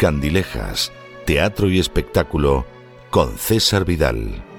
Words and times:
Candilejas, 0.00 0.92
Teatro 1.26 1.68
y 1.68 1.78
Espectáculo 1.78 2.64
con 3.10 3.36
César 3.36 3.84
Vidal. 3.84 4.49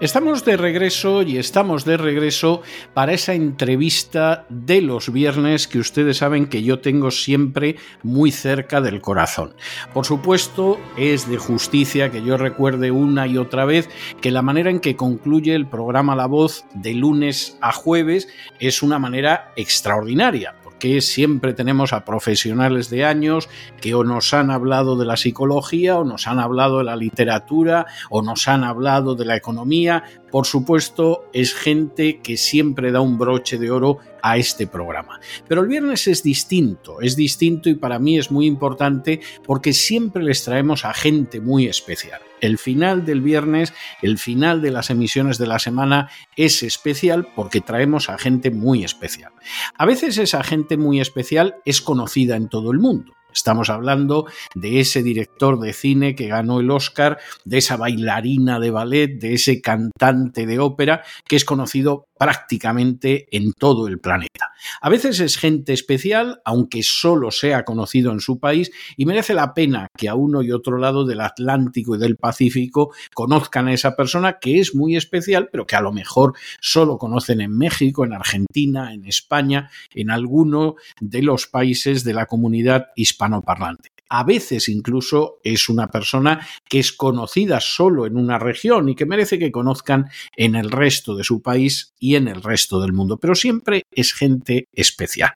Estamos 0.00 0.44
de 0.44 0.56
regreso 0.56 1.22
y 1.22 1.38
estamos 1.38 1.84
de 1.84 1.96
regreso 1.96 2.62
para 2.94 3.14
esa 3.14 3.34
entrevista 3.34 4.46
de 4.48 4.80
los 4.80 5.12
viernes 5.12 5.66
que 5.66 5.80
ustedes 5.80 6.18
saben 6.18 6.46
que 6.46 6.62
yo 6.62 6.78
tengo 6.78 7.10
siempre 7.10 7.74
muy 8.04 8.30
cerca 8.30 8.80
del 8.80 9.00
corazón. 9.00 9.54
Por 9.92 10.06
supuesto, 10.06 10.78
es 10.96 11.28
de 11.28 11.38
justicia 11.38 12.12
que 12.12 12.22
yo 12.22 12.36
recuerde 12.36 12.92
una 12.92 13.26
y 13.26 13.38
otra 13.38 13.64
vez 13.64 13.88
que 14.20 14.30
la 14.30 14.40
manera 14.42 14.70
en 14.70 14.78
que 14.78 14.94
concluye 14.94 15.52
el 15.56 15.66
programa 15.66 16.14
La 16.14 16.26
Voz 16.26 16.64
de 16.74 16.94
lunes 16.94 17.58
a 17.60 17.72
jueves 17.72 18.28
es 18.60 18.84
una 18.84 19.00
manera 19.00 19.52
extraordinaria 19.56 20.54
que 20.78 21.00
siempre 21.00 21.54
tenemos 21.54 21.92
a 21.92 22.04
profesionales 22.04 22.90
de 22.90 23.04
años 23.04 23.48
que 23.80 23.94
o 23.94 24.04
nos 24.04 24.32
han 24.34 24.50
hablado 24.50 24.96
de 24.96 25.06
la 25.06 25.16
psicología 25.16 25.98
o 25.98 26.04
nos 26.04 26.26
han 26.26 26.38
hablado 26.38 26.78
de 26.78 26.84
la 26.84 26.96
literatura 26.96 27.86
o 28.10 28.22
nos 28.22 28.48
han 28.48 28.64
hablado 28.64 29.14
de 29.14 29.24
la 29.24 29.36
economía. 29.36 30.04
Por 30.30 30.46
supuesto, 30.46 31.24
es 31.32 31.54
gente 31.54 32.20
que 32.20 32.36
siempre 32.36 32.92
da 32.92 33.00
un 33.00 33.18
broche 33.18 33.58
de 33.58 33.70
oro 33.70 33.98
a 34.22 34.36
este 34.36 34.66
programa. 34.66 35.20
Pero 35.46 35.62
el 35.62 35.68
viernes 35.68 36.06
es 36.08 36.22
distinto, 36.22 37.00
es 37.00 37.16
distinto 37.16 37.68
y 37.68 37.74
para 37.74 37.98
mí 37.98 38.18
es 38.18 38.30
muy 38.30 38.46
importante 38.46 39.20
porque 39.44 39.72
siempre 39.72 40.22
les 40.22 40.44
traemos 40.44 40.84
a 40.84 40.94
gente 40.94 41.40
muy 41.40 41.66
especial. 41.66 42.20
El 42.40 42.58
final 42.58 43.04
del 43.04 43.20
viernes, 43.20 43.74
el 44.00 44.18
final 44.18 44.62
de 44.62 44.70
las 44.70 44.90
emisiones 44.90 45.38
de 45.38 45.46
la 45.46 45.58
semana 45.58 46.08
es 46.36 46.62
especial 46.62 47.28
porque 47.34 47.60
traemos 47.60 48.08
a 48.08 48.18
gente 48.18 48.50
muy 48.50 48.84
especial. 48.84 49.32
A 49.76 49.86
veces 49.86 50.18
esa 50.18 50.44
gente 50.44 50.76
muy 50.76 51.00
especial 51.00 51.56
es 51.64 51.80
conocida 51.80 52.36
en 52.36 52.48
todo 52.48 52.70
el 52.70 52.78
mundo. 52.78 53.12
Estamos 53.32 53.68
hablando 53.70 54.26
de 54.54 54.80
ese 54.80 55.02
director 55.02 55.60
de 55.60 55.72
cine 55.72 56.14
que 56.14 56.28
ganó 56.28 56.60
el 56.60 56.70
Oscar, 56.70 57.18
de 57.44 57.58
esa 57.58 57.76
bailarina 57.76 58.58
de 58.58 58.70
ballet, 58.70 59.20
de 59.20 59.34
ese 59.34 59.60
cantante 59.60 60.46
de 60.46 60.58
ópera 60.58 61.02
que 61.24 61.36
es 61.36 61.44
conocido 61.44 62.07
prácticamente 62.18 63.28
en 63.30 63.52
todo 63.52 63.88
el 63.88 63.98
planeta. 63.98 64.52
A 64.80 64.88
veces 64.88 65.20
es 65.20 65.36
gente 65.36 65.72
especial, 65.72 66.40
aunque 66.44 66.82
solo 66.82 67.30
sea 67.30 67.64
conocido 67.64 68.12
en 68.12 68.20
su 68.20 68.38
país, 68.38 68.70
y 68.96 69.06
merece 69.06 69.34
la 69.34 69.54
pena 69.54 69.88
que 69.96 70.08
a 70.08 70.14
uno 70.14 70.42
y 70.42 70.52
otro 70.52 70.78
lado 70.78 71.04
del 71.04 71.20
Atlántico 71.20 71.94
y 71.94 71.98
del 71.98 72.16
Pacífico 72.16 72.92
conozcan 73.14 73.68
a 73.68 73.72
esa 73.72 73.96
persona 73.96 74.38
que 74.40 74.58
es 74.58 74.74
muy 74.74 74.96
especial, 74.96 75.48
pero 75.50 75.66
que 75.66 75.76
a 75.76 75.80
lo 75.80 75.92
mejor 75.92 76.34
solo 76.60 76.98
conocen 76.98 77.40
en 77.40 77.56
México, 77.56 78.04
en 78.04 78.12
Argentina, 78.12 78.92
en 78.92 79.06
España, 79.06 79.70
en 79.94 80.10
alguno 80.10 80.74
de 81.00 81.22
los 81.22 81.46
países 81.46 82.04
de 82.04 82.14
la 82.14 82.26
comunidad 82.26 82.88
hispanoparlante 82.96 83.97
a 84.08 84.24
veces 84.24 84.68
incluso 84.68 85.40
es 85.44 85.68
una 85.68 85.88
persona 85.88 86.46
que 86.68 86.78
es 86.78 86.92
conocida 86.92 87.60
solo 87.60 88.06
en 88.06 88.16
una 88.16 88.38
región 88.38 88.88
y 88.88 88.94
que 88.94 89.06
merece 89.06 89.38
que 89.38 89.52
conozcan 89.52 90.10
en 90.36 90.54
el 90.54 90.70
resto 90.70 91.14
de 91.16 91.24
su 91.24 91.42
país 91.42 91.94
y 91.98 92.14
en 92.14 92.28
el 92.28 92.42
resto 92.42 92.80
del 92.80 92.92
mundo, 92.92 93.18
pero 93.18 93.34
siempre 93.34 93.84
es 93.90 94.12
gente 94.12 94.68
especial. 94.72 95.32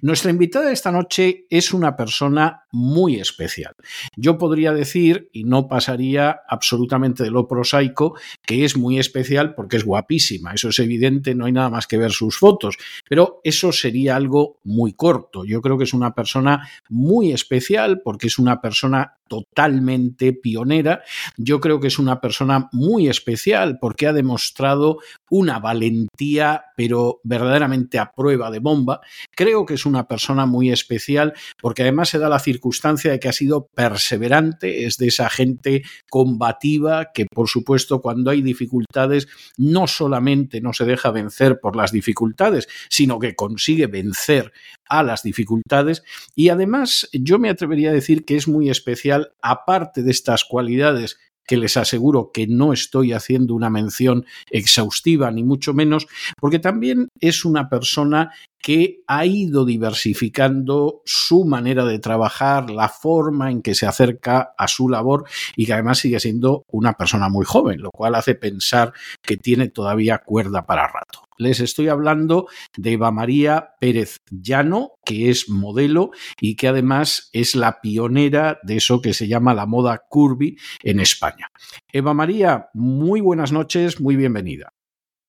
Nuestra 0.00 0.30
invitada 0.30 0.66
de 0.66 0.72
esta 0.72 0.90
noche 0.90 1.46
es 1.48 1.72
una 1.72 1.96
persona 1.96 2.64
muy 2.72 3.20
especial. 3.20 3.74
Yo 4.16 4.38
podría 4.38 4.72
decir, 4.72 5.28
y 5.32 5.44
no 5.44 5.68
pasaría 5.68 6.40
absolutamente 6.48 7.22
de 7.22 7.30
lo 7.30 7.46
prosaico, 7.46 8.18
que 8.44 8.64
es 8.64 8.76
muy 8.76 8.98
especial 8.98 9.54
porque 9.54 9.76
es 9.76 9.84
guapísima, 9.84 10.54
eso 10.54 10.70
es 10.70 10.78
evidente, 10.78 11.34
no 11.34 11.44
hay 11.44 11.52
nada 11.52 11.70
más 11.70 11.86
que 11.86 11.98
ver 11.98 12.12
sus 12.12 12.38
fotos, 12.38 12.76
pero 13.08 13.40
eso 13.44 13.72
sería 13.72 14.16
algo 14.16 14.58
muy 14.64 14.92
corto. 14.94 15.44
Yo 15.44 15.60
creo 15.60 15.78
que 15.78 15.84
es 15.84 15.94
una 15.94 16.14
persona 16.14 16.68
muy 16.88 17.32
especial 17.32 18.01
porque 18.02 18.26
es 18.26 18.38
una 18.38 18.60
persona 18.60 19.18
totalmente 19.32 20.34
pionera. 20.34 21.02
Yo 21.38 21.58
creo 21.58 21.80
que 21.80 21.86
es 21.86 21.98
una 21.98 22.20
persona 22.20 22.68
muy 22.70 23.08
especial 23.08 23.78
porque 23.80 24.06
ha 24.06 24.12
demostrado 24.12 24.98
una 25.30 25.58
valentía, 25.58 26.66
pero 26.76 27.22
verdaderamente 27.24 27.98
a 27.98 28.12
prueba 28.12 28.50
de 28.50 28.58
bomba. 28.58 29.00
Creo 29.34 29.64
que 29.64 29.72
es 29.72 29.86
una 29.86 30.06
persona 30.06 30.44
muy 30.44 30.70
especial 30.70 31.32
porque 31.62 31.80
además 31.80 32.10
se 32.10 32.18
da 32.18 32.28
la 32.28 32.40
circunstancia 32.40 33.10
de 33.10 33.20
que 33.20 33.30
ha 33.30 33.32
sido 33.32 33.68
perseverante, 33.74 34.84
es 34.84 34.98
de 34.98 35.06
esa 35.06 35.30
gente 35.30 35.82
combativa 36.10 37.12
que 37.14 37.24
por 37.24 37.48
supuesto 37.48 38.02
cuando 38.02 38.30
hay 38.30 38.42
dificultades 38.42 39.28
no 39.56 39.86
solamente 39.86 40.60
no 40.60 40.74
se 40.74 40.84
deja 40.84 41.10
vencer 41.10 41.58
por 41.58 41.74
las 41.74 41.90
dificultades, 41.90 42.68
sino 42.90 43.18
que 43.18 43.34
consigue 43.34 43.86
vencer 43.86 44.52
a 44.90 45.02
las 45.02 45.22
dificultades 45.22 46.02
y 46.34 46.50
además 46.50 47.08
yo 47.14 47.38
me 47.38 47.48
atrevería 47.48 47.88
a 47.88 47.94
decir 47.94 48.26
que 48.26 48.36
es 48.36 48.46
muy 48.46 48.68
especial 48.68 49.21
aparte 49.40 50.02
de 50.02 50.10
estas 50.10 50.44
cualidades 50.44 51.18
que 51.46 51.56
les 51.56 51.76
aseguro 51.76 52.30
que 52.32 52.46
no 52.46 52.72
estoy 52.72 53.12
haciendo 53.12 53.54
una 53.54 53.70
mención 53.70 54.24
exhaustiva, 54.50 55.30
ni 55.30 55.42
mucho 55.42 55.74
menos, 55.74 56.06
porque 56.40 56.58
también 56.58 57.08
es 57.20 57.44
una 57.44 57.68
persona 57.68 58.32
que 58.62 59.02
ha 59.08 59.26
ido 59.26 59.64
diversificando 59.64 61.02
su 61.04 61.44
manera 61.44 61.84
de 61.84 61.98
trabajar, 61.98 62.70
la 62.70 62.88
forma 62.88 63.50
en 63.50 63.60
que 63.60 63.74
se 63.74 63.86
acerca 63.86 64.54
a 64.56 64.68
su 64.68 64.88
labor 64.88 65.24
y 65.56 65.66
que 65.66 65.72
además 65.72 65.98
sigue 65.98 66.20
siendo 66.20 66.64
una 66.68 66.94
persona 66.94 67.28
muy 67.28 67.44
joven, 67.44 67.82
lo 67.82 67.90
cual 67.90 68.14
hace 68.14 68.36
pensar 68.36 68.92
que 69.20 69.36
tiene 69.36 69.68
todavía 69.68 70.18
cuerda 70.18 70.64
para 70.64 70.86
rato. 70.86 71.26
Les 71.38 71.58
estoy 71.58 71.88
hablando 71.88 72.46
de 72.76 72.92
Eva 72.92 73.10
María 73.10 73.70
Pérez 73.80 74.18
Llano, 74.30 74.92
que 75.04 75.28
es 75.28 75.48
modelo 75.48 76.12
y 76.40 76.54
que 76.54 76.68
además 76.68 77.30
es 77.32 77.56
la 77.56 77.80
pionera 77.80 78.60
de 78.62 78.76
eso 78.76 79.02
que 79.02 79.12
se 79.12 79.26
llama 79.26 79.54
la 79.54 79.66
moda 79.66 80.04
curvy 80.08 80.56
en 80.84 81.00
España. 81.00 81.48
Eva 81.92 82.14
María, 82.14 82.68
muy 82.74 83.20
buenas 83.20 83.50
noches, 83.50 84.00
muy 84.00 84.14
bienvenida. 84.14 84.72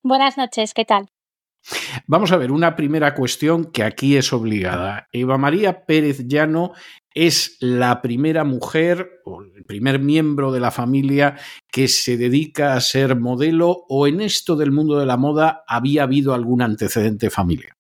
Buenas 0.04 0.38
noches, 0.38 0.74
¿qué 0.76 0.86
tal? 0.86 1.13
Vamos 2.08 2.32
a 2.32 2.38
ver, 2.38 2.52
una 2.52 2.76
primera 2.76 3.16
cuestión 3.16 3.72
que 3.72 3.84
aquí 3.84 4.18
es 4.18 4.34
obligada. 4.34 5.08
Eva 5.12 5.38
María 5.38 5.86
Pérez 5.86 6.28
Llano 6.28 6.74
es 7.14 7.58
la 7.60 8.02
primera 8.02 8.44
mujer 8.44 9.22
o 9.26 9.42
el 9.42 9.64
primer 9.66 10.00
miembro 10.00 10.52
de 10.52 10.60
la 10.60 10.72
familia 10.72 11.38
que 11.72 11.88
se 11.88 12.18
dedica 12.18 12.74
a 12.74 12.82
ser 12.82 13.16
modelo 13.16 13.86
o 13.88 14.08
en 14.08 14.22
esto 14.22 14.56
del 14.56 14.72
mundo 14.72 14.98
de 14.98 15.06
la 15.06 15.18
moda 15.18 15.64
había 15.68 16.04
habido 16.04 16.34
algún 16.34 16.62
antecedente 16.62 17.30
familiar. 17.30 17.74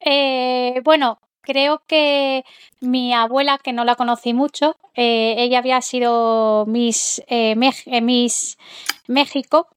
Eh, 0.00 0.80
bueno, 0.84 1.18
creo 1.40 1.82
que 1.86 2.44
mi 2.80 3.12
abuela, 3.12 3.58
que 3.58 3.72
no 3.72 3.84
la 3.84 3.96
conocí 3.96 4.34
mucho, 4.34 4.76
eh, 4.94 5.34
ella 5.38 5.58
había 5.58 5.80
sido 5.82 6.64
Miss, 6.66 7.22
eh, 7.26 7.56
Miss 7.56 8.56
México 9.08 9.68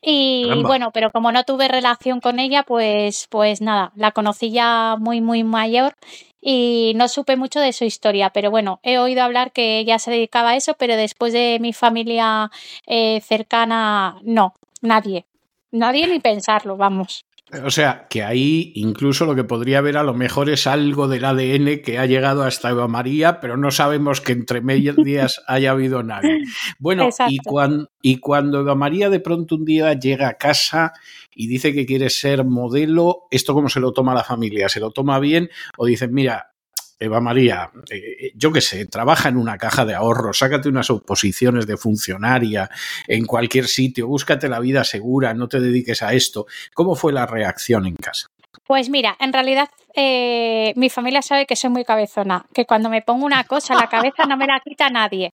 y 0.00 0.62
bueno, 0.62 0.90
pero 0.92 1.10
como 1.10 1.32
no 1.32 1.42
tuve 1.44 1.68
relación 1.68 2.20
con 2.20 2.38
ella, 2.38 2.62
pues, 2.62 3.26
pues 3.30 3.60
nada, 3.60 3.92
la 3.96 4.12
conocí 4.12 4.50
ya 4.50 4.96
muy, 4.98 5.20
muy 5.20 5.42
mayor 5.42 5.96
y 6.40 6.92
no 6.96 7.08
supe 7.08 7.36
mucho 7.36 7.60
de 7.60 7.72
su 7.72 7.84
historia, 7.84 8.30
pero 8.30 8.50
bueno, 8.50 8.78
he 8.82 8.98
oído 8.98 9.22
hablar 9.22 9.52
que 9.52 9.78
ella 9.78 9.98
se 9.98 10.10
dedicaba 10.12 10.50
a 10.50 10.56
eso, 10.56 10.74
pero 10.74 10.96
después 10.96 11.32
de 11.32 11.58
mi 11.60 11.72
familia 11.72 12.50
eh, 12.86 13.20
cercana, 13.22 14.18
no, 14.22 14.54
nadie, 14.80 15.26
nadie 15.72 16.06
ni 16.06 16.20
pensarlo, 16.20 16.76
vamos. 16.76 17.24
O 17.64 17.70
sea, 17.70 18.06
que 18.10 18.22
ahí 18.22 18.72
incluso 18.74 19.24
lo 19.24 19.34
que 19.34 19.44
podría 19.44 19.78
haber 19.78 19.96
a 19.96 20.02
lo 20.02 20.12
mejor 20.12 20.50
es 20.50 20.66
algo 20.66 21.08
del 21.08 21.24
ADN 21.24 21.80
que 21.82 21.98
ha 21.98 22.04
llegado 22.04 22.42
hasta 22.42 22.70
Eva 22.70 22.88
María, 22.88 23.40
pero 23.40 23.56
no 23.56 23.70
sabemos 23.70 24.20
que 24.20 24.32
entre 24.32 24.60
medias 24.60 25.42
haya 25.46 25.70
habido 25.70 26.02
nadie. 26.02 26.42
Bueno, 26.78 27.08
y 27.28 27.38
cuando, 27.38 27.90
y 28.02 28.18
cuando 28.18 28.60
Eva 28.60 28.74
María 28.74 29.08
de 29.08 29.20
pronto 29.20 29.54
un 29.54 29.64
día 29.64 29.94
llega 29.94 30.28
a 30.28 30.34
casa 30.34 30.92
y 31.34 31.46
dice 31.46 31.72
que 31.72 31.86
quiere 31.86 32.10
ser 32.10 32.44
modelo, 32.44 33.28
¿esto 33.30 33.54
cómo 33.54 33.70
se 33.70 33.80
lo 33.80 33.92
toma 33.92 34.14
la 34.14 34.24
familia? 34.24 34.68
¿Se 34.68 34.80
lo 34.80 34.90
toma 34.90 35.18
bien 35.18 35.48
o 35.78 35.86
dicen, 35.86 36.12
mira, 36.12 36.52
Eva 37.00 37.20
María, 37.20 37.70
eh, 37.90 38.32
yo 38.34 38.52
qué 38.52 38.60
sé, 38.60 38.86
trabaja 38.86 39.28
en 39.28 39.36
una 39.36 39.56
caja 39.56 39.84
de 39.84 39.94
ahorros, 39.94 40.38
sácate 40.38 40.68
unas 40.68 40.90
oposiciones 40.90 41.66
de 41.66 41.76
funcionaria 41.76 42.68
en 43.06 43.24
cualquier 43.24 43.68
sitio, 43.68 44.08
búscate 44.08 44.48
la 44.48 44.58
vida 44.58 44.82
segura, 44.84 45.32
no 45.34 45.48
te 45.48 45.60
dediques 45.60 46.02
a 46.02 46.12
esto. 46.12 46.46
¿Cómo 46.74 46.96
fue 46.96 47.12
la 47.12 47.26
reacción 47.26 47.86
en 47.86 47.94
casa? 47.94 48.26
Pues 48.66 48.90
mira, 48.90 49.16
en 49.20 49.32
realidad 49.32 49.68
eh, 49.94 50.72
mi 50.76 50.90
familia 50.90 51.22
sabe 51.22 51.46
que 51.46 51.56
soy 51.56 51.70
muy 51.70 51.84
cabezona, 51.84 52.44
que 52.52 52.66
cuando 52.66 52.90
me 52.90 53.02
pongo 53.02 53.24
una 53.24 53.44
cosa 53.44 53.74
en 53.74 53.80
la 53.80 53.88
cabeza 53.88 54.24
no 54.26 54.36
me 54.36 54.46
la 54.46 54.60
quita 54.60 54.90
nadie. 54.90 55.32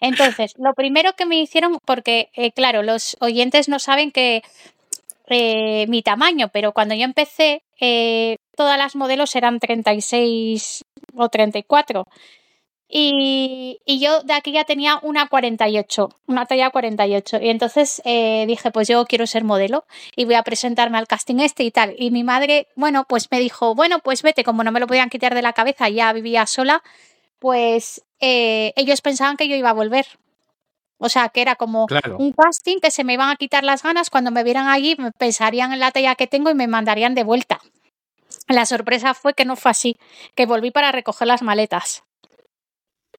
Entonces, 0.00 0.54
lo 0.58 0.74
primero 0.74 1.14
que 1.14 1.24
me 1.24 1.40
hicieron, 1.40 1.78
porque 1.84 2.28
eh, 2.34 2.52
claro, 2.52 2.82
los 2.82 3.16
oyentes 3.20 3.68
no 3.68 3.78
saben 3.78 4.12
que 4.12 4.42
mi 5.28 6.02
tamaño, 6.02 6.50
pero 6.52 6.70
cuando 6.70 6.94
yo 6.94 7.02
empecé, 7.02 7.64
todas 8.56 8.78
las 8.78 8.96
modelos 8.96 9.36
eran 9.36 9.60
36 9.60 10.84
o 11.14 11.28
34. 11.28 12.04
Y, 12.88 13.80
y 13.84 13.98
yo 13.98 14.22
de 14.22 14.32
aquí 14.32 14.52
ya 14.52 14.62
tenía 14.64 15.00
una 15.02 15.28
48, 15.28 16.08
una 16.26 16.46
talla 16.46 16.70
48. 16.70 17.38
Y 17.42 17.48
entonces 17.48 18.00
eh, 18.04 18.44
dije, 18.46 18.70
pues 18.70 18.88
yo 18.88 19.04
quiero 19.06 19.26
ser 19.26 19.42
modelo 19.44 19.84
y 20.14 20.24
voy 20.24 20.34
a 20.34 20.42
presentarme 20.42 20.98
al 20.98 21.08
casting 21.08 21.40
este 21.40 21.64
y 21.64 21.70
tal. 21.70 21.94
Y 21.98 22.10
mi 22.10 22.22
madre, 22.22 22.68
bueno, 22.76 23.04
pues 23.08 23.28
me 23.30 23.40
dijo, 23.40 23.74
bueno, 23.74 23.98
pues 24.00 24.22
vete, 24.22 24.44
como 24.44 24.62
no 24.62 24.70
me 24.72 24.80
lo 24.80 24.86
podían 24.86 25.10
quitar 25.10 25.34
de 25.34 25.42
la 25.42 25.52
cabeza, 25.52 25.88
ya 25.88 26.12
vivía 26.12 26.46
sola, 26.46 26.82
pues 27.40 28.04
eh, 28.20 28.72
ellos 28.76 29.00
pensaban 29.00 29.36
que 29.36 29.48
yo 29.48 29.56
iba 29.56 29.70
a 29.70 29.74
volver. 29.74 30.06
O 30.98 31.08
sea, 31.08 31.28
que 31.28 31.42
era 31.42 31.56
como 31.56 31.86
un 32.18 32.32
casting 32.32 32.78
que 32.80 32.90
se 32.90 33.04
me 33.04 33.12
iban 33.12 33.28
a 33.28 33.36
quitar 33.36 33.64
las 33.64 33.82
ganas 33.82 34.08
cuando 34.08 34.30
me 34.30 34.44
vieran 34.44 34.68
allí, 34.68 34.96
pensarían 35.18 35.72
en 35.74 35.80
la 35.80 35.90
talla 35.90 36.14
que 36.14 36.26
tengo 36.26 36.50
y 36.50 36.54
me 36.54 36.68
mandarían 36.68 37.14
de 37.14 37.22
vuelta. 37.22 37.60
La 38.48 38.66
sorpresa 38.66 39.14
fue 39.14 39.34
que 39.34 39.44
no 39.44 39.56
fue 39.56 39.70
así, 39.70 39.96
que 40.34 40.46
volví 40.46 40.70
para 40.70 40.92
recoger 40.92 41.28
las 41.28 41.42
maletas. 41.42 42.04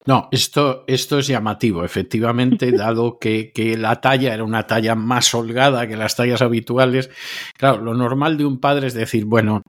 No, 0.06 0.30
esto, 0.32 0.86
esto 0.88 1.20
es 1.20 1.28
llamativo, 1.28 1.84
efectivamente, 1.84 2.72
dado 2.72 3.20
que, 3.20 3.52
que, 3.52 3.76
la 3.76 4.00
talla 4.00 4.34
era 4.34 4.46
una 4.46 4.66
talla 4.66 4.96
más 4.96 5.34
holgada 5.34 5.86
que 5.86 5.98
las 5.98 6.16
tallas 6.16 6.42
habituales. 6.42 7.10
Claro, 7.58 7.82
lo 7.82 7.94
normal 7.94 8.38
de 8.38 8.46
un 8.46 8.60
padre 8.60 8.88
es 8.88 8.94
decir, 8.94 9.26
bueno, 9.26 9.64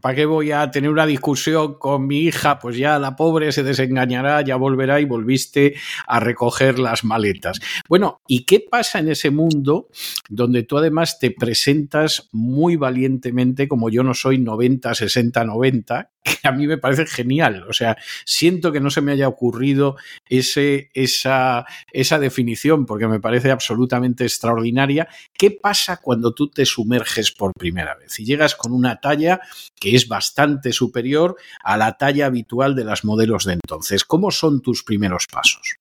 ¿Para 0.00 0.14
qué 0.14 0.26
voy 0.26 0.52
a 0.52 0.70
tener 0.70 0.90
una 0.90 1.06
discusión 1.06 1.74
con 1.74 2.06
mi 2.06 2.20
hija? 2.20 2.60
Pues 2.60 2.76
ya 2.76 3.00
la 3.00 3.16
pobre 3.16 3.50
se 3.50 3.64
desengañará, 3.64 4.40
ya 4.42 4.54
volverá 4.54 5.00
y 5.00 5.04
volviste 5.04 5.74
a 6.06 6.20
recoger 6.20 6.78
las 6.78 7.02
maletas. 7.02 7.58
Bueno, 7.88 8.20
¿y 8.28 8.44
qué 8.44 8.60
pasa 8.60 9.00
en 9.00 9.08
ese 9.08 9.32
mundo 9.32 9.88
donde 10.28 10.62
tú 10.62 10.78
además 10.78 11.18
te 11.18 11.32
presentas 11.32 12.28
muy 12.30 12.76
valientemente 12.76 13.66
como 13.66 13.90
yo 13.90 14.04
no 14.04 14.14
soy 14.14 14.38
90, 14.38 14.94
60, 14.94 15.44
90? 15.44 16.10
Que 16.42 16.46
a 16.46 16.52
mí 16.52 16.66
me 16.66 16.76
parece 16.76 17.06
genial. 17.06 17.64
O 17.68 17.72
sea, 17.72 17.96
siento 18.26 18.70
que 18.70 18.80
no 18.80 18.90
se 18.90 19.00
me 19.00 19.12
haya 19.12 19.26
ocurrido 19.26 19.96
ese, 20.28 20.90
esa, 20.92 21.64
esa 21.90 22.18
definición 22.18 22.84
porque 22.84 23.08
me 23.08 23.18
parece 23.18 23.50
absolutamente 23.50 24.24
extraordinaria. 24.24 25.08
¿Qué 25.32 25.50
pasa 25.50 25.96
cuando 25.96 26.34
tú 26.34 26.48
te 26.50 26.66
sumerges 26.66 27.32
por 27.32 27.54
primera 27.54 27.96
vez 27.96 28.20
y 28.20 28.26
llegas 28.26 28.54
con 28.54 28.72
una 28.72 29.00
talla 29.00 29.40
que 29.80 29.87
es 29.94 30.08
bastante 30.08 30.72
superior 30.72 31.36
a 31.62 31.76
la 31.76 31.96
talla 31.96 32.26
habitual 32.26 32.74
de 32.74 32.84
las 32.84 33.04
modelos 33.04 33.44
de 33.44 33.54
entonces. 33.54 34.04
¿Cómo 34.04 34.30
son 34.30 34.62
tus 34.62 34.84
primeros 34.84 35.26
pasos? 35.26 35.78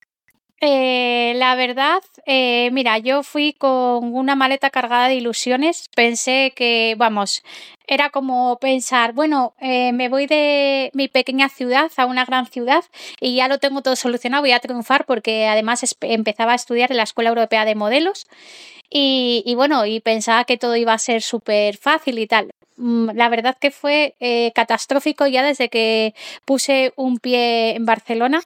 Eh, 0.60 1.34
la 1.36 1.54
verdad, 1.56 2.02
eh, 2.26 2.70
mira, 2.72 2.98
yo 2.98 3.22
fui 3.22 3.54
con 3.54 4.16
una 4.16 4.36
maleta 4.36 4.72
cargada 4.72 5.08
de 5.08 5.16
ilusiones. 5.16 5.88
Pensé 5.96 6.52
que, 6.56 6.96
vamos, 6.98 7.44
era 7.86 8.10
como 8.10 8.58
pensar, 8.60 9.14
bueno, 9.14 9.54
eh, 9.62 9.92
me 9.94 10.10
voy 10.10 10.26
de 10.26 10.90
mi 10.94 11.10
pequeña 11.10 11.50
ciudad 11.50 11.92
a 11.98 12.06
una 12.08 12.26
gran 12.26 12.48
ciudad 12.48 12.84
y 13.22 13.36
ya 13.36 13.48
lo 13.48 13.60
tengo 13.60 13.82
todo 13.84 13.96
solucionado, 13.96 14.42
voy 14.42 14.52
a 14.52 14.60
triunfar 14.60 15.06
porque 15.06 15.48
además 15.48 15.96
empezaba 16.02 16.54
a 16.54 16.56
estudiar 16.56 16.92
en 16.92 16.98
la 16.98 17.04
Escuela 17.04 17.30
Europea 17.30 17.64
de 17.64 17.76
Modelos 17.76 18.26
y, 18.90 19.44
y 19.46 19.54
bueno, 19.56 19.86
y 19.86 20.00
pensaba 20.00 20.44
que 20.46 20.58
todo 20.58 20.76
iba 20.76 20.94
a 20.94 20.98
ser 20.98 21.22
súper 21.22 21.78
fácil 21.78 22.18
y 22.20 22.28
tal. 22.28 22.50
Mm, 22.78 23.10
la 23.16 23.28
verdad 23.30 23.58
que 23.60 23.72
fue 23.72 24.16
eh, 24.20 24.52
catastrófico 24.54 25.26
ya 25.28 25.44
desde 25.44 25.70
que 25.70 26.14
puse 26.46 26.94
un 26.96 27.18
pie 27.18 27.76
en 27.76 27.86
Barcelona. 27.86 28.42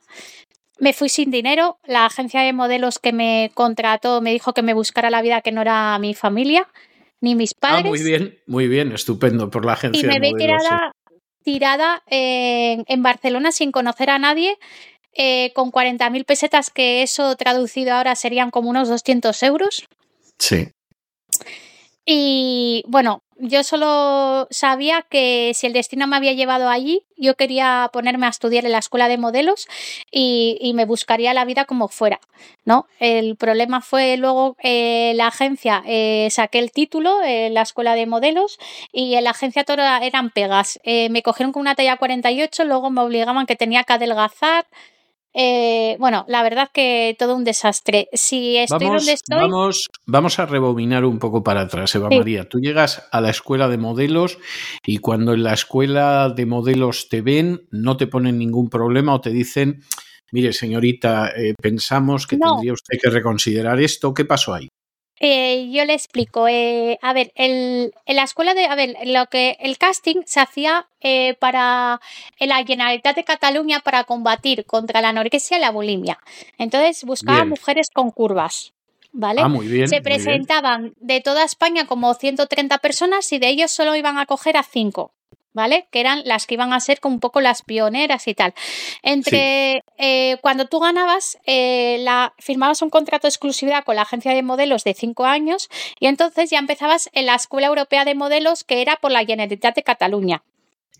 Me 0.80 0.94
fui 0.94 1.10
sin 1.10 1.30
dinero, 1.30 1.78
la 1.86 2.06
agencia 2.06 2.42
de 2.42 2.54
modelos 2.54 2.98
que 2.98 3.14
me 3.14 3.52
contrató 3.54 4.22
me 4.22 4.32
dijo 4.32 4.54
que 4.54 4.64
me 4.64 4.74
buscara 4.74 5.12
la 5.12 5.22
vida 5.22 5.42
que 5.42 5.52
no 5.52 5.62
era 5.62 6.00
mi 6.00 6.16
familia, 6.16 6.68
ni 7.20 7.36
mis 7.36 7.52
ah, 7.52 7.60
padres. 7.60 7.90
muy 7.90 8.02
bien, 8.02 8.40
muy 8.48 8.68
bien, 8.68 8.92
estupendo 8.92 9.52
por 9.52 9.66
la 9.66 9.74
agencia. 9.74 10.02
Y 10.02 10.08
me 10.08 10.20
ve 10.20 10.34
tirada, 10.36 10.92
tirada 11.44 12.02
en, 12.08 13.04
Barcelona 13.04 13.52
sin 13.52 13.72
conocer 13.72 14.10
a 14.10 14.18
nadie, 14.18 14.58
eh, 15.14 15.52
con 15.54 15.72
40.000 15.72 16.26
pesetas, 16.26 16.72
que 16.72 17.04
eso 17.04 17.36
traducido 17.36 17.94
ahora 17.94 18.16
serían 18.16 18.50
como 18.50 18.72
unos 18.72 18.90
200 18.90 19.44
euros. 19.44 19.86
Sí. 20.40 20.70
Y 22.06 22.84
bueno, 22.88 23.22
yo 23.42 23.64
solo 23.64 24.48
sabía 24.52 25.02
que 25.02 25.52
si 25.56 25.66
el 25.66 25.74
destino 25.74 26.06
me 26.06 26.16
había 26.16 26.34
llevado 26.34 26.70
allí, 26.70 27.04
yo 27.18 27.36
quería 27.36 27.90
ponerme 27.92 28.28
a 28.28 28.30
estudiar 28.30 28.66
en 28.66 28.72
la 28.72 28.78
escuela 28.78 29.08
de 29.08 29.18
modelos 29.18 29.68
y, 30.12 30.72
me 30.76 30.86
buscaría 30.86 31.34
la 31.34 31.44
vida 31.44 31.66
como 31.66 31.90
fuera, 31.90 32.22
¿no? 32.66 32.88
El 33.00 33.36
problema 33.36 33.82
fue 33.82 34.16
luego 34.16 34.56
eh, 34.64 35.14
la 35.16 35.28
agencia, 35.28 35.84
eh, 35.86 36.30
saqué 36.32 36.60
el 36.60 36.72
título 36.72 37.22
en 37.24 37.54
la 37.54 37.64
escuela 37.64 37.96
de 37.96 38.06
modelos 38.06 38.58
y 38.94 39.16
en 39.16 39.26
la 39.26 39.32
agencia 39.32 39.64
todo 39.66 39.82
eran 39.82 40.30
pegas. 40.30 40.80
Eh, 40.84 41.10
me 41.10 41.24
cogieron 41.24 41.52
con 41.52 41.62
una 41.62 41.76
talla 41.76 41.98
48, 41.98 42.64
luego 42.64 42.90
me 42.90 43.02
obligaban 43.02 43.48
que 43.48 43.56
tenía 43.56 43.84
que 43.84 43.94
adelgazar, 43.94 44.66
eh, 45.34 45.96
bueno, 46.00 46.26
la 46.28 46.44
verdad 46.44 46.70
que 46.74 47.16
todo 47.18 47.36
un 47.36 47.44
desastre. 47.44 48.10
Si 48.14 48.58
estoy 48.58 48.86
vamos, 48.86 49.02
donde 49.02 49.14
estoy. 49.14 49.38
Vamos, 49.38 49.90
vamos 50.06 50.40
a 50.40 50.46
rebobinar 50.46 51.06
un 51.06 51.20
poco 51.20 51.44
para 51.44 51.62
atrás, 51.62 51.96
Eva 51.96 52.10
María. 52.10 52.50
Tú 52.50 52.60
llegas 52.60 53.08
a 53.12 53.22
la 53.22 53.30
escuela 53.30 53.70
de 53.70 53.78
modelos 53.78 54.38
y 54.86 54.98
cuando 54.98 55.34
en 55.34 55.44
la 55.44 55.54
escuela 55.54 56.30
de 56.30 56.46
modelos 56.46 57.08
te 57.10 57.22
ven, 57.22 57.68
no 57.72 57.98
te 57.98 58.08
ponen 58.08 58.38
ningún 58.38 58.70
problema 58.70 59.14
o 59.14 59.22
te 59.22 59.30
dicen. 59.30 59.84
Mire, 60.34 60.54
señorita, 60.54 61.30
eh, 61.36 61.54
pensamos 61.62 62.26
que 62.26 62.38
tendría 62.38 62.74
usted 62.74 62.98
que 63.02 63.10
reconsiderar 63.10 63.82
esto. 63.82 64.14
¿Qué 64.14 64.24
pasó 64.24 64.54
ahí? 64.54 64.70
Eh, 65.24 65.70
yo 65.72 65.86
le 65.86 65.94
explico. 65.94 66.48
Eh, 66.48 66.98
a 67.04 67.14
ver, 67.14 67.32
el, 67.36 67.94
en 68.08 68.16
la 68.16 68.24
escuela 68.24 68.56
de. 68.56 68.66
A 68.66 68.74
ver, 68.74 68.96
lo 69.06 69.28
que 69.28 69.56
el 69.60 69.78
casting 69.78 70.24
se 70.26 70.40
hacía 70.40 70.88
eh, 71.00 71.36
para 71.36 72.02
la 72.40 72.66
Generalitat 72.66 73.16
de 73.16 73.24
Cataluña 73.24 73.82
para 73.82 74.04
combatir 74.04 74.66
contra 74.66 75.00
la 75.00 75.10
anorexia 75.10 75.58
y 75.58 75.62
la 75.62 75.70
bulimia. 75.70 76.18
Entonces 76.58 77.04
buscaba 77.04 77.46
mujeres 77.46 77.92
con 77.94 78.10
curvas. 78.10 78.74
¿Vale? 79.14 79.42
Ah, 79.44 79.50
muy 79.50 79.68
bien, 79.68 79.90
se 79.90 80.02
presentaban 80.02 80.94
de 81.02 81.20
toda 81.20 81.44
España 81.44 81.86
como 81.86 82.14
130 82.14 82.78
personas 82.80 83.32
y 83.34 83.40
de 83.40 83.50
ellos 83.50 83.70
solo 83.70 83.96
iban 83.96 84.18
a 84.18 84.26
coger 84.26 84.58
a 84.58 84.64
5. 84.64 85.12
¿Vale? 85.54 85.88
Que 85.92 86.00
eran 86.00 86.22
las 86.26 86.48
que 86.48 86.56
iban 86.56 86.74
a 86.74 86.80
ser 86.80 87.00
como 87.00 87.16
un 87.16 87.20
poco 87.20 87.42
las 87.42 87.62
pioneras 87.62 88.28
y 88.28 88.34
tal. 88.34 88.54
Entre 89.04 89.84
eh, 89.98 90.38
cuando 90.42 90.66
tú 90.66 90.80
ganabas, 90.80 91.38
eh, 91.46 91.98
la, 92.02 92.34
firmabas 92.40 92.82
un 92.82 92.90
contrato 92.90 93.28
de 93.28 93.30
exclusividad 93.30 93.84
con 93.84 93.96
la 93.96 94.04
agencia 94.04 94.34
de 94.34 94.44
modelos 94.44 94.84
de 94.84 94.94
cinco 94.94 95.26
años 95.26 95.70
y 96.00 96.08
entonces 96.08 96.50
ya 96.50 96.60
empezabas 96.60 97.10
en 97.14 97.26
la 97.26 97.36
Escuela 97.36 97.68
Europea 97.68 98.06
de 98.06 98.16
Modelos 98.16 98.64
que 98.64 98.82
era 98.82 98.96
por 98.98 99.12
la 99.12 99.26
Generalitat 99.26 99.76
de 99.76 99.84
Cataluña. 99.84 100.44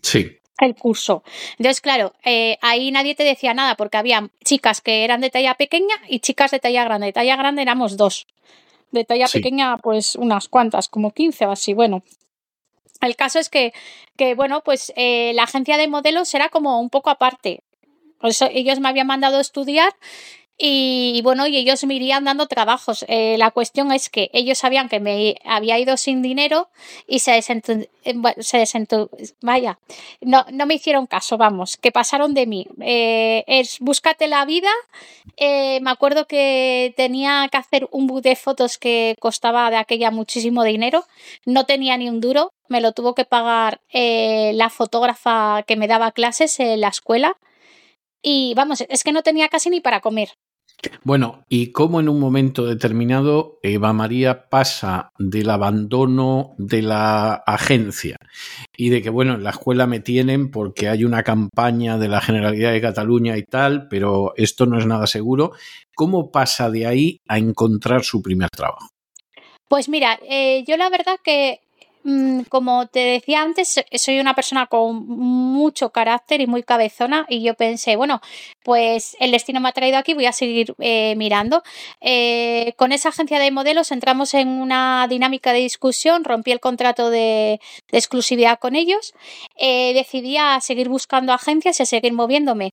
Sí. 0.02 0.38
El 0.58 0.76
curso. 0.76 1.24
Entonces, 1.58 1.80
claro, 1.80 2.12
eh, 2.24 2.58
ahí 2.60 2.90
nadie 2.92 3.14
te 3.14 3.24
decía 3.24 3.54
nada 3.54 3.74
porque 3.74 3.96
había 3.96 4.28
chicas 4.44 4.80
que 4.80 5.02
eran 5.02 5.20
de 5.20 5.30
talla 5.30 5.54
pequeña 5.54 5.94
y 6.08 6.20
chicas 6.20 6.50
de 6.50 6.60
talla 6.60 6.84
grande. 6.84 7.06
De 7.06 7.12
talla 7.12 7.36
grande 7.36 7.62
éramos 7.62 7.96
dos. 7.96 8.26
De 8.90 9.04
talla 9.04 9.26
pequeña, 9.26 9.78
pues 9.78 10.14
unas 10.14 10.48
cuantas, 10.48 10.88
como 10.88 11.12
15 11.12 11.46
o 11.46 11.52
así. 11.52 11.72
Bueno, 11.72 12.04
el 13.02 13.16
caso 13.16 13.38
es 13.38 13.48
que, 13.48 13.72
que 14.16 14.34
bueno, 14.34 14.62
pues 14.62 14.92
eh, 14.96 15.32
la 15.34 15.44
agencia 15.44 15.76
de 15.76 15.88
modelos 15.88 16.32
era 16.34 16.48
como 16.48 16.80
un 16.80 16.90
poco 16.90 17.10
aparte. 17.10 17.62
ellos 18.50 18.80
me 18.80 18.88
habían 18.88 19.06
mandado 19.08 19.38
a 19.38 19.40
estudiar 19.40 19.92
Y, 20.58 21.20
bueno, 21.24 21.46
y 21.48 21.56
ellos 21.56 21.82
me 21.84 21.94
irían 21.94 22.24
dando 22.24 22.46
trabajos. 22.46 23.04
Eh, 23.08 23.36
la 23.38 23.50
cuestión 23.50 23.90
es 23.90 24.08
que 24.08 24.30
ellos 24.32 24.58
sabían 24.58 24.88
que 24.88 25.00
me 25.00 25.36
había 25.44 25.78
ido 25.78 25.96
sin 25.96 26.22
dinero 26.22 26.68
y 27.08 27.18
se 27.18 27.32
desentú, 27.32 27.72
eh, 28.04 28.14
vaya, 29.40 29.80
no, 30.20 30.44
no 30.52 30.66
me 30.66 30.74
hicieron 30.74 31.06
caso, 31.06 31.36
vamos, 31.36 31.76
que 31.78 31.90
pasaron 31.90 32.32
de 32.34 32.46
mí. 32.46 32.68
Es 32.78 33.78
búscate 33.80 34.28
la 34.28 34.44
vida. 34.44 34.70
me 35.38 35.90
acuerdo 35.90 36.26
que 36.26 36.94
tenía 36.96 37.48
que 37.50 37.58
hacer 37.58 37.88
un 37.90 38.06
book 38.06 38.22
de 38.22 38.36
fotos 38.36 38.78
que 38.78 39.16
costaba 39.18 39.70
de 39.70 39.78
aquella 39.78 40.10
muchísimo 40.12 40.62
dinero. 40.62 41.04
No 41.44 41.64
tenía 41.66 41.96
ni 41.96 42.08
un 42.08 42.20
duro. 42.20 42.52
Me 42.72 42.80
lo 42.80 42.92
tuvo 42.92 43.14
que 43.14 43.26
pagar 43.26 43.82
la 43.92 44.70
fotógrafa 44.70 45.62
que 45.66 45.76
me 45.76 45.88
daba 45.88 46.12
clases 46.12 46.58
en 46.58 46.80
la 46.80 46.88
escuela. 46.88 47.36
Y 48.22 48.54
vamos, 48.54 48.80
es 48.88 49.04
que 49.04 49.12
no 49.12 49.22
tenía 49.22 49.48
casi 49.50 49.68
ni 49.68 49.80
para 49.82 50.00
comer. 50.00 50.30
Bueno, 51.04 51.44
¿y 51.50 51.70
cómo 51.72 52.00
en 52.00 52.08
un 52.08 52.18
momento 52.18 52.64
determinado 52.64 53.58
Eva 53.62 53.92
María 53.92 54.48
pasa 54.48 55.10
del 55.18 55.50
abandono 55.50 56.54
de 56.56 56.80
la 56.80 57.34
agencia 57.34 58.16
y 58.74 58.88
de 58.88 59.02
que, 59.02 59.10
bueno, 59.10 59.34
en 59.34 59.44
la 59.44 59.50
escuela 59.50 59.86
me 59.86 60.00
tienen 60.00 60.50
porque 60.50 60.88
hay 60.88 61.04
una 61.04 61.22
campaña 61.22 61.98
de 61.98 62.08
la 62.08 62.22
Generalidad 62.22 62.72
de 62.72 62.80
Cataluña 62.80 63.36
y 63.36 63.42
tal, 63.42 63.86
pero 63.88 64.32
esto 64.36 64.64
no 64.64 64.78
es 64.78 64.86
nada 64.86 65.06
seguro? 65.06 65.52
¿Cómo 65.94 66.32
pasa 66.32 66.70
de 66.70 66.86
ahí 66.86 67.20
a 67.28 67.36
encontrar 67.36 68.02
su 68.02 68.22
primer 68.22 68.48
trabajo? 68.48 68.88
Pues 69.68 69.88
mira, 69.88 70.18
eh, 70.28 70.64
yo 70.66 70.76
la 70.76 70.90
verdad 70.90 71.18
que 71.22 71.61
como 72.48 72.86
te 72.86 73.00
decía 73.00 73.42
antes, 73.42 73.80
soy 73.94 74.18
una 74.18 74.34
persona 74.34 74.66
con 74.66 75.06
mucho 75.06 75.90
carácter 75.90 76.40
y 76.40 76.46
muy 76.46 76.62
cabezona 76.62 77.26
y 77.28 77.42
yo 77.42 77.54
pensé, 77.54 77.96
bueno, 77.96 78.20
pues 78.62 79.16
el 79.20 79.30
destino 79.32 79.60
me 79.60 79.68
ha 79.68 79.72
traído 79.72 79.98
aquí, 79.98 80.14
voy 80.14 80.26
a 80.26 80.32
seguir 80.32 80.74
eh, 80.78 81.14
mirando. 81.16 81.62
Eh, 82.00 82.74
con 82.76 82.92
esa 82.92 83.08
agencia 83.08 83.38
de 83.38 83.50
modelos 83.50 83.92
entramos 83.92 84.34
en 84.34 84.48
una 84.48 85.06
dinámica 85.08 85.52
de 85.52 85.60
discusión, 85.60 86.24
rompí 86.24 86.52
el 86.52 86.60
contrato 86.60 87.10
de, 87.10 87.60
exclusividad 87.90 88.58
con 88.58 88.76
ellos, 88.76 89.14
eh, 89.56 89.92
decidí 89.94 90.36
a 90.36 90.60
seguir 90.60 90.88
buscando 90.88 91.32
agencias 91.32 91.80
y 91.80 91.82
a 91.82 91.86
seguir 91.86 92.12
moviéndome. 92.12 92.70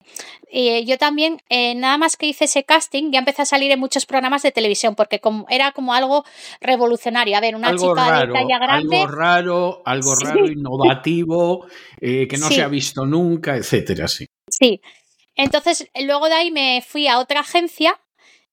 yo 0.85 0.97
también, 0.97 1.41
nada 1.49 1.97
más 1.97 2.15
que 2.15 2.27
hice 2.27 2.45
ese 2.45 2.63
casting, 2.63 3.11
ya 3.11 3.19
empecé 3.19 3.41
a 3.43 3.45
salir 3.45 3.71
en 3.71 3.79
muchos 3.79 4.05
programas 4.05 4.43
de 4.43 4.51
televisión 4.51 4.95
porque 4.95 5.19
como, 5.19 5.45
era 5.49 5.71
como 5.71 5.93
algo 5.93 6.23
revolucionario. 6.61 7.37
A 7.37 7.41
ver, 7.41 7.55
una 7.55 7.75
chica 7.75 8.25
de 8.25 8.33
talla 8.33 8.59
grande 8.59 9.05
raro, 9.07 9.81
algo 9.85 10.15
raro, 10.15 10.45
innovativo, 10.47 11.65
que 11.99 12.37
no 12.39 12.47
se 12.49 12.61
ha 12.61 12.67
visto 12.67 13.05
nunca, 13.05 13.55
etcétera, 13.55 14.07
sí. 14.07 14.25
Sí. 14.49 14.81
Entonces, 15.39 15.87
luego 15.95 16.27
de 16.27 16.35
ahí 16.35 16.51
me 16.51 16.83
fui 16.85 17.07
a 17.07 17.17
otra 17.17 17.39
agencia 17.39 17.97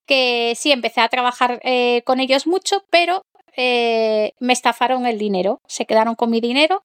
que 0.07 0.55
sí 0.57 0.71
empecé 0.71 1.01
a 1.01 1.09
trabajar 1.09 1.59
eh, 1.65 2.03
con 2.07 2.21
ellos 2.21 2.47
mucho, 2.47 2.85
pero 2.91 3.23
eh, 3.57 4.35
me 4.39 4.53
estafaron 4.53 5.05
el 5.05 5.19
dinero, 5.19 5.61
se 5.67 5.85
quedaron 5.85 6.15
con 6.15 6.31
mi 6.31 6.41
dinero. 6.41 6.85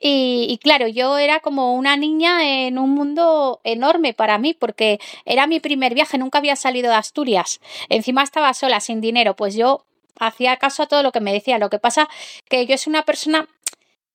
Y, 0.00 0.48
y, 0.50 0.58
claro, 0.58 0.88
yo 0.88 1.18
era 1.18 1.38
como 1.38 1.76
una 1.76 1.96
niña 1.96 2.66
en 2.66 2.80
un 2.80 2.90
mundo 2.90 3.60
enorme 3.62 4.12
para 4.12 4.38
mí, 4.38 4.54
porque 4.54 4.98
era 5.24 5.46
mi 5.46 5.60
primer 5.60 5.94
viaje, 5.94 6.18
nunca 6.18 6.38
había 6.38 6.56
salido 6.56 6.90
de 6.90 6.96
Asturias. 6.96 7.60
Encima 7.88 8.24
estaba 8.24 8.52
sola, 8.54 8.80
sin 8.80 9.00
dinero, 9.00 9.36
pues 9.36 9.54
yo 9.54 9.84
hacía 10.18 10.56
caso 10.56 10.82
a 10.82 10.86
todo 10.86 11.04
lo 11.04 11.12
que 11.12 11.20
me 11.20 11.32
decía. 11.32 11.58
Lo 11.58 11.70
que 11.70 11.78
pasa 11.78 12.08
que 12.48 12.66
yo 12.66 12.76
soy 12.76 12.90
una 12.90 13.04
persona 13.04 13.48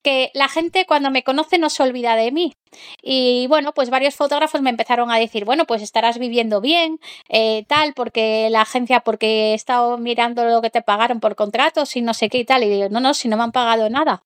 que 0.08 0.32
la 0.34 0.48
gente 0.48 0.86
cuando 0.86 1.12
me 1.12 1.26
conoce 1.26 1.58
no 1.58 1.70
se 1.70 1.84
olvida 1.84 2.16
de 2.16 2.32
mí. 2.32 2.56
Y 3.02 3.46
bueno, 3.48 3.74
pues 3.74 3.90
varios 3.90 4.16
fotógrafos 4.16 4.62
me 4.62 4.70
empezaron 4.70 5.12
a 5.12 5.18
decir, 5.18 5.44
bueno, 5.44 5.66
pues 5.66 5.82
estarás 5.82 6.18
viviendo 6.18 6.62
bien, 6.62 7.02
eh, 7.28 7.66
tal, 7.68 7.94
porque 7.94 8.48
la 8.50 8.62
agencia, 8.62 9.02
porque 9.02 9.52
he 9.52 9.54
estado 9.54 9.98
mirando 9.98 10.46
lo 10.46 10.62
que 10.62 10.70
te 10.70 10.82
pagaron 10.82 11.20
por 11.20 11.36
contratos 11.36 11.94
y 11.98 12.02
no 12.02 12.14
sé 12.14 12.30
qué 12.30 12.38
y 12.38 12.46
tal. 12.46 12.64
Y 12.64 12.70
digo, 12.70 12.88
no, 12.88 13.02
no, 13.02 13.14
si 13.14 13.28
no 13.28 13.36
me 13.36 13.44
han 13.44 13.52
pagado 13.52 13.90
nada. 13.90 14.24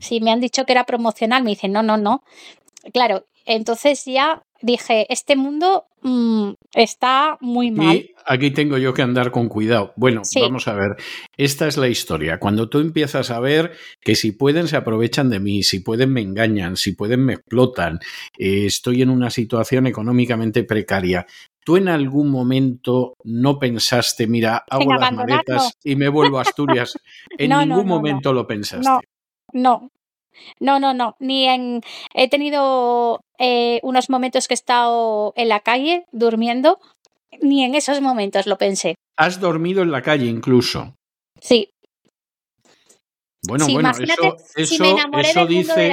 Si 0.00 0.20
me 0.20 0.32
han 0.32 0.40
dicho 0.40 0.66
que 0.66 0.72
era 0.72 0.82
promocional, 0.82 1.44
me 1.44 1.50
dicen, 1.50 1.70
no, 1.70 1.84
no, 1.84 1.96
no. 1.96 2.24
Claro, 2.92 3.24
entonces 3.46 4.04
ya 4.06 4.42
dije, 4.62 5.06
este 5.12 5.36
mundo 5.36 5.86
mm, 6.02 6.52
está 6.74 7.38
muy 7.40 7.70
mal. 7.70 7.96
Y 7.96 8.14
aquí 8.26 8.50
tengo 8.50 8.78
yo 8.78 8.94
que 8.94 9.02
andar 9.02 9.30
con 9.30 9.48
cuidado. 9.48 9.92
Bueno, 9.96 10.22
vamos 10.40 10.68
a 10.68 10.74
ver, 10.74 10.96
esta 11.36 11.66
es 11.66 11.76
la 11.76 11.88
historia. 11.88 12.38
Cuando 12.38 12.68
tú 12.68 12.78
empiezas 12.78 13.30
a 13.30 13.40
ver 13.40 13.72
que 14.00 14.14
si 14.14 14.32
pueden 14.32 14.68
se 14.68 14.76
aprovechan 14.76 15.30
de 15.30 15.40
mí, 15.40 15.62
si 15.62 15.80
pueden 15.80 16.12
me 16.12 16.20
engañan, 16.20 16.76
si 16.76 16.92
pueden 16.92 17.24
me 17.24 17.34
explotan, 17.34 18.00
eh, 18.38 18.66
estoy 18.66 19.02
en 19.02 19.10
una 19.10 19.30
situación 19.30 19.86
económicamente 19.86 20.64
precaria. 20.64 21.26
¿Tú 21.64 21.76
en 21.76 21.88
algún 21.88 22.30
momento 22.30 23.14
no 23.24 23.58
pensaste, 23.58 24.26
mira, 24.26 24.64
hago 24.68 24.94
las 24.94 25.12
maletas 25.12 25.72
y 25.84 25.94
me 25.94 26.08
vuelvo 26.08 26.38
a 26.38 26.42
Asturias? 26.42 26.94
En 27.38 27.50
ningún 27.50 27.86
momento 27.86 28.32
lo 28.32 28.46
pensaste. 28.46 28.88
No, 29.52 29.90
no, 30.58 30.78
no, 30.80 30.94
no, 30.94 31.16
ni 31.18 31.46
en... 31.46 31.82
He 32.14 32.28
tenido 32.28 33.24
eh, 33.38 33.80
unos 33.82 34.10
momentos 34.10 34.48
que 34.48 34.54
he 34.54 34.56
estado 34.56 35.32
en 35.36 35.48
la 35.48 35.60
calle 35.60 36.06
durmiendo, 36.12 36.78
ni 37.40 37.64
en 37.64 37.74
esos 37.74 38.00
momentos 38.00 38.46
lo 38.46 38.58
pensé. 38.58 38.96
¿Has 39.16 39.40
dormido 39.40 39.82
en 39.82 39.90
la 39.90 40.02
calle 40.02 40.26
incluso? 40.26 40.94
Sí. 41.40 41.70
Bueno, 43.42 43.66
bueno, 43.72 43.90
eso, 43.90 44.36
eso, 44.54 45.46
dice. 45.46 45.90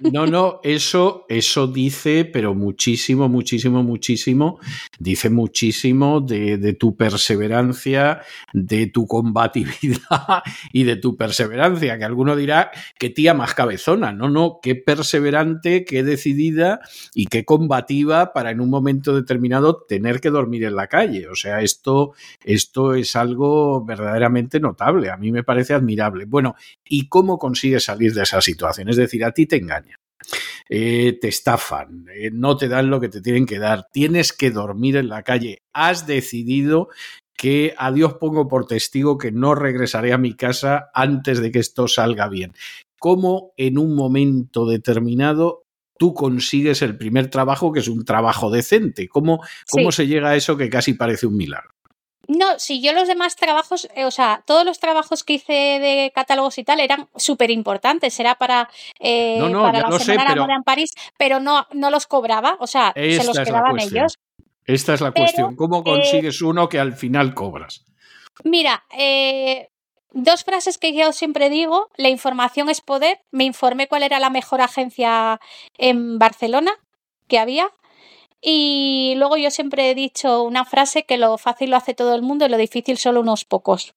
No, 0.00 0.26
no, 0.26 0.60
eso, 0.62 1.24
eso 1.26 1.66
dice, 1.66 2.26
pero 2.26 2.54
muchísimo, 2.54 3.26
muchísimo, 3.26 3.82
muchísimo. 3.82 4.58
Dice 4.98 5.30
muchísimo 5.30 6.20
de, 6.20 6.58
de, 6.58 6.74
tu 6.74 6.94
perseverancia, 6.94 8.20
de 8.52 8.86
tu 8.86 9.06
combatividad 9.06 10.42
y 10.72 10.84
de 10.84 10.96
tu 10.96 11.16
perseverancia. 11.16 11.96
Que 11.96 12.04
alguno 12.04 12.36
dirá 12.36 12.70
que 12.98 13.08
tía 13.08 13.32
más 13.32 13.54
cabezona. 13.54 14.12
No, 14.12 14.28
no, 14.28 14.60
qué 14.62 14.74
perseverante, 14.74 15.86
qué 15.86 16.02
decidida 16.02 16.80
y 17.14 17.28
qué 17.28 17.46
combativa 17.46 18.34
para 18.34 18.50
en 18.50 18.60
un 18.60 18.68
momento 18.68 19.16
determinado 19.16 19.86
tener 19.88 20.20
que 20.20 20.28
dormir 20.28 20.64
en 20.64 20.76
la 20.76 20.86
calle. 20.86 21.28
O 21.28 21.34
sea, 21.34 21.62
esto, 21.62 22.12
esto 22.44 22.92
es 22.92 23.16
algo 23.16 23.82
verdaderamente 23.86 24.60
notable. 24.60 25.08
A 25.08 25.16
mí 25.16 25.32
me 25.32 25.44
parece 25.44 25.72
admirable. 25.72 26.26
Bueno, 26.26 26.56
y 26.84 27.08
cómo 27.08 27.38
consigues 27.38 27.84
salir 27.84 28.14
de 28.14 28.22
esa 28.22 28.40
situación. 28.40 28.88
Es 28.88 28.96
decir, 28.96 29.24
a 29.24 29.32
ti 29.32 29.46
te 29.46 29.56
engañan. 29.56 29.98
Eh, 30.68 31.16
te 31.20 31.28
estafan, 31.28 32.06
eh, 32.14 32.30
no 32.30 32.56
te 32.56 32.68
dan 32.68 32.90
lo 32.90 33.00
que 33.00 33.08
te 33.08 33.22
tienen 33.22 33.46
que 33.46 33.58
dar, 33.58 33.86
tienes 33.90 34.34
que 34.34 34.50
dormir 34.50 34.96
en 34.96 35.08
la 35.08 35.22
calle, 35.22 35.62
has 35.72 36.06
decidido 36.06 36.88
que 37.38 37.72
a 37.78 37.92
Dios 37.92 38.14
pongo 38.14 38.48
por 38.48 38.66
testigo 38.66 39.16
que 39.16 39.32
no 39.32 39.54
regresaré 39.54 40.12
a 40.12 40.18
mi 40.18 40.34
casa 40.34 40.90
antes 40.92 41.40
de 41.40 41.52
que 41.52 41.60
esto 41.60 41.86
salga 41.88 42.28
bien. 42.28 42.52
¿Cómo 42.98 43.52
en 43.56 43.78
un 43.78 43.94
momento 43.94 44.66
determinado 44.66 45.62
tú 45.98 46.14
consigues 46.14 46.82
el 46.82 46.98
primer 46.98 47.30
trabajo 47.30 47.72
que 47.72 47.80
es 47.80 47.88
un 47.88 48.04
trabajo 48.04 48.50
decente? 48.50 49.08
¿Cómo, 49.08 49.40
cómo 49.70 49.92
se 49.92 50.08
llega 50.08 50.30
a 50.30 50.36
eso 50.36 50.56
que 50.56 50.68
casi 50.68 50.94
parece 50.94 51.26
un 51.26 51.36
milagro? 51.36 51.70
No, 52.28 52.58
si 52.58 52.82
yo 52.82 52.92
los 52.92 53.08
demás 53.08 53.36
trabajos, 53.36 53.88
eh, 53.94 54.04
o 54.04 54.10
sea, 54.10 54.42
todos 54.44 54.62
los 54.66 54.78
trabajos 54.78 55.24
que 55.24 55.32
hice 55.32 55.52
de 55.52 56.12
catálogos 56.14 56.58
y 56.58 56.64
tal 56.64 56.78
eran 56.78 57.08
súper 57.16 57.50
importantes. 57.50 58.20
Era 58.20 58.34
para, 58.34 58.68
eh, 59.00 59.40
para 59.40 59.80
la 59.80 59.98
Semana 59.98 60.36
Moda 60.36 60.54
en 60.54 60.62
París, 60.62 60.92
pero 61.16 61.40
no, 61.40 61.66
no 61.72 61.90
los 61.90 62.06
cobraba, 62.06 62.58
o 62.60 62.66
sea, 62.66 62.92
se 62.94 63.24
los 63.24 63.38
quedaban 63.38 63.80
ellos. 63.80 64.18
Esta 64.66 64.92
es 64.92 65.00
la 65.00 65.12
cuestión. 65.12 65.56
¿Cómo 65.56 65.80
eh, 65.80 65.84
consigues 65.84 66.42
uno 66.42 66.68
que 66.68 66.78
al 66.78 66.92
final 66.92 67.32
cobras? 67.32 67.86
Mira, 68.44 68.84
dos 70.12 70.44
frases 70.44 70.76
que 70.76 70.92
yo 70.92 71.12
siempre 71.14 71.48
digo: 71.48 71.88
la 71.96 72.10
información 72.10 72.68
es 72.68 72.82
poder. 72.82 73.22
Me 73.30 73.44
informé 73.44 73.88
cuál 73.88 74.02
era 74.02 74.20
la 74.20 74.28
mejor 74.28 74.60
agencia 74.60 75.40
en 75.78 76.18
Barcelona 76.18 76.72
que 77.26 77.38
había 77.38 77.70
y 78.40 79.14
luego 79.16 79.36
yo 79.36 79.50
siempre 79.50 79.90
he 79.90 79.94
dicho 79.94 80.42
una 80.42 80.64
frase 80.64 81.04
que 81.04 81.16
lo 81.16 81.38
fácil 81.38 81.70
lo 81.70 81.76
hace 81.76 81.94
todo 81.94 82.14
el 82.14 82.22
mundo 82.22 82.46
y 82.46 82.48
lo 82.48 82.56
difícil 82.56 82.98
solo 82.98 83.20
unos 83.20 83.44
pocos. 83.44 83.94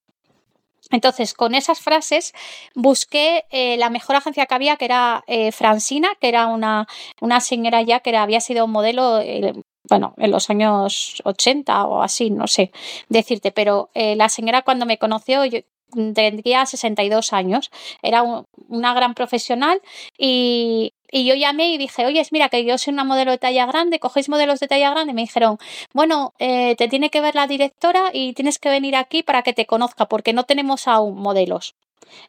Entonces, 0.90 1.34
con 1.34 1.56
esas 1.56 1.80
frases 1.80 2.34
busqué 2.76 3.46
eh, 3.50 3.78
la 3.78 3.90
mejor 3.90 4.16
agencia 4.16 4.46
que 4.46 4.56
había, 4.56 4.78
que 4.78 4.86
era 4.86 5.24
eh, 5.28 5.52
Francina, 5.52 6.10
que 6.20 6.28
era 6.28 6.48
una, 6.48 6.88
una 7.22 7.40
señora 7.40 7.82
ya 7.82 8.02
que 8.02 8.16
había 8.16 8.42
sido 8.42 8.68
modelo, 8.68 9.20
eh, 9.20 9.54
bueno, 9.90 10.14
en 10.18 10.32
los 10.32 10.50
años 10.50 11.22
80 11.24 11.86
o 11.86 12.02
así, 12.02 12.30
no 12.30 12.48
sé 12.48 12.72
decirte, 13.10 13.52
pero 13.52 13.90
la 13.94 14.30
señora 14.30 14.62
cuando 14.62 14.86
me 14.86 14.98
conoció, 14.98 15.44
yo, 15.44 15.60
tendría 15.92 16.66
62 16.66 17.34
años, 17.34 17.72
era 18.02 18.24
una 18.68 18.94
gran 18.94 19.14
profesional 19.14 19.82
y, 20.18 20.94
y 21.12 21.26
yo 21.26 21.36
llamé 21.36 21.70
y 21.74 21.78
dije, 21.78 22.06
oye, 22.06 22.26
mira, 22.32 22.50
que 22.50 22.64
yo 22.64 22.78
soy 22.78 22.94
una 22.94 23.04
modelo 23.04 23.32
de 23.32 23.38
talla 23.38 23.66
grande, 23.66 24.00
cogéis 24.00 24.30
modelos 24.30 24.60
de 24.62 24.68
talla 24.68 24.90
grande. 24.92 25.12
Y 25.12 25.16
me 25.16 25.22
dijeron, 25.22 25.58
bueno, 25.94 26.34
eh, 26.40 26.76
te 26.78 26.88
tiene 26.88 27.10
que 27.10 27.22
ver 27.22 27.36
la 27.36 27.48
directora 27.48 28.12
y 28.14 28.34
tienes 28.34 28.60
que 28.60 28.70
venir 28.70 28.96
aquí 28.96 29.22
para 29.22 29.44
que 29.44 29.54
te 29.54 29.66
conozca, 29.66 30.08
porque 30.08 30.32
no 30.34 30.46
tenemos 30.46 30.88
aún 30.88 31.18
modelos. 31.18 31.76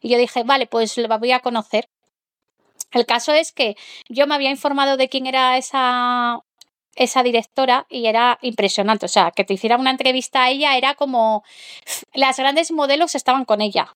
Y 0.01 0.09
yo 0.09 0.17
dije, 0.17 0.43
vale, 0.43 0.67
pues 0.67 0.97
la 0.97 1.17
voy 1.17 1.31
a 1.31 1.39
conocer. 1.39 1.87
El 2.91 3.05
caso 3.05 3.33
es 3.33 3.51
que 3.53 3.75
yo 4.09 4.27
me 4.27 4.35
había 4.35 4.51
informado 4.51 4.97
de 4.97 5.09
quién 5.09 5.25
era 5.27 5.57
esa 5.57 6.41
esa 6.95 7.23
directora 7.23 7.87
y 7.89 8.05
era 8.05 8.37
impresionante. 8.41 9.05
O 9.05 9.09
sea, 9.09 9.31
que 9.31 9.43
te 9.43 9.53
hiciera 9.53 9.77
una 9.77 9.91
entrevista 9.91 10.43
a 10.43 10.49
ella 10.49 10.77
era 10.77 10.95
como 10.95 11.43
las 12.13 12.37
grandes 12.37 12.71
modelos 12.71 13.15
estaban 13.15 13.45
con 13.45 13.61
ella. 13.61 13.95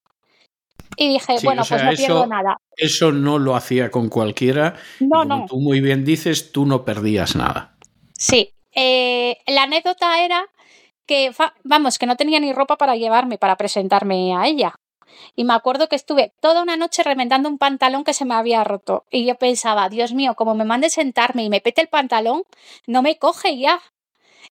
Y 0.97 1.09
dije, 1.09 1.37
bueno, 1.43 1.61
pues 1.67 1.83
no 1.83 1.91
pierdo 1.91 2.25
nada. 2.25 2.59
Eso 2.75 3.11
no 3.11 3.37
lo 3.37 3.55
hacía 3.55 3.91
con 3.91 4.09
cualquiera. 4.09 4.75
No, 4.99 5.23
no. 5.23 5.45
Tú 5.47 5.59
muy 5.59 5.79
bien 5.79 6.03
dices, 6.03 6.51
tú 6.51 6.65
no 6.65 6.83
perdías 6.83 7.35
nada. 7.35 7.77
Sí. 8.13 8.53
Eh, 8.73 9.37
la 9.45 9.63
anécdota 9.63 10.25
era 10.25 10.47
que, 11.05 11.31
vamos, 11.63 11.99
que 11.99 12.07
no 12.07 12.15
tenía 12.15 12.39
ni 12.39 12.51
ropa 12.51 12.77
para 12.77 12.95
llevarme, 12.95 13.37
para 13.37 13.57
presentarme 13.57 14.35
a 14.35 14.47
ella. 14.47 14.73
Y 15.35 15.43
me 15.43 15.53
acuerdo 15.53 15.87
que 15.87 15.95
estuve 15.95 16.33
toda 16.41 16.63
una 16.63 16.77
noche 16.77 17.03
remendando 17.03 17.47
un 17.47 17.59
pantalón 17.59 18.03
que 18.03 18.13
se 18.13 18.25
me 18.25 18.33
había 18.33 18.63
roto. 18.63 19.05
Y 19.11 19.25
yo 19.25 19.35
pensaba, 19.35 19.89
Dios 19.89 20.13
mío, 20.13 20.33
como 20.33 20.55
me 20.55 20.65
mande 20.65 20.89
sentarme 20.89 21.43
y 21.43 21.49
me 21.49 21.61
pete 21.61 21.81
el 21.81 21.87
pantalón, 21.89 22.43
no 22.87 23.03
me 23.03 23.17
coge 23.19 23.57
ya. 23.57 23.79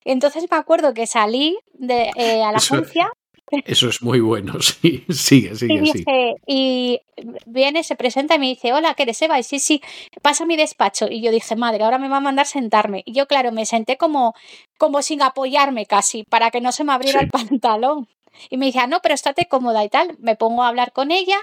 Entonces 0.05 0.47
me 0.49 0.57
acuerdo 0.57 0.95
que 0.95 1.09
salí 1.09 1.59
de, 1.75 2.11
eh, 2.15 2.43
a 2.45 2.53
la 2.53 2.59
agencia 2.59 3.11
eso 3.65 3.88
es 3.88 4.03
muy 4.03 4.21
bueno, 4.21 4.55
sí. 4.61 5.05
Sigue, 5.09 5.55
sigue, 5.55 6.35
y 6.47 6.47
Y 6.47 7.00
viene, 7.47 7.83
se 7.83 7.97
presenta 7.97 8.35
y 8.35 8.38
me 8.38 8.47
dice, 8.47 8.73
hola, 8.73 8.95
¿qué 8.95 9.05
eres 9.05 9.21
Eva? 9.23 9.38
Y 9.38 9.43
sí, 9.43 9.59
sí, 9.59 9.83
pasa 10.23 10.45
a 10.45 10.47
mi 10.47 10.57
despacho. 10.57 11.07
Y 11.11 11.21
yo 11.21 11.31
dije, 11.31 11.57
madre, 11.57 11.85
ahora 11.85 11.99
me 11.99 12.09
va 12.09 12.19
a 12.19 12.21
mandar 12.21 12.47
sentarme. 12.47 13.03
Y 13.07 13.12
yo, 13.12 13.26
claro, 13.26 13.53
me 13.53 13.67
senté 13.67 13.97
como, 13.97 14.35
como 14.79 15.03
sin 15.03 15.23
apoyarme 15.23 15.87
casi, 15.87 16.25
para 16.25 16.50
que 16.50 16.61
no 16.61 16.73
se 16.73 16.85
me 16.85 16.93
abriera 16.93 17.21
el 17.21 17.29
pantalón. 17.29 18.09
Y 18.50 18.59
me 18.59 18.67
dice, 18.67 18.81
ah, 18.81 18.87
no, 18.87 19.00
pero 19.00 19.15
estate 19.15 19.47
cómoda 19.47 19.83
y 19.85 19.88
tal. 19.88 20.17
Me 20.19 20.37
pongo 20.37 20.62
a 20.62 20.69
hablar 20.69 20.93
con 20.93 21.11
ella, 21.11 21.38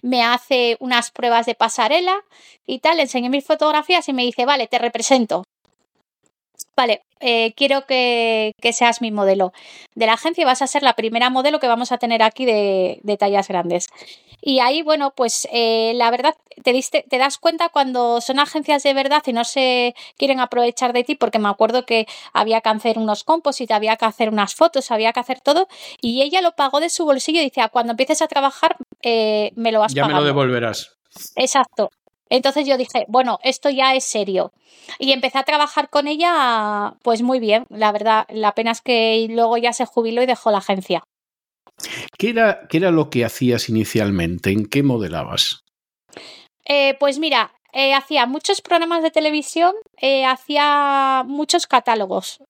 me 0.00 0.22
hace 0.22 0.76
unas 0.80 1.10
pruebas 1.10 1.44
de 1.44 1.54
pasarela 1.54 2.24
y 2.66 2.78
tal, 2.78 2.96
le 2.96 3.02
enseñé 3.02 3.28
mis 3.28 3.44
fotografías 3.44 4.08
y 4.08 4.14
me 4.14 4.22
dice, 4.22 4.46
vale, 4.46 4.66
te 4.66 4.78
represento 4.78 5.44
vale, 6.78 7.02
eh, 7.20 7.52
quiero 7.56 7.86
que, 7.86 8.54
seas 8.72 9.00
mi 9.00 9.10
modelo 9.10 9.52
de 9.94 10.06
la 10.06 10.14
agencia 10.14 10.42
y 10.42 10.44
vas 10.44 10.62
a 10.62 10.66
ser 10.66 10.82
la 10.82 10.94
primera 10.94 11.30
modelo 11.30 11.58
que 11.58 11.68
vamos 11.68 11.92
a 11.92 11.98
tener 11.98 12.22
aquí 12.22 12.44
de, 12.44 13.16
tallas 13.18 13.48
grandes. 13.48 13.88
Y 14.40 14.60
ahí, 14.60 14.82
bueno, 14.82 15.12
pues 15.16 15.48
eh, 15.52 15.92
la 15.96 16.10
verdad, 16.10 16.34
te, 16.62 16.72
diste, 16.72 17.04
te 17.08 17.18
das 17.18 17.38
cuenta 17.38 17.70
cuando 17.70 18.20
son 18.20 18.38
agencias 18.38 18.82
de 18.84 18.94
verdad 18.94 19.22
y 19.26 19.32
no 19.32 19.44
se 19.44 19.94
quieren 20.16 20.38
aprovechar 20.38 20.92
de 20.92 21.02
ti, 21.02 21.16
porque 21.16 21.38
me 21.38 21.48
acuerdo 21.48 21.84
que 21.84 22.06
había 22.32 22.60
que 22.60 22.68
hacer 22.68 22.98
unos 22.98 23.24
composites, 23.24 23.74
había 23.74 23.96
que 23.96 24.04
hacer 24.04 24.28
unas 24.28 24.54
fotos, 24.54 24.90
había 24.90 25.12
que 25.12 25.20
hacer 25.20 25.40
todo, 25.40 25.66
y 26.00 26.22
ella 26.22 26.40
lo 26.40 26.52
pagó 26.52 26.78
de 26.80 26.90
su 26.90 27.04
bolsillo 27.04 27.40
y 27.40 27.44
decía, 27.44 27.64
ah, 27.64 27.68
cuando 27.68 27.92
empieces 27.92 28.22
a 28.22 28.28
trabajar, 28.28 28.76
eh, 29.02 29.50
me 29.56 29.72
lo 29.72 29.80
vas 29.80 29.92
a 29.92 29.96
Ya 29.96 30.06
me 30.06 30.14
lo 30.14 30.24
devolverás. 30.24 30.98
Exacto. 31.36 31.90
Entonces 32.30 32.66
yo 32.66 32.76
dije, 32.76 33.04
bueno, 33.08 33.38
esto 33.42 33.70
ya 33.70 33.94
es 33.94 34.04
serio. 34.04 34.52
Y 34.98 35.12
empecé 35.12 35.38
a 35.38 35.44
trabajar 35.44 35.90
con 35.90 36.08
ella, 36.08 36.94
pues 37.02 37.22
muy 37.22 37.40
bien, 37.40 37.66
la 37.68 37.92
verdad. 37.92 38.26
La 38.28 38.54
pena 38.54 38.70
es 38.70 38.80
que 38.80 39.26
luego 39.30 39.56
ya 39.56 39.72
se 39.72 39.86
jubiló 39.86 40.22
y 40.22 40.26
dejó 40.26 40.50
la 40.50 40.58
agencia. 40.58 41.02
¿Qué 42.18 42.30
era, 42.30 42.66
qué 42.68 42.78
era 42.78 42.90
lo 42.90 43.10
que 43.10 43.24
hacías 43.24 43.68
inicialmente? 43.68 44.50
¿En 44.50 44.66
qué 44.66 44.82
modelabas? 44.82 45.64
Eh, 46.64 46.96
pues 46.98 47.18
mira, 47.18 47.52
eh, 47.72 47.94
hacía 47.94 48.26
muchos 48.26 48.60
programas 48.60 49.02
de 49.02 49.10
televisión, 49.10 49.74
eh, 49.96 50.24
hacía 50.24 51.22
muchos 51.26 51.66
catálogos 51.66 52.40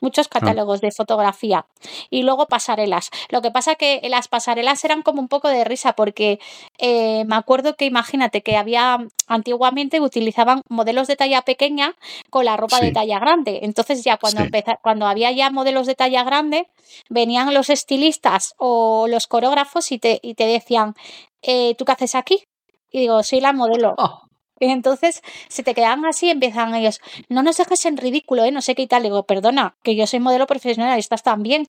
muchos 0.00 0.26
ah. 0.26 0.38
catálogos 0.38 0.80
de 0.80 0.90
fotografía 0.90 1.66
y 2.10 2.22
luego 2.22 2.46
pasarelas. 2.46 3.10
Lo 3.28 3.42
que 3.42 3.50
pasa 3.50 3.74
que 3.74 4.00
las 4.08 4.28
pasarelas 4.28 4.84
eran 4.84 5.02
como 5.02 5.20
un 5.20 5.28
poco 5.28 5.48
de 5.48 5.64
risa 5.64 5.94
porque 5.94 6.38
eh, 6.78 7.24
me 7.26 7.36
acuerdo 7.36 7.76
que 7.76 7.86
imagínate 7.86 8.42
que 8.42 8.56
había 8.56 8.98
antiguamente 9.26 10.00
utilizaban 10.00 10.62
modelos 10.68 11.08
de 11.08 11.16
talla 11.16 11.42
pequeña 11.42 11.94
con 12.30 12.44
la 12.44 12.56
ropa 12.56 12.80
de 12.80 12.92
talla 12.92 13.18
grande. 13.18 13.60
Entonces 13.62 14.04
ya 14.04 14.16
cuando 14.16 14.42
cuando 14.82 15.06
había 15.06 15.30
ya 15.32 15.50
modelos 15.50 15.86
de 15.86 15.94
talla 15.94 16.24
grande 16.24 16.68
venían 17.08 17.52
los 17.54 17.70
estilistas 17.70 18.54
o 18.58 19.06
los 19.08 19.26
coreógrafos 19.26 19.92
y 19.92 19.98
te, 19.98 20.18
y 20.22 20.34
te 20.34 20.46
decían 20.46 20.94
eh, 21.42 21.74
¿tú 21.76 21.84
qué 21.84 21.92
haces 21.92 22.14
aquí? 22.14 22.44
Y 22.90 23.00
digo, 23.00 23.22
soy 23.22 23.40
la 23.40 23.52
modelo. 23.52 23.94
Oh. 23.98 24.29
Y 24.60 24.70
entonces, 24.70 25.22
si 25.48 25.62
te 25.62 25.74
quedan 25.74 26.04
así, 26.04 26.28
empiezan 26.30 26.74
ellos, 26.74 27.00
no 27.28 27.42
nos 27.42 27.56
dejes 27.56 27.86
en 27.86 27.96
ridículo, 27.96 28.44
¿eh? 28.44 28.52
No 28.52 28.60
sé 28.60 28.74
qué 28.74 28.82
y 28.82 28.86
tal. 28.86 29.02
digo, 29.02 29.24
perdona, 29.24 29.74
que 29.82 29.96
yo 29.96 30.06
soy 30.06 30.20
modelo 30.20 30.46
profesional 30.46 30.96
y 30.96 31.00
estás 31.00 31.22
también. 31.22 31.66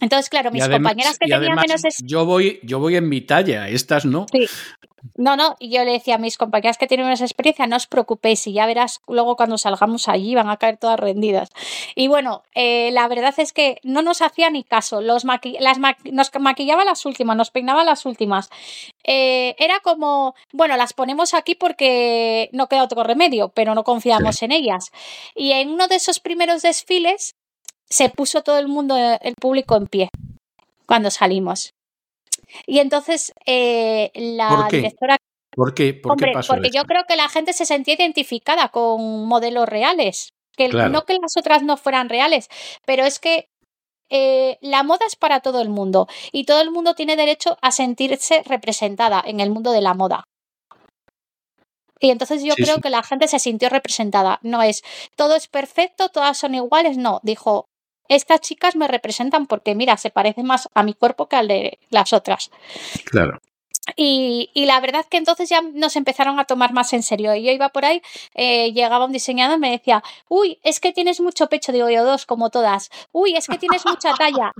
Entonces, 0.00 0.30
claro, 0.30 0.50
mis 0.50 0.66
compañeras 0.66 1.18
que 1.18 1.28
tenían 1.28 1.54
menos. 1.54 1.82
Yo 2.04 2.24
voy, 2.24 2.58
yo 2.62 2.78
voy 2.80 2.96
en 2.96 3.08
mi 3.08 3.20
talla, 3.20 3.68
estas 3.68 4.04
no. 4.04 4.26
Sí. 4.32 4.46
No, 5.16 5.36
no, 5.36 5.56
y 5.58 5.70
yo 5.70 5.84
le 5.84 5.92
decía 5.92 6.14
a 6.14 6.18
mis 6.18 6.38
compañeras 6.38 6.78
que 6.78 6.86
tienen 6.86 7.06
menos 7.06 7.20
experiencia, 7.20 7.66
no 7.66 7.76
os 7.76 7.86
preocupéis 7.86 8.46
y 8.46 8.52
ya 8.52 8.66
verás 8.66 9.00
luego 9.08 9.36
cuando 9.36 9.58
salgamos 9.58 10.08
allí 10.08 10.34
van 10.34 10.48
a 10.48 10.56
caer 10.56 10.76
todas 10.76 10.98
rendidas. 10.98 11.50
Y 11.94 12.08
bueno, 12.08 12.44
eh, 12.54 12.90
la 12.92 13.08
verdad 13.08 13.34
es 13.38 13.52
que 13.52 13.78
no 13.82 14.02
nos 14.02 14.22
hacía 14.22 14.50
ni 14.50 14.64
caso, 14.64 15.00
los 15.00 15.24
las 15.24 15.78
nos 16.04 16.30
maquillaba 16.40 16.84
las 16.84 17.04
últimas, 17.04 17.36
nos 17.36 17.50
peinaba 17.50 17.84
las 17.84 18.06
últimas. 18.06 18.48
Eh, 19.04 19.56
era 19.58 19.80
como, 19.80 20.34
bueno, 20.52 20.76
las 20.76 20.92
ponemos 20.92 21.34
aquí 21.34 21.54
porque 21.54 22.48
no 22.52 22.68
queda 22.68 22.84
otro 22.84 23.02
remedio, 23.02 23.48
pero 23.48 23.74
no 23.74 23.84
confiamos 23.84 24.42
en 24.42 24.52
ellas. 24.52 24.92
Y 25.34 25.52
en 25.52 25.70
uno 25.70 25.88
de 25.88 25.96
esos 25.96 26.20
primeros 26.20 26.62
desfiles 26.62 27.34
se 27.88 28.08
puso 28.08 28.42
todo 28.42 28.58
el 28.58 28.68
mundo, 28.68 28.96
el 28.96 29.34
público 29.34 29.76
en 29.76 29.86
pie 29.86 30.10
cuando 30.86 31.10
salimos. 31.10 31.71
Y 32.66 32.78
entonces 32.78 33.32
eh, 33.46 34.10
la 34.14 34.68
directora... 34.70 35.16
¿Por 35.54 35.74
qué? 35.74 35.92
¿Por 35.92 36.12
Hombre, 36.12 36.30
qué 36.30 36.34
pasó 36.34 36.54
porque 36.54 36.70
yo 36.70 36.84
creo 36.84 37.04
que 37.06 37.16
la 37.16 37.28
gente 37.28 37.52
se 37.52 37.66
sentía 37.66 37.94
identificada 37.94 38.68
con 38.68 39.26
modelos 39.26 39.68
reales. 39.68 40.30
Que 40.56 40.68
no 40.68 41.04
que 41.04 41.14
las 41.14 41.36
otras 41.38 41.62
no 41.62 41.78
fueran 41.78 42.10
reales, 42.10 42.48
pero 42.84 43.04
es 43.04 43.18
que 43.18 43.48
eh, 44.10 44.58
la 44.60 44.82
moda 44.82 45.06
es 45.06 45.16
para 45.16 45.40
todo 45.40 45.62
el 45.62 45.70
mundo 45.70 46.06
y 46.30 46.44
todo 46.44 46.60
el 46.60 46.70
mundo 46.70 46.94
tiene 46.94 47.16
derecho 47.16 47.56
a 47.62 47.70
sentirse 47.70 48.42
representada 48.42 49.22
en 49.24 49.40
el 49.40 49.48
mundo 49.48 49.72
de 49.72 49.80
la 49.80 49.94
moda. 49.94 50.24
Y 51.98 52.10
entonces 52.10 52.42
yo 52.44 52.54
creo 52.56 52.78
que 52.82 52.90
la 52.90 53.02
gente 53.02 53.28
se 53.28 53.38
sintió 53.38 53.70
representada. 53.70 54.38
No 54.42 54.60
es 54.62 54.82
todo 55.16 55.36
es 55.36 55.48
perfecto, 55.48 56.10
todas 56.10 56.36
son 56.36 56.54
iguales, 56.54 56.98
no. 56.98 57.20
Dijo, 57.22 57.68
estas 58.16 58.40
chicas 58.40 58.76
me 58.76 58.88
representan 58.88 59.46
porque, 59.46 59.74
mira, 59.74 59.96
se 59.96 60.10
parece 60.10 60.42
más 60.42 60.68
a 60.74 60.82
mi 60.82 60.94
cuerpo 60.94 61.28
que 61.28 61.36
al 61.36 61.48
de 61.48 61.78
las 61.90 62.12
otras. 62.12 62.50
Claro. 63.04 63.40
Y, 63.96 64.50
la 64.54 64.80
verdad 64.80 65.04
que 65.08 65.16
entonces 65.16 65.48
ya 65.48 65.60
nos 65.60 65.96
empezaron 65.96 66.38
a 66.38 66.44
tomar 66.44 66.72
más 66.72 66.92
en 66.92 67.02
serio. 67.02 67.34
Y 67.34 67.42
yo 67.42 67.52
iba 67.52 67.70
por 67.70 67.84
ahí, 67.84 68.00
eh, 68.34 68.72
llegaba 68.72 69.06
un 69.06 69.12
diseñador 69.12 69.56
y 69.56 69.60
me 69.60 69.70
decía, 69.70 70.02
uy, 70.28 70.58
es 70.62 70.80
que 70.80 70.92
tienes 70.92 71.20
mucho 71.20 71.48
pecho, 71.48 71.72
digo 71.72 71.90
yo 71.90 72.04
dos, 72.04 72.26
como 72.26 72.50
todas. 72.50 72.90
Uy, 73.10 73.34
es 73.34 73.46
que 73.48 73.58
tienes 73.58 73.84
mucha 73.84 74.14
talla. 74.14 74.52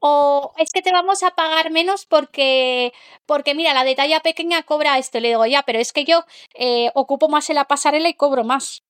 O 0.00 0.52
es 0.58 0.70
que 0.72 0.82
te 0.82 0.92
vamos 0.92 1.22
a 1.24 1.30
pagar 1.32 1.70
menos 1.70 2.06
porque, 2.06 2.92
porque 3.26 3.54
mira, 3.54 3.74
la 3.74 3.84
de 3.84 3.96
talla 3.96 4.20
pequeña 4.20 4.62
cobra 4.62 4.98
esto. 4.98 5.20
Le 5.20 5.28
digo, 5.28 5.46
ya, 5.46 5.62
pero 5.62 5.78
es 5.78 5.92
que 5.92 6.04
yo 6.04 6.24
eh, 6.54 6.90
ocupo 6.94 7.28
más 7.28 7.50
en 7.50 7.56
la 7.56 7.64
pasarela 7.66 8.08
y 8.08 8.14
cobro 8.14 8.44
más. 8.44 8.82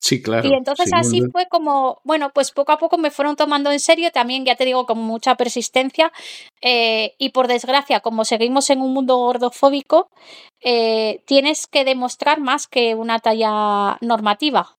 Sí, 0.00 0.22
claro. 0.22 0.48
Y 0.48 0.54
entonces 0.54 0.90
así 0.94 1.20
fue 1.30 1.46
como, 1.46 2.00
bueno, 2.04 2.30
pues 2.34 2.52
poco 2.52 2.72
a 2.72 2.78
poco 2.78 2.96
me 2.96 3.10
fueron 3.10 3.36
tomando 3.36 3.70
en 3.70 3.80
serio, 3.80 4.10
también 4.10 4.46
ya 4.46 4.56
te 4.56 4.64
digo, 4.64 4.86
con 4.86 4.98
mucha 4.98 5.34
persistencia. 5.34 6.10
Eh, 6.62 7.14
y 7.18 7.30
por 7.30 7.48
desgracia, 7.48 8.00
como 8.00 8.24
seguimos 8.24 8.70
en 8.70 8.80
un 8.80 8.94
mundo 8.94 9.16
gordofóbico, 9.16 10.08
eh, 10.64 11.22
tienes 11.26 11.66
que 11.66 11.84
demostrar 11.84 12.40
más 12.40 12.66
que 12.66 12.94
una 12.94 13.18
talla 13.18 13.98
normativa. 14.00 14.74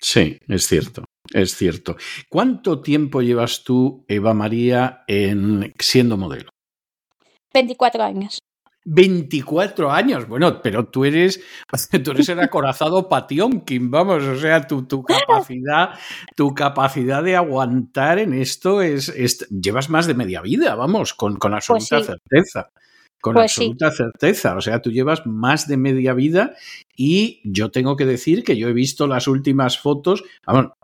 Sí, 0.00 0.38
es 0.48 0.66
cierto, 0.66 1.04
es 1.32 1.54
cierto. 1.54 1.96
¿Cuánto 2.30 2.80
tiempo 2.80 3.20
llevas 3.20 3.64
tú, 3.64 4.04
Eva 4.08 4.32
María, 4.32 5.04
en 5.06 5.74
siendo 5.78 6.16
modelo? 6.16 6.48
24 7.52 8.02
años. 8.02 8.38
24 8.84 9.90
años. 9.90 10.26
Bueno, 10.26 10.60
pero 10.62 10.86
tú 10.86 11.04
eres, 11.04 11.40
tú 12.04 12.10
eres 12.12 12.28
el 12.28 12.40
acorazado 12.40 13.08
Patiomkin, 13.08 13.90
vamos, 13.90 14.22
o 14.24 14.38
sea, 14.38 14.66
tu, 14.66 14.84
tu, 14.86 15.02
capacidad, 15.02 15.90
tu 16.36 16.54
capacidad 16.54 17.22
de 17.22 17.36
aguantar 17.36 18.18
en 18.18 18.34
esto 18.34 18.82
es, 18.82 19.12
llevas 19.48 19.90
más 19.90 20.06
de 20.06 20.14
media 20.14 20.40
vida, 20.40 20.74
vamos, 20.74 21.14
con, 21.14 21.36
con 21.36 21.52
pues 21.52 21.70
absoluta 21.70 22.04
certeza. 22.04 22.70
Con 23.20 23.34
pues 23.34 23.52
absoluta 23.52 23.92
certeza. 23.92 24.56
O 24.56 24.60
sea, 24.60 24.82
tú 24.82 24.90
llevas 24.90 25.24
más 25.26 25.68
de 25.68 25.76
media 25.76 26.12
vida 26.12 26.54
y 26.94 27.40
yo 27.44 27.70
tengo 27.70 27.96
que 27.96 28.04
decir 28.04 28.44
que 28.44 28.56
yo 28.56 28.68
he 28.68 28.72
visto 28.72 29.06
las 29.06 29.26
últimas 29.26 29.78
fotos. 29.78 30.24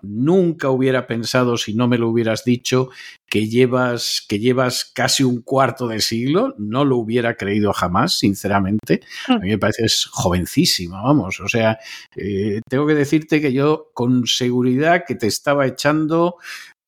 nunca 0.02 0.70
hubiera 0.70 1.06
pensado, 1.06 1.56
si 1.58 1.74
no 1.74 1.86
me 1.86 1.98
lo 1.98 2.08
hubieras 2.08 2.44
dicho, 2.44 2.88
que 3.28 3.46
llevas, 3.48 4.24
que 4.26 4.38
llevas 4.38 4.90
casi 4.94 5.22
un 5.22 5.42
cuarto 5.42 5.86
de 5.86 6.00
siglo. 6.00 6.54
No 6.58 6.84
lo 6.84 6.96
hubiera 6.96 7.36
creído 7.36 7.72
jamás, 7.72 8.18
sinceramente. 8.18 9.00
A 9.28 9.38
mí 9.38 9.50
me 9.50 9.58
pareces 9.58 10.06
jovencísima, 10.06 11.02
vamos. 11.02 11.40
O 11.40 11.48
sea, 11.48 11.78
eh, 12.16 12.60
tengo 12.68 12.86
que 12.86 12.94
decirte 12.94 13.40
que 13.40 13.52
yo 13.52 13.90
con 13.92 14.26
seguridad 14.26 15.04
que 15.06 15.14
te 15.14 15.26
estaba 15.26 15.66
echando 15.66 16.36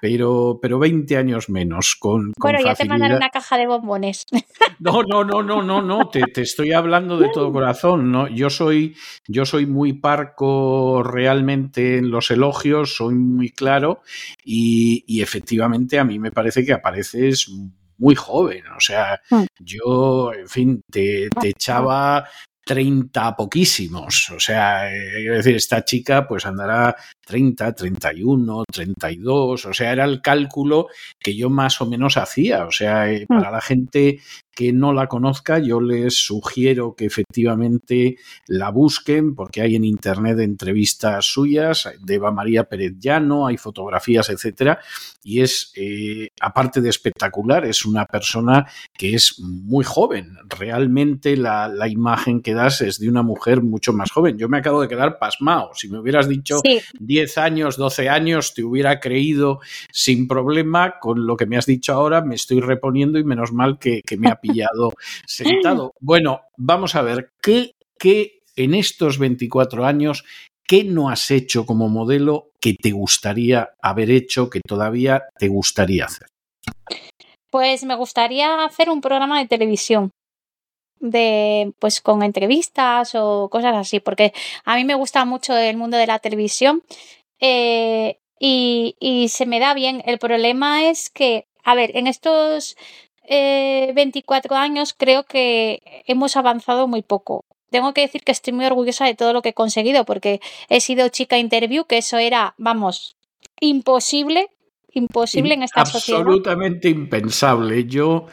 pero, 0.00 0.58
pero 0.60 0.78
20 0.78 1.16
años 1.16 1.48
menos. 1.48 1.96
Con, 1.96 2.32
bueno, 2.38 2.58
ya 2.64 2.74
te 2.74 2.84
mandaré 2.86 3.16
una 3.16 3.30
caja 3.30 3.56
de 3.58 3.66
bombones. 3.66 4.26
No, 4.82 5.02
no, 5.02 5.24
no, 5.24 5.42
no, 5.42 5.62
no, 5.62 5.82
no, 5.82 6.08
te, 6.08 6.22
te, 6.32 6.40
estoy 6.40 6.72
hablando 6.72 7.18
de 7.18 7.28
todo 7.28 7.52
corazón. 7.52 8.10
¿no? 8.10 8.28
Yo, 8.28 8.48
soy, 8.48 8.96
yo 9.28 9.44
soy 9.44 9.66
muy 9.66 9.92
parco 9.92 11.02
realmente 11.02 11.98
en 11.98 12.10
los 12.10 12.30
elogios, 12.30 12.96
soy 12.96 13.14
muy 13.14 13.50
claro 13.50 14.00
y, 14.42 15.04
y 15.06 15.20
efectivamente 15.20 15.98
a 15.98 16.04
mí 16.04 16.18
me 16.18 16.32
parece 16.32 16.64
que 16.64 16.72
apareces 16.72 17.50
muy 17.98 18.14
joven. 18.14 18.64
O 18.74 18.80
sea, 18.80 19.20
mm. 19.30 19.44
yo, 19.58 20.32
en 20.32 20.48
fin, 20.48 20.82
te, 20.90 21.28
te 21.40 21.48
echaba 21.48 22.26
30 22.64 23.36
poquísimos. 23.36 24.30
O 24.30 24.40
sea, 24.40 24.92
eh, 24.94 25.12
quiero 25.16 25.36
decir, 25.36 25.56
esta 25.56 25.84
chica 25.84 26.26
pues 26.26 26.46
andará 26.46 26.96
30, 27.30 27.72
31, 27.72 28.64
32. 28.72 29.66
O 29.66 29.72
sea, 29.72 29.92
era 29.92 30.04
el 30.04 30.20
cálculo 30.20 30.88
que 31.20 31.36
yo 31.36 31.48
más 31.48 31.80
o 31.80 31.86
menos 31.86 32.16
hacía. 32.16 32.64
O 32.64 32.72
sea, 32.72 33.10
eh, 33.10 33.24
mm. 33.28 33.38
para 33.38 33.52
la 33.52 33.60
gente 33.60 34.18
que 34.60 34.72
no 34.72 34.92
la 34.92 35.06
conozca, 35.06 35.58
yo 35.58 35.80
les 35.80 36.14
sugiero 36.26 36.94
que 36.94 37.06
efectivamente 37.06 38.16
la 38.46 38.70
busquen 38.70 39.34
porque 39.34 39.62
hay 39.62 39.76
en 39.76 39.84
internet 39.84 40.38
entrevistas 40.40 41.24
suyas 41.24 41.88
de 41.98 42.14
Eva 42.16 42.30
María 42.30 42.64
Pérez 42.64 42.94
Llano, 42.98 43.46
hay 43.46 43.56
fotografías, 43.56 44.28
etcétera, 44.28 44.80
y 45.22 45.40
es 45.40 45.72
eh, 45.76 46.28
aparte 46.40 46.80
de 46.80 46.90
espectacular, 46.90 47.64
es 47.64 47.86
una 47.86 48.04
persona 48.04 48.66
que 48.92 49.14
es 49.14 49.40
muy 49.40 49.84
joven. 49.84 50.36
Realmente 50.48 51.36
la, 51.36 51.68
la, 51.68 51.88
imagen 51.88 52.42
que 52.42 52.52
das 52.52 52.82
es 52.82 52.98
de 52.98 53.08
una 53.08 53.22
mujer 53.22 53.62
mucho 53.62 53.92
más 53.92 54.10
joven. 54.10 54.36
Yo 54.36 54.48
me 54.48 54.58
acabo 54.58 54.82
de 54.82 54.88
quedar 54.88 55.18
pasmado. 55.18 55.70
Si 55.74 55.88
me 55.88 55.98
hubieras 55.98 56.28
dicho 56.28 56.60
10 56.98 57.19
años, 57.36 57.76
12 57.76 58.08
años, 58.08 58.54
te 58.54 58.62
hubiera 58.62 59.00
creído 59.00 59.60
sin 59.92 60.28
problema. 60.28 60.98
Con 61.00 61.26
lo 61.26 61.36
que 61.36 61.46
me 61.46 61.56
has 61.56 61.66
dicho 61.66 61.92
ahora, 61.92 62.22
me 62.22 62.34
estoy 62.34 62.60
reponiendo 62.60 63.18
y 63.18 63.24
menos 63.24 63.52
mal 63.52 63.78
que, 63.78 64.02
que 64.02 64.16
me 64.16 64.28
ha 64.28 64.36
pillado 64.36 64.92
sentado. 65.26 65.92
Bueno, 66.00 66.40
vamos 66.56 66.94
a 66.94 67.02
ver, 67.02 67.32
¿qué, 67.42 67.74
qué 67.98 68.42
en 68.56 68.74
estos 68.74 69.18
24 69.18 69.86
años, 69.86 70.24
qué 70.66 70.84
no 70.84 71.08
has 71.08 71.30
hecho 71.30 71.66
como 71.66 71.88
modelo 71.88 72.50
que 72.60 72.74
te 72.74 72.92
gustaría 72.92 73.70
haber 73.82 74.10
hecho, 74.10 74.50
que 74.50 74.60
todavía 74.60 75.24
te 75.38 75.48
gustaría 75.48 76.06
hacer? 76.06 76.26
Pues 77.50 77.82
me 77.84 77.96
gustaría 77.96 78.64
hacer 78.64 78.90
un 78.90 79.00
programa 79.00 79.40
de 79.40 79.48
televisión 79.48 80.10
de 81.00 81.72
pues 81.78 82.00
con 82.00 82.22
entrevistas 82.22 83.14
o 83.14 83.48
cosas 83.50 83.74
así 83.74 84.00
porque 84.00 84.32
a 84.64 84.76
mí 84.76 84.84
me 84.84 84.94
gusta 84.94 85.24
mucho 85.24 85.56
el 85.56 85.76
mundo 85.76 85.96
de 85.96 86.06
la 86.06 86.18
televisión 86.18 86.82
eh, 87.40 88.18
y, 88.38 88.96
y, 89.00 89.28
se 89.28 89.46
me 89.46 89.60
da 89.60 89.74
bien 89.74 90.02
el 90.06 90.18
problema 90.18 90.84
es 90.84 91.10
que 91.10 91.46
a 91.64 91.74
ver 91.74 91.96
en 91.96 92.06
estos 92.06 92.76
24 93.30 94.54
eh, 94.54 94.58
años 94.58 94.94
creo 94.96 95.24
que 95.24 96.02
hemos 96.06 96.36
avanzado 96.36 96.88
muy 96.88 97.02
poco. 97.02 97.44
Tengo 97.70 97.94
que 97.94 98.00
decir 98.00 98.22
que 98.22 98.32
estoy 98.32 98.52
muy 98.52 98.66
orgullosa 98.66 99.04
de 99.04 99.14
todo 99.14 99.32
lo 99.32 99.42
que 99.42 99.50
he 99.50 99.54
conseguido 99.54 100.04
porque 100.04 100.40
he 100.68 100.80
sido 100.80 101.08
chica 101.08 101.38
interview, 101.38 101.84
que 101.84 101.98
eso 101.98 102.18
era, 102.18 102.54
vamos, 102.58 103.16
imposible, 103.60 104.50
imposible 104.92 105.54
en 105.54 105.62
esta 105.62 105.84
sociedad. 105.84 106.20
Absolutamente 106.20 106.88
impensable. 106.88 107.84
Yo, 107.86 108.26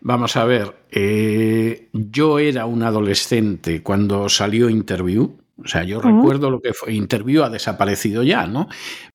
vamos 0.00 0.36
a 0.36 0.44
ver, 0.44 0.74
eh, 0.90 1.88
yo 1.92 2.38
era 2.38 2.66
un 2.66 2.82
adolescente 2.82 3.82
cuando 3.82 4.28
salió 4.28 4.68
Interview. 4.68 5.36
O 5.62 5.68
sea, 5.68 5.84
yo 5.84 6.00
recuerdo 6.00 6.50
lo 6.50 6.60
que 6.60 6.72
fue. 6.72 6.94
Interview 6.94 7.42
ha 7.42 7.50
desaparecido 7.50 8.22
ya, 8.22 8.46
¿no? 8.46 8.68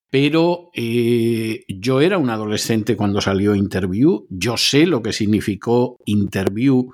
pero 0.08 0.70
eh, 0.72 1.64
yo 1.68 2.00
era 2.00 2.16
un 2.16 2.30
adolescente 2.30 2.96
cuando 2.96 3.20
salió 3.20 3.54
Interview, 3.54 4.26
yo 4.30 4.56
sé 4.56 4.86
lo 4.86 5.02
que 5.02 5.12
significó 5.12 5.98
Interview 6.06 6.92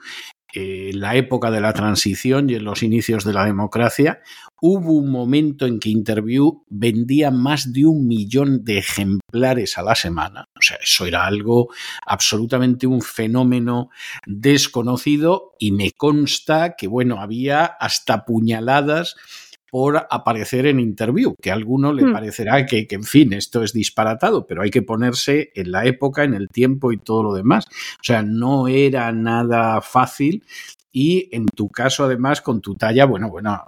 eh, 0.54 0.90
la 0.94 1.16
época 1.16 1.50
de 1.50 1.60
la 1.60 1.72
transición 1.72 2.50
y 2.50 2.54
en 2.54 2.64
los 2.64 2.82
inicios 2.82 3.24
de 3.24 3.32
la 3.32 3.44
democracia, 3.44 4.20
hubo 4.60 4.92
un 4.92 5.10
momento 5.10 5.66
en 5.66 5.80
que 5.80 5.88
Interview 5.88 6.64
vendía 6.68 7.30
más 7.30 7.72
de 7.72 7.86
un 7.86 8.06
millón 8.06 8.64
de 8.64 8.78
ejemplares 8.78 9.78
a 9.78 9.82
la 9.82 9.94
semana. 9.94 10.48
O 10.56 10.60
sea, 10.60 10.76
eso 10.82 11.06
era 11.06 11.26
algo 11.26 11.70
absolutamente 12.06 12.86
un 12.86 13.02
fenómeno 13.02 13.90
desconocido 14.26 15.54
y 15.58 15.72
me 15.72 15.92
consta 15.92 16.76
que, 16.76 16.86
bueno, 16.86 17.20
había 17.20 17.64
hasta 17.64 18.24
puñaladas 18.24 19.16
por 19.72 20.06
aparecer 20.11 20.66
en 20.66 20.80
interview, 20.80 21.35
que 21.40 21.50
a 21.50 21.54
alguno 21.54 21.94
le 21.94 22.04
hmm. 22.04 22.12
parecerá 22.12 22.66
que, 22.66 22.87
que, 22.87 22.96
en 22.96 23.04
fin, 23.04 23.32
esto 23.32 23.62
es 23.62 23.72
disparatado, 23.72 24.46
pero 24.46 24.61
hay 24.61 24.68
que 24.68 24.82
ponerse 24.82 25.50
en 25.54 25.72
la 25.72 25.87
época, 25.87 26.24
en 26.24 26.35
el 26.35 26.50
tiempo 26.50 26.92
y 26.92 26.98
todo 26.98 27.22
lo 27.22 27.32
demás. 27.32 27.64
O 27.68 28.04
sea, 28.04 28.22
no 28.22 28.68
era 28.68 29.11
nada 29.12 29.80
fácil 29.80 30.44
y 30.92 31.35
en 31.35 31.46
tu 31.46 31.68
caso 31.70 32.05
además 32.05 32.42
con 32.42 32.61
tu 32.61 32.74
talla, 32.74 33.07
bueno, 33.07 33.31
bueno, 33.31 33.64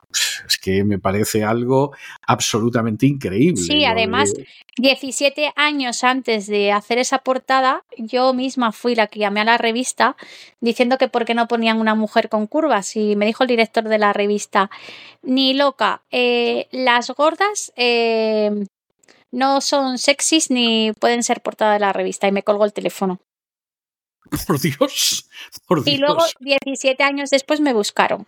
es 0.47 0.59
que 0.59 0.85
me 0.85 0.99
parece 0.99 1.43
algo 1.43 1.93
absolutamente 2.27 3.07
increíble. 3.07 3.63
Sí, 3.63 3.85
además, 3.87 4.35
17 4.77 5.53
años 5.57 6.05
antes 6.05 6.47
de 6.47 6.71
hacer 6.71 6.99
esa 6.99 7.19
portada, 7.19 7.83
yo 7.97 8.35
misma 8.35 8.73
fui 8.73 8.95
la 8.95 9.07
que 9.07 9.21
llamé 9.21 9.41
a 9.41 9.45
la 9.45 9.59
revista 9.59 10.17
diciendo 10.61 10.99
que 10.99 11.09
por 11.09 11.25
qué 11.25 11.35
no 11.35 11.49
ponían 11.49 11.81
una 11.81 11.95
mujer 11.95 12.29
con 12.29 12.47
curvas 12.47 12.95
y 12.97 13.17
me 13.17 13.27
dijo 13.27 13.45
el 13.45 13.49
director 13.49 13.85
de 13.85 13.99
la 13.99 14.13
revista, 14.13 14.71
ni 15.23 15.55
loca, 15.55 16.03
eh, 16.11 16.69
las 16.71 17.11
gordas... 17.11 17.73
Eh, 17.77 18.67
no 19.35 19.61
son 19.61 19.99
sexys 19.99 20.49
ni 20.49 20.93
pueden 20.93 21.25
ser 21.25 21.41
portada 21.41 21.73
de 21.73 21.81
la 21.81 21.93
revista 21.93 22.29
y 22.29 22.33
me 22.33 22.45
colgó 22.45 22.65
el 22.65 22.73
teléfono. 22.73 23.19
Por 24.47 24.61
Dios, 24.61 25.29
por 25.67 25.85
Dios. 25.85 25.97
Y 25.97 26.01
luego, 26.01 26.25
17 26.41 27.03
años 27.03 27.31
después, 27.31 27.61
me 27.61 27.73
buscaron. 27.73 28.27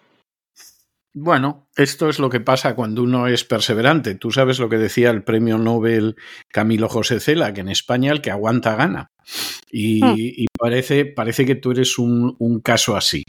Bueno, 1.18 1.66
esto 1.74 2.10
es 2.10 2.18
lo 2.18 2.28
que 2.28 2.40
pasa 2.40 2.74
cuando 2.74 3.02
uno 3.02 3.26
es 3.26 3.42
perseverante. 3.42 4.16
Tú 4.16 4.30
sabes 4.30 4.58
lo 4.58 4.68
que 4.68 4.76
decía 4.76 5.08
el 5.08 5.24
premio 5.24 5.56
Nobel 5.56 6.14
Camilo 6.48 6.90
José 6.90 7.20
Cela, 7.20 7.54
que 7.54 7.62
en 7.62 7.70
España 7.70 8.12
el 8.12 8.20
que 8.20 8.30
aguanta 8.30 8.76
gana. 8.76 9.10
Y, 9.70 10.02
hmm. 10.04 10.46
parece, 10.58 11.06
parece, 11.06 11.46
que 11.46 11.54
tú 11.54 11.70
eres 11.70 11.98
un, 11.98 12.36
un 12.38 12.60
caso 12.60 12.96
así. 12.96 13.22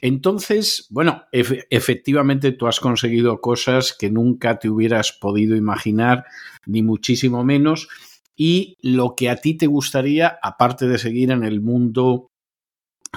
Entonces, 0.00 0.86
bueno, 0.90 1.24
efectivamente 1.32 2.52
tú 2.52 2.68
has 2.68 2.78
conseguido 2.78 3.40
cosas 3.40 3.96
que 3.98 4.10
nunca 4.10 4.60
te 4.60 4.70
hubieras 4.70 5.10
podido 5.10 5.56
imaginar, 5.56 6.26
ni 6.66 6.84
muchísimo 6.84 7.42
menos 7.42 7.88
y 8.36 8.76
lo 8.82 9.14
que 9.16 9.30
a 9.30 9.36
ti 9.36 9.54
te 9.54 9.66
gustaría, 9.66 10.38
aparte 10.42 10.86
de 10.86 10.98
seguir 10.98 11.30
en 11.30 11.44
el 11.44 11.60
mundo 11.60 12.28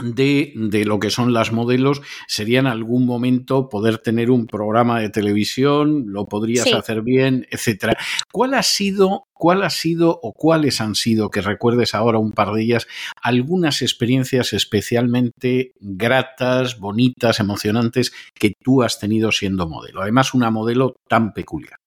de, 0.03 0.53
de, 0.55 0.85
lo 0.85 0.99
que 0.99 1.09
son 1.09 1.33
las 1.33 1.51
modelos, 1.51 2.01
sería 2.27 2.59
en 2.59 2.67
algún 2.67 3.05
momento 3.05 3.69
poder 3.69 3.97
tener 3.97 4.29
un 4.29 4.45
programa 4.47 4.99
de 4.99 5.09
televisión, 5.09 6.05
lo 6.07 6.27
podrías 6.27 6.71
hacer 6.71 7.01
bien, 7.01 7.47
etcétera. 7.49 7.97
¿Cuál 8.31 8.53
ha 8.53 8.63
sido, 8.63 9.23
cuál 9.33 9.63
ha 9.63 9.69
sido 9.69 10.19
o 10.21 10.33
cuáles 10.33 10.81
han 10.81 10.95
sido, 10.95 11.29
que 11.29 11.41
recuerdes 11.41 11.95
ahora 11.95 12.19
un 12.19 12.31
par 12.31 12.51
de 12.53 12.63
ellas, 12.63 12.87
algunas 13.21 13.81
experiencias 13.81 14.53
especialmente 14.53 15.71
gratas, 15.79 16.79
bonitas, 16.79 17.39
emocionantes 17.39 18.13
que 18.33 18.53
tú 18.63 18.83
has 18.83 18.99
tenido 18.99 19.31
siendo 19.31 19.67
modelo? 19.67 20.01
Además, 20.01 20.33
una 20.33 20.51
modelo 20.51 20.95
tan 21.07 21.33
peculiar. 21.33 21.79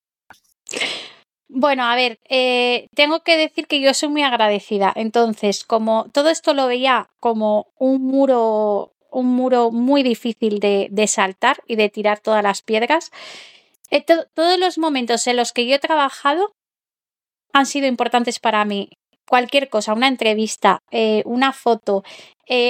Bueno, 1.52 1.82
a 1.82 1.96
ver, 1.96 2.20
eh, 2.28 2.86
tengo 2.94 3.24
que 3.24 3.36
decir 3.36 3.66
que 3.66 3.80
yo 3.80 3.92
soy 3.92 4.08
muy 4.08 4.22
agradecida. 4.22 4.92
Entonces, 4.94 5.64
como 5.64 6.06
todo 6.12 6.30
esto 6.30 6.54
lo 6.54 6.68
veía 6.68 7.10
como 7.18 7.66
un 7.76 8.02
muro, 8.02 8.92
un 9.10 9.26
muro 9.34 9.72
muy 9.72 10.04
difícil 10.04 10.60
de, 10.60 11.06
saltar 11.08 11.56
y 11.66 11.74
de 11.74 11.88
tirar 11.88 12.20
todas 12.20 12.44
las 12.44 12.62
piedras, 12.62 13.10
eh, 13.90 14.04
todos 14.04 14.58
los 14.60 14.78
momentos 14.78 15.26
en 15.26 15.36
los 15.36 15.52
que 15.52 15.66
yo 15.66 15.74
he 15.74 15.80
trabajado 15.80 16.54
han 17.52 17.66
sido 17.66 17.88
importantes 17.88 18.38
para 18.38 18.64
mí. 18.64 18.90
Cualquier 19.28 19.68
cosa, 19.68 19.92
una 19.92 20.06
entrevista, 20.06 20.78
eh, 20.92 21.22
una 21.24 21.52
foto, 21.52 22.04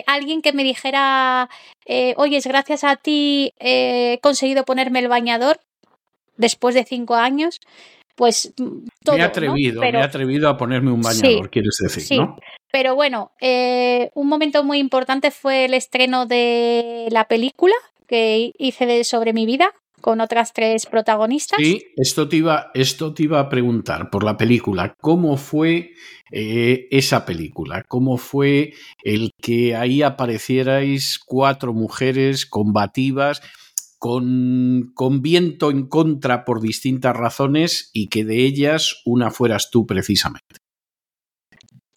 alguien 0.06 0.42
que 0.42 0.52
me 0.52 0.64
dijera, 0.64 1.48
oye, 2.16 2.36
es 2.36 2.46
gracias 2.46 2.84
a 2.84 2.96
ti 2.96 3.52
he 3.58 4.18
conseguido 4.22 4.64
ponerme 4.64 4.98
el 4.98 5.08
bañador 5.08 5.60
después 6.36 6.74
de 6.74 6.84
cinco 6.84 7.14
años 7.14 7.60
pues 8.20 8.52
todo. 9.02 9.16
Me 9.16 9.22
he 9.22 9.24
atrevido, 9.24 9.80
me 9.80 9.88
he 9.88 10.02
atrevido 10.02 10.50
a 10.50 10.58
ponerme 10.58 10.92
un 10.92 11.00
bañador, 11.00 11.48
quieres 11.48 11.78
decir, 11.80 12.02
sí. 12.02 12.18
¿no? 12.18 12.36
Pero 12.70 12.94
bueno, 12.94 13.32
eh, 13.40 14.10
un 14.12 14.28
momento 14.28 14.62
muy 14.62 14.76
importante 14.76 15.30
fue 15.30 15.64
el 15.64 15.72
estreno 15.72 16.26
de 16.26 17.08
la 17.10 17.28
película 17.28 17.72
que 18.06 18.52
hice 18.58 19.04
sobre 19.04 19.32
mi 19.32 19.46
vida 19.46 19.72
con 20.02 20.20
otras 20.20 20.52
tres 20.52 20.84
protagonistas. 20.84 21.56
Sí, 21.58 21.82
esto 21.96 22.28
te 22.28 22.36
iba, 22.36 22.70
esto 22.74 23.14
te 23.14 23.22
iba 23.22 23.40
a 23.40 23.48
preguntar 23.48 24.10
por 24.10 24.22
la 24.22 24.36
película. 24.36 24.94
¿Cómo 25.00 25.38
fue 25.38 25.92
eh, 26.30 26.88
esa 26.90 27.24
película? 27.24 27.84
¿Cómo 27.88 28.18
fue 28.18 28.74
el 29.02 29.30
que 29.40 29.74
ahí 29.76 30.02
aparecierais 30.02 31.18
cuatro 31.18 31.72
mujeres 31.72 32.44
combativas? 32.44 33.40
Con, 34.00 34.92
con, 34.94 35.20
viento 35.20 35.70
en 35.70 35.86
contra 35.86 36.44
por 36.44 36.60
distintas 36.60 37.14
razones 37.14 37.90
y 37.92 38.08
que 38.08 38.24
de 38.24 38.44
ellas 38.44 39.02
una 39.04 39.30
fueras 39.30 39.70
tú 39.70 39.86
precisamente. 39.86 40.56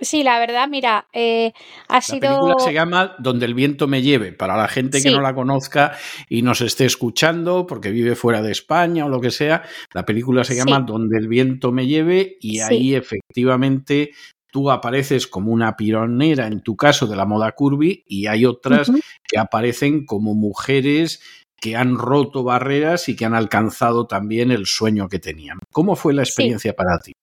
Sí, 0.04 0.22
la 0.22 0.38
verdad, 0.38 0.68
mira, 0.68 1.08
eh, 1.14 1.54
ha 1.88 2.02
sido. 2.02 2.30
La 2.30 2.40
película 2.40 2.56
se 2.60 2.74
llama 2.74 3.16
Donde 3.20 3.46
el 3.46 3.54
viento 3.54 3.88
me 3.88 4.02
lleve. 4.02 4.34
Para 4.34 4.58
la 4.58 4.68
gente 4.68 5.02
que 5.02 5.12
no 5.12 5.22
la 5.22 5.34
conozca 5.34 5.98
y 6.28 6.42
nos 6.42 6.60
esté 6.60 6.86
escuchando, 6.86 7.66
porque 7.66 7.92
vive 7.92 8.16
fuera 8.16 8.42
de 8.42 8.52
España 8.52 9.06
o 9.06 9.10
lo 9.10 9.22
que 9.22 9.32
sea, 9.32 9.64
la 9.94 10.04
película 10.04 10.44
se 10.44 10.56
llama 10.56 10.82
Donde 10.82 11.18
el 11.18 11.30
viento 11.30 11.72
me 11.72 11.88
lleve 11.88 12.38
y 12.42 12.60
ahí 12.60 12.96
efectivamente 12.96 14.12
tú 14.52 14.70
apareces 14.70 15.26
como 15.26 15.52
una 15.52 15.76
pionera 15.76 16.48
en 16.48 16.62
tu 16.62 16.76
caso 16.76 17.08
de 17.08 17.16
la 17.16 17.26
moda 17.26 17.54
curvy 17.54 18.04
y 18.06 18.28
hay 18.28 18.46
otras 18.46 18.92
que 19.28 19.40
aparecen 19.40 20.06
como 20.06 20.36
mujeres 20.36 21.22
que 21.64 21.78
han 21.78 21.98
roto 21.98 22.44
barreras 22.44 23.08
y 23.08 23.16
que 23.16 23.24
han 23.24 23.34
alcanzado 23.34 24.06
también 24.06 24.52
el 24.52 24.66
sueño 24.66 25.08
que 25.08 25.18
tenían. 25.18 25.60
¿Cómo 25.72 25.96
fue 25.96 26.14
la 26.14 26.22
experiencia 26.22 26.74
para 26.74 27.00
ti? 27.00 27.14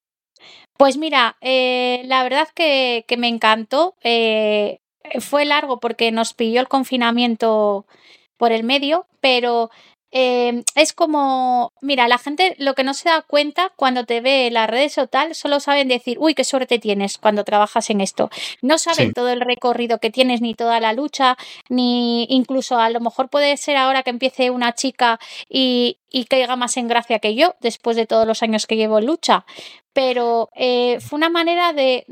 Pues 0.79 0.97
mira, 0.97 1.37
eh, 1.43 2.01
la 2.07 2.23
verdad 2.23 2.49
que, 2.55 3.05
me 3.19 3.29
encantó. 3.29 3.97
Eh, 4.03 4.79
fue 5.21 5.45
largo 5.45 5.79
porque 5.79 6.11
nos 6.11 6.33
pilló 6.33 6.63
el 6.63 6.69
confinamiento 6.69 7.85
por 8.39 8.53
el 8.53 8.65
medio, 8.65 9.05
pero 9.21 9.69
Em, 10.13 10.65
es 10.75 10.93
como, 10.93 11.73
mira, 11.81 12.09
la 12.09 12.19
gente 12.19 12.57
lo 12.59 12.75
que 12.75 12.83
no 12.83 12.95
se 12.95 13.09
da 13.09 13.23
cuenta 13.23 13.73
cuando 13.77 14.05
te 14.05 14.21
ve 14.21 14.49
en 14.49 14.55
las 14.55 14.69
redes 14.69 14.99
o 14.99 15.07
tal, 15.07 15.35
solo 15.35 15.61
saben 15.61 15.89
decir, 15.89 16.19
uy, 16.19 16.35
qué 16.35 16.43
suerte 16.43 16.79
tienes 16.79 17.19
cuando 17.19 17.45
trabajas 17.45 17.91
en 17.91 18.01
esto. 18.01 18.29
No 18.61 18.79
saben 18.79 19.13
todo 19.13 19.29
el 19.29 19.41
recorrido 19.41 19.99
que 19.99 20.11
tienes, 20.11 20.41
ni 20.41 20.55
toda 20.55 20.81
la 20.81 20.93
lucha, 20.93 21.37
ni 21.69 22.25
incluso 22.29 22.79
a 22.79 22.91
lo 22.91 23.01
mejor 23.01 23.29
puede 23.29 23.57
ser 23.57 23.77
ahora 23.77 24.03
que 24.03 24.11
empiece 24.11 24.51
una 24.51 24.75
chica 24.75 25.21
y, 25.49 25.99
y 26.11 26.25
caiga 26.25 26.57
más 26.57 26.77
en 26.77 26.89
gracia 26.89 27.21
que 27.21 27.35
yo, 27.37 27.55
después 27.61 27.97
de 27.97 28.07
todos 28.07 28.27
los 28.27 28.43
años 28.43 28.67
que 28.67 28.77
llevo 28.77 28.99
en 28.99 29.07
lucha 29.07 29.45
pero 29.93 30.49
eh, 30.55 30.99
fue 31.01 31.17
una 31.17 31.31
manera 31.31 31.73
de, 31.73 32.05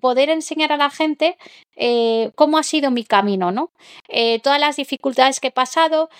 poder 0.00 0.30
enseñar 0.30 0.72
a 0.72 0.76
la 0.76 0.90
gente 0.90 1.36
eh, 1.74 2.30
cómo 2.34 2.58
ha 2.58 2.62
sido 2.62 2.90
mi 2.90 3.04
camino, 3.04 3.50
¿no? 3.50 3.70
Eh, 4.08 4.40
todas 4.40 4.60
las 4.60 4.76
dificultades 4.76 5.40
que 5.40 5.48
he 5.48 5.52
pasado, 5.52 6.10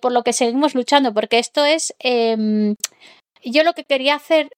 por 0.00 0.12
lo 0.12 0.22
que 0.22 0.32
seguimos 0.32 0.74
luchando, 0.74 1.12
porque 1.12 1.38
esto 1.38 1.64
es... 1.64 1.94
Em, 1.98 2.76
yo 3.46 3.62
lo 3.62 3.74
que 3.74 3.84
quería 3.84 4.14
hacer 4.14 4.48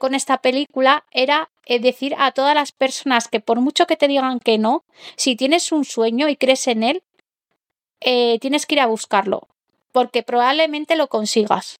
con 0.00 0.12
esta 0.12 0.38
película 0.38 1.04
era 1.12 1.50
decir 1.68 2.16
a 2.18 2.32
todas 2.32 2.56
las 2.56 2.72
personas 2.72 3.28
que 3.28 3.38
por 3.38 3.60
mucho 3.60 3.86
que 3.86 3.96
te 3.96 4.08
digan 4.08 4.40
que 4.40 4.58
no, 4.58 4.82
si 5.16 5.36
tienes 5.36 5.70
un 5.70 5.84
sueño 5.84 6.28
y 6.28 6.34
crees 6.34 6.66
en 6.66 6.82
él, 6.82 7.02
tienes 8.00 8.66
que 8.66 8.74
ir 8.74 8.80
a 8.80 8.86
buscarlo, 8.86 9.46
porque 9.92 10.24
probablemente 10.24 10.96
lo 10.96 11.06
consigas. 11.06 11.76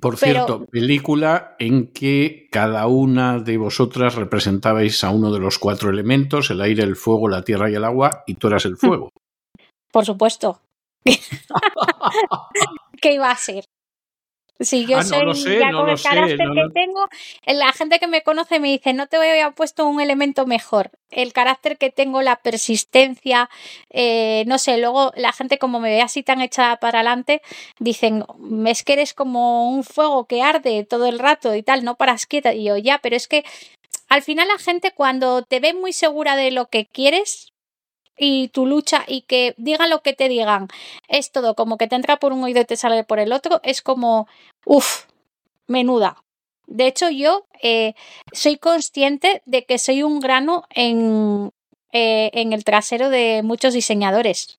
Por 0.00 0.16
cierto, 0.16 0.66
película 0.66 1.54
en 1.58 1.88
que 1.92 2.48
cada 2.50 2.86
una 2.86 3.38
de 3.38 3.56
vosotras 3.56 4.14
representabais 4.14 5.04
a 5.04 5.10
uno 5.10 5.32
de 5.32 5.38
los 5.38 5.58
cuatro 5.58 5.90
elementos, 5.90 6.50
el 6.50 6.60
aire, 6.60 6.82
el 6.82 6.96
fuego, 6.96 7.28
la 7.28 7.42
tierra 7.42 7.70
y 7.70 7.74
el 7.74 7.84
agua, 7.84 8.24
y 8.26 8.34
tú 8.34 8.48
eras 8.48 8.64
el 8.64 8.76
fuego. 8.76 9.10
Por 9.92 10.04
supuesto. 10.04 10.60
¿Qué 13.00 13.14
iba 13.14 13.30
a 13.30 13.36
ser? 13.36 13.64
Si 14.60 14.86
yo 14.86 14.98
ah, 14.98 15.02
soy 15.02 15.58
ya 15.58 15.72
con 15.72 15.88
el 15.88 16.00
carácter 16.00 16.38
que 16.38 16.68
tengo, 16.72 17.08
la 17.46 17.72
gente 17.72 17.98
que 17.98 18.06
me 18.06 18.22
conoce 18.22 18.60
me 18.60 18.68
dice, 18.68 18.92
no 18.92 19.06
te 19.06 19.16
voy 19.16 19.26
a 19.26 19.50
puesto 19.50 19.86
un 19.86 20.00
elemento 20.00 20.46
mejor. 20.46 20.90
El 21.10 21.32
carácter 21.32 21.78
que 21.78 21.90
tengo, 21.90 22.22
la 22.22 22.36
persistencia, 22.36 23.50
eh, 23.90 24.44
no 24.46 24.58
sé, 24.58 24.78
luego 24.78 25.12
la 25.16 25.32
gente 25.32 25.58
como 25.58 25.80
me 25.80 25.90
ve 25.90 26.00
así 26.00 26.22
tan 26.22 26.40
echada 26.40 26.76
para 26.76 27.00
adelante, 27.00 27.42
dicen, 27.78 28.24
es 28.66 28.84
que 28.84 28.92
eres 28.94 29.14
como 29.14 29.70
un 29.70 29.84
fuego 29.84 30.26
que 30.26 30.42
arde 30.42 30.84
todo 30.84 31.06
el 31.06 31.18
rato 31.18 31.54
y 31.54 31.62
tal, 31.62 31.84
no 31.84 31.96
paras 31.96 32.26
quieta. 32.26 32.54
Y 32.54 32.64
yo, 32.64 32.76
ya, 32.76 32.98
pero 32.98 33.16
es 33.16 33.28
que 33.28 33.44
al 34.08 34.22
final 34.22 34.48
la 34.48 34.58
gente 34.58 34.92
cuando 34.92 35.42
te 35.42 35.58
ve 35.58 35.74
muy 35.74 35.92
segura 35.92 36.36
de 36.36 36.50
lo 36.50 36.66
que 36.68 36.86
quieres, 36.86 37.51
y 38.16 38.48
tu 38.48 38.66
lucha 38.66 39.04
y 39.06 39.22
que 39.22 39.54
digan 39.56 39.90
lo 39.90 40.02
que 40.02 40.12
te 40.12 40.28
digan, 40.28 40.68
es 41.08 41.32
todo 41.32 41.54
como 41.54 41.78
que 41.78 41.88
te 41.88 41.96
entra 41.96 42.18
por 42.18 42.32
un 42.32 42.44
oído 42.44 42.60
y 42.60 42.64
te 42.64 42.76
sale 42.76 43.04
por 43.04 43.18
el 43.18 43.32
otro, 43.32 43.60
es 43.64 43.82
como, 43.82 44.28
uff, 44.64 45.04
menuda. 45.66 46.22
De 46.66 46.86
hecho, 46.86 47.10
yo 47.10 47.46
eh, 47.62 47.94
soy 48.32 48.56
consciente 48.56 49.42
de 49.46 49.64
que 49.64 49.78
soy 49.78 50.02
un 50.02 50.20
grano 50.20 50.64
en, 50.70 51.50
eh, 51.92 52.30
en 52.32 52.52
el 52.52 52.64
trasero 52.64 53.10
de 53.10 53.42
muchos 53.42 53.74
diseñadores. 53.74 54.58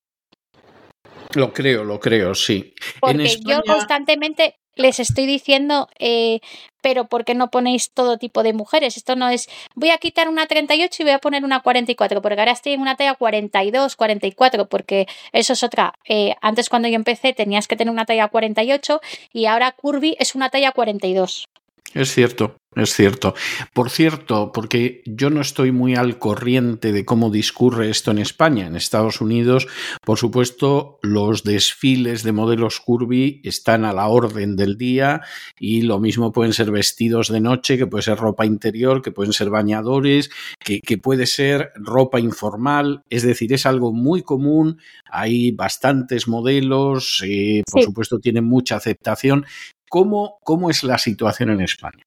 Lo 1.34 1.54
creo, 1.54 1.84
lo 1.84 2.00
creo, 2.00 2.36
sí. 2.36 2.76
Porque 3.00 3.38
yo 3.44 3.64
constantemente 3.64 4.56
les 4.76 5.00
estoy 5.00 5.26
diciendo, 5.26 5.88
eh, 6.00 6.40
pero 6.82 7.06
¿por 7.06 7.26
qué 7.26 7.34
no 7.36 7.50
ponéis 7.50 7.92
todo 7.92 8.18
tipo 8.18 8.44
de 8.44 8.54
mujeres? 8.54 8.98
Esto 8.98 9.16
no 9.16 9.30
es, 9.30 9.50
voy 9.76 9.92
a 9.92 9.98
quitar 9.98 10.28
una 10.30 10.48
38 10.48 11.02
y 11.02 11.06
voy 11.06 11.14
a 11.14 11.20
poner 11.20 11.44
una 11.44 11.62
44, 11.62 12.22
porque 12.22 12.40
ahora 12.40 12.52
estoy 12.52 12.74
en 12.74 12.82
una 12.82 12.96
talla 12.96 13.16
42, 13.16 13.96
44, 13.96 14.68
porque 14.68 15.08
eso 15.32 15.54
es 15.54 15.64
otra. 15.64 15.94
Eh, 16.08 16.36
antes 16.42 16.70
cuando 16.70 16.88
yo 16.88 16.96
empecé 16.96 17.34
tenías 17.34 17.68
que 17.68 17.76
tener 17.76 17.92
una 17.92 18.06
talla 18.06 18.28
48 18.28 19.02
y 19.32 19.46
ahora 19.46 19.72
Curvy 19.72 20.16
es 20.20 20.36
una 20.36 20.50
talla 20.50 20.72
42. 20.72 21.46
Es 21.94 22.12
cierto, 22.12 22.58
es 22.76 22.94
cierto. 22.94 23.34
Por 23.74 23.90
cierto, 23.90 24.52
porque 24.52 25.04
yo 25.06 25.30
no 25.30 25.42
estoy 25.42 25.72
muy 25.72 25.96
al 25.96 26.18
corriente 26.18 26.92
de 26.92 27.06
cómo 27.06 27.30
discurre 27.30 27.90
esto 27.90 28.12
en 28.12 28.20
España. 28.20 28.68
En 28.68 28.76
Estados 28.76 29.22
Unidos, 29.22 29.68
por 30.04 30.18
supuesto, 30.18 31.00
los 31.02 31.44
desfiles 31.44 32.24
de 32.24 32.32
modelos 32.32 32.80
curvy 32.80 33.42
están 33.44 33.86
a 33.86 33.94
la 33.94 34.08
orden 34.08 34.56
del 34.56 34.78
día 34.78 35.22
y 35.60 35.82
lo 35.82 36.00
mismo 36.00 36.32
pueden 36.32 36.54
ser 36.54 36.72
vestidos 36.72 37.28
de 37.28 37.42
noche, 37.42 37.78
que 37.78 37.88
puede 37.88 38.04
ser 38.04 38.18
ropa 38.18 38.46
interior, 38.46 39.02
que 39.02 39.12
pueden 39.12 39.34
ser 39.34 39.50
bañadores, 39.50 40.30
que, 40.60 40.82
puede 40.98 41.26
ser 41.26 41.72
ropa 41.76 42.20
informal. 42.20 43.04
Es 43.10 43.24
decir, 43.24 43.52
es 43.54 43.66
algo 43.66 43.92
muy 43.92 44.22
común. 44.22 44.80
Hay 45.12 45.52
bastantes 45.52 46.28
modelos, 46.28 47.24
eh, 47.26 47.64
por 47.70 47.84
supuesto, 47.84 48.20
tienen 48.20 48.46
mucha 48.46 48.78
aceptación, 48.78 49.46
¿Cómo, 49.94 50.40
cómo 50.44 50.72
es 50.72 50.84
la 50.84 50.98
situación 50.98 51.52
en 51.52 51.62
España? 51.62 52.04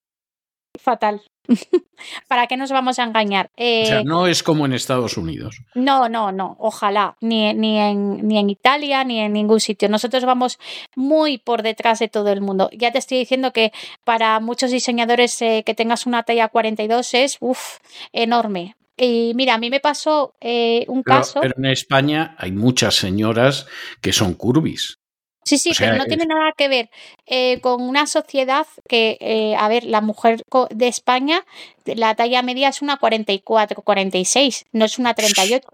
Fatal. 0.79 1.23
¿Para 2.29 2.47
qué 2.47 2.57
nos 2.57 2.71
vamos 2.71 2.99
a 2.99 3.05
engañar? 3.05 3.51
o 3.57 3.87
sea, 3.87 4.01
eh, 4.01 4.05
no 4.05 4.27
es 4.27 4.43
como 4.43 4.67
en 4.67 4.73
Estados 4.73 5.17
Unidos. 5.17 5.61
No, 5.75 6.09
no, 6.09 6.33
no, 6.33 6.57
ojalá, 6.59 7.17
ni, 7.21 7.53
ni, 7.55 7.79
en, 7.79 8.27
ni 8.27 8.39
en 8.39 8.51
Italia 8.51 9.05
ni 9.05 9.21
en 9.21 9.33
ningún 9.33 9.61
sitio. 9.61 9.89
Nosotros 9.89 10.25
vamos 10.25 10.59
muy 10.95 11.39
por 11.39 11.63
detrás 11.63 11.99
de 12.01 12.09
todo 12.09 12.31
el 12.31 12.41
mundo. 12.41 12.69
Ya 12.73 12.93
te 12.93 12.99
estoy 12.99 13.19
diciendo 13.19 13.53
que 13.53 13.73
para 14.05 14.39
muchos 14.41 14.71
diseñadores 14.71 15.41
eh, 15.43 15.63
que 15.65 15.75
tengas 15.75 16.07
una 16.07 16.23
talla 16.23 16.49
42 16.49 17.15
es 17.15 17.37
uf, 17.41 17.79
enorme. 18.13 18.77
Y 18.97 19.33
mira, 19.35 19.55
a 19.55 19.59
mí 19.59 19.69
me 19.69 19.81
pasó 19.81 20.35
eh, 20.41 20.85
un 20.89 21.03
caso. 21.03 21.41
Pero 21.43 21.55
en 21.59 21.67
España 21.67 22.35
hay 22.39 22.53
muchas 22.53 22.95
señoras 22.95 23.67
que 24.01 24.13
son 24.13 24.35
curvis. 24.35 24.99
Sí, 25.47 25.59
sí, 25.59 25.71
pero 25.79 25.95
no 25.97 26.07
tiene 26.07 26.27
nada 26.27 26.51
que 26.57 26.67
ver 26.67 26.91
eh, 27.25 27.61
con 27.61 27.81
una 27.81 28.09
sociedad 28.09 28.67
que, 28.89 29.17
eh, 29.21 29.55
a 29.57 29.69
ver, 29.69 29.85
la 29.85 30.01
mujer 30.01 30.43
de 30.71 30.89
España, 30.89 31.45
la 31.85 32.17
talla 32.17 32.43
media 32.43 32.69
es 32.69 32.83
una 32.83 32.97
44, 32.97 33.83
46, 33.83 34.67
no 34.73 34.85
es 34.85 34.99
una 34.99 35.15
38. 35.15 35.69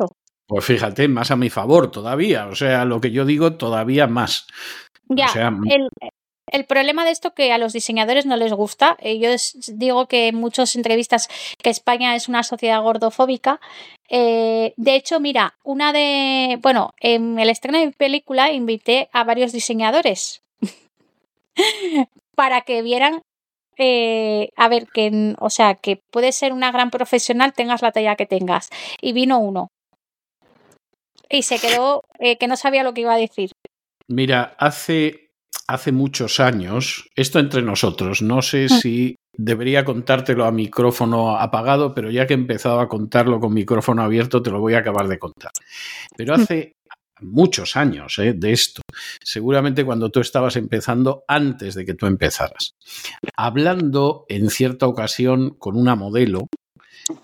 Pues 0.46 0.64
fíjate, 0.66 1.08
más 1.08 1.30
a 1.30 1.36
mi 1.36 1.48
favor 1.48 1.90
todavía, 1.90 2.48
o 2.48 2.54
sea, 2.54 2.84
lo 2.84 3.00
que 3.00 3.12
yo 3.12 3.24
digo 3.24 3.54
todavía 3.54 4.06
más. 4.06 4.46
Ya, 5.08 5.28
el, 5.70 5.88
el 6.52 6.66
problema 6.66 7.04
de 7.06 7.10
esto 7.10 7.32
que 7.32 7.50
a 7.50 7.58
los 7.58 7.72
diseñadores 7.72 8.26
no 8.26 8.36
les 8.36 8.52
gusta, 8.52 8.96
eh, 9.00 9.18
yo 9.18 9.30
digo 9.74 10.06
que 10.06 10.28
en 10.28 10.36
muchas 10.36 10.76
entrevistas 10.76 11.28
que 11.62 11.70
España 11.70 12.14
es 12.14 12.28
una 12.28 12.42
sociedad 12.42 12.82
gordofóbica. 12.82 13.58
Eh, 14.10 14.74
de 14.76 14.94
hecho, 14.94 15.18
mira, 15.18 15.54
una 15.64 15.94
de, 15.94 16.58
bueno, 16.60 16.92
en 17.00 17.38
el 17.38 17.48
estreno 17.48 17.78
de 17.78 17.86
mi 17.86 17.92
película 17.92 18.52
invité 18.52 19.08
a 19.12 19.24
varios 19.24 19.52
diseñadores 19.52 20.42
para 22.36 22.60
que 22.60 22.82
vieran 22.82 23.22
eh, 23.78 24.50
a 24.56 24.68
ver, 24.68 24.88
que, 24.88 25.34
o 25.38 25.48
sea, 25.48 25.74
que 25.74 26.02
puedes 26.10 26.36
ser 26.36 26.52
una 26.52 26.70
gran 26.70 26.90
profesional, 26.90 27.54
tengas 27.54 27.80
la 27.80 27.92
talla 27.92 28.16
que 28.16 28.26
tengas. 28.26 28.68
Y 29.00 29.14
vino 29.14 29.38
uno. 29.38 29.68
Y 31.30 31.44
se 31.44 31.58
quedó 31.58 32.02
que 32.18 32.46
no 32.46 32.58
sabía 32.58 32.82
lo 32.82 32.92
que 32.92 33.00
iba 33.00 33.14
a 33.14 33.16
decir. 33.16 33.52
Mira, 34.06 34.54
hace 34.58 35.31
hace 35.66 35.92
muchos 35.92 36.40
años, 36.40 37.08
esto 37.14 37.38
entre 37.38 37.62
nosotros, 37.62 38.22
no 38.22 38.42
sé 38.42 38.66
mm. 38.66 38.68
si 38.68 39.16
debería 39.36 39.84
contártelo 39.84 40.44
a 40.44 40.52
micrófono 40.52 41.36
apagado, 41.36 41.94
pero 41.94 42.10
ya 42.10 42.26
que 42.26 42.34
he 42.34 42.36
empezado 42.36 42.80
a 42.80 42.88
contarlo 42.88 43.40
con 43.40 43.54
micrófono 43.54 44.02
abierto, 44.02 44.42
te 44.42 44.50
lo 44.50 44.60
voy 44.60 44.74
a 44.74 44.78
acabar 44.78 45.08
de 45.08 45.18
contar. 45.18 45.52
Pero 46.16 46.36
mm. 46.36 46.40
hace 46.40 46.72
muchos 47.22 47.76
años 47.76 48.18
¿eh? 48.18 48.34
de 48.34 48.52
esto, 48.52 48.82
seguramente 49.22 49.84
cuando 49.84 50.10
tú 50.10 50.20
estabas 50.20 50.56
empezando, 50.56 51.24
antes 51.28 51.74
de 51.74 51.84
que 51.84 51.94
tú 51.94 52.06
empezaras, 52.06 52.72
hablando 53.36 54.26
en 54.28 54.50
cierta 54.50 54.86
ocasión 54.86 55.50
con 55.58 55.76
una 55.76 55.94
modelo 55.94 56.48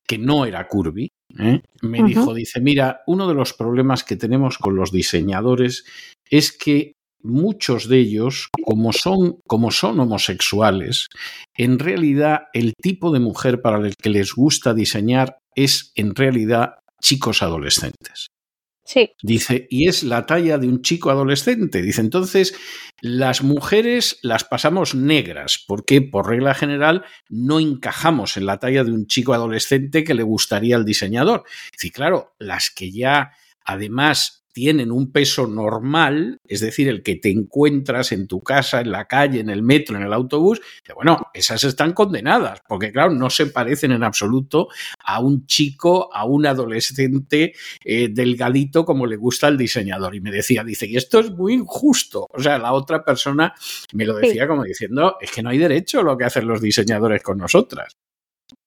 que 0.06 0.18
no 0.18 0.44
era 0.44 0.66
curvy, 0.66 1.10
¿eh? 1.38 1.60
me 1.82 2.02
dijo, 2.02 2.34
dice, 2.34 2.60
mira, 2.60 3.02
uno 3.06 3.28
de 3.28 3.34
los 3.34 3.54
problemas 3.54 4.04
que 4.04 4.16
tenemos 4.16 4.58
con 4.58 4.76
los 4.76 4.92
diseñadores 4.92 5.84
es 6.30 6.52
que 6.52 6.92
muchos 7.22 7.88
de 7.88 7.98
ellos, 7.98 8.48
como 8.64 8.92
son, 8.92 9.38
como 9.46 9.70
son 9.70 10.00
homosexuales, 10.00 11.08
en 11.56 11.78
realidad 11.78 12.44
el 12.52 12.74
tipo 12.74 13.12
de 13.12 13.20
mujer 13.20 13.60
para 13.60 13.78
el 13.78 13.96
que 13.96 14.10
les 14.10 14.32
gusta 14.34 14.74
diseñar 14.74 15.38
es 15.54 15.92
en 15.94 16.14
realidad 16.14 16.76
chicos 17.00 17.42
adolescentes. 17.42 18.28
Sí. 18.84 19.10
Dice, 19.22 19.66
y 19.68 19.86
es 19.86 20.02
la 20.02 20.24
talla 20.24 20.56
de 20.56 20.66
un 20.66 20.80
chico 20.80 21.10
adolescente. 21.10 21.82
Dice, 21.82 22.00
entonces, 22.00 22.54
las 23.02 23.42
mujeres 23.42 24.18
las 24.22 24.44
pasamos 24.44 24.94
negras, 24.94 25.62
porque 25.68 26.00
por 26.00 26.26
regla 26.26 26.54
general 26.54 27.04
no 27.28 27.60
encajamos 27.60 28.38
en 28.38 28.46
la 28.46 28.58
talla 28.58 28.84
de 28.84 28.92
un 28.92 29.06
chico 29.06 29.34
adolescente 29.34 30.04
que 30.04 30.14
le 30.14 30.22
gustaría 30.22 30.76
al 30.76 30.86
diseñador. 30.86 31.44
Dice, 31.70 31.92
claro, 31.92 32.34
las 32.38 32.70
que 32.70 32.90
ya 32.90 33.32
además 33.62 34.37
tienen 34.58 34.90
un 34.90 35.12
peso 35.12 35.46
normal, 35.46 36.40
es 36.44 36.58
decir, 36.58 36.88
el 36.88 37.04
que 37.04 37.14
te 37.14 37.30
encuentras 37.30 38.10
en 38.10 38.26
tu 38.26 38.40
casa, 38.40 38.80
en 38.80 38.90
la 38.90 39.04
calle, 39.04 39.38
en 39.38 39.50
el 39.50 39.62
metro, 39.62 39.96
en 39.96 40.02
el 40.02 40.12
autobús, 40.12 40.60
bueno, 40.96 41.28
esas 41.32 41.62
están 41.62 41.92
condenadas, 41.92 42.60
porque 42.66 42.90
claro, 42.90 43.12
no 43.12 43.30
se 43.30 43.46
parecen 43.46 43.92
en 43.92 44.02
absoluto 44.02 44.66
a 44.98 45.20
un 45.20 45.46
chico, 45.46 46.12
a 46.12 46.24
un 46.24 46.44
adolescente 46.44 47.54
eh, 47.84 48.08
delgadito 48.10 48.84
como 48.84 49.06
le 49.06 49.14
gusta 49.14 49.46
al 49.46 49.56
diseñador. 49.56 50.16
Y 50.16 50.20
me 50.20 50.32
decía, 50.32 50.64
dice, 50.64 50.88
y 50.88 50.96
esto 50.96 51.20
es 51.20 51.30
muy 51.30 51.52
injusto. 51.52 52.26
O 52.28 52.42
sea, 52.42 52.58
la 52.58 52.72
otra 52.72 53.04
persona 53.04 53.54
me 53.92 54.06
lo 54.06 54.16
decía 54.16 54.48
como 54.48 54.64
diciendo, 54.64 55.18
es 55.20 55.30
que 55.30 55.40
no 55.40 55.50
hay 55.50 55.58
derecho 55.58 56.00
a 56.00 56.02
lo 56.02 56.18
que 56.18 56.24
hacen 56.24 56.48
los 56.48 56.60
diseñadores 56.60 57.22
con 57.22 57.38
nosotras. 57.38 57.96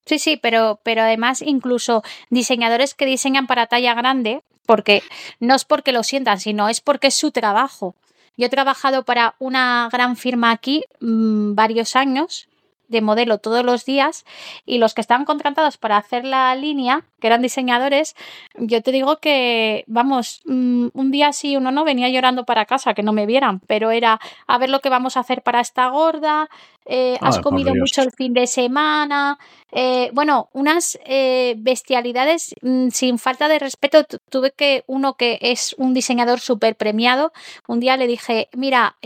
Sí, 0.05 0.19
sí, 0.19 0.39
pero, 0.41 0.79
pero 0.85 1.01
además 1.01 1.41
incluso 1.41 2.01
diseñadores 2.29 2.93
que 2.93 3.05
diseñan 3.05 3.45
para 3.45 3.67
talla 3.67 3.93
grande, 3.93 4.41
porque 4.65 5.03
no 5.39 5.55
es 5.55 5.65
porque 5.65 5.91
lo 5.91 6.03
sientan, 6.03 6.39
sino 6.39 6.69
es 6.69 6.81
porque 6.81 7.07
es 7.07 7.15
su 7.15 7.31
trabajo. 7.31 7.95
Yo 8.37 8.47
he 8.47 8.49
trabajado 8.49 9.03
para 9.03 9.35
una 9.39 9.89
gran 9.91 10.15
firma 10.15 10.51
aquí 10.51 10.83
mmm, 10.99 11.53
varios 11.53 11.95
años 11.95 12.47
de 12.91 13.01
modelo 13.01 13.39
todos 13.39 13.65
los 13.65 13.85
días 13.85 14.25
y 14.65 14.77
los 14.77 14.93
que 14.93 15.01
estaban 15.01 15.25
contratados 15.25 15.77
para 15.77 15.97
hacer 15.97 16.25
la 16.25 16.53
línea, 16.55 17.05
que 17.19 17.27
eran 17.27 17.41
diseñadores, 17.41 18.15
yo 18.55 18.81
te 18.83 18.91
digo 18.91 19.17
que, 19.17 19.85
vamos, 19.87 20.41
mm, 20.45 20.87
un 20.93 21.11
día 21.11 21.31
sí, 21.31 21.55
uno 21.55 21.71
no, 21.71 21.85
venía 21.85 22.09
llorando 22.09 22.45
para 22.45 22.65
casa, 22.65 22.93
que 22.93 23.01
no 23.01 23.13
me 23.13 23.25
vieran, 23.25 23.61
pero 23.61 23.91
era 23.91 24.19
a 24.45 24.57
ver 24.57 24.69
lo 24.69 24.81
que 24.81 24.89
vamos 24.89 25.15
a 25.15 25.21
hacer 25.21 25.41
para 25.41 25.61
esta 25.61 25.87
gorda, 25.87 26.49
eh, 26.85 27.17
has 27.21 27.39
comido 27.39 27.73
mucho 27.75 28.01
el 28.01 28.11
fin 28.11 28.33
de 28.33 28.47
semana, 28.47 29.37
eh, 29.71 30.09
bueno, 30.13 30.49
unas 30.53 30.99
eh, 31.05 31.55
bestialidades 31.57 32.55
mm, 32.61 32.89
sin 32.89 33.19
falta 33.19 33.47
de 33.47 33.59
respeto. 33.59 34.03
Tuve 34.29 34.51
que 34.51 34.83
uno 34.87 35.13
que 35.13 35.37
es 35.41 35.75
un 35.77 35.93
diseñador 35.93 36.39
súper 36.39 36.75
premiado, 36.75 37.31
un 37.67 37.79
día 37.79 37.97
le 37.97 38.07
dije, 38.07 38.49
mira, 38.53 38.97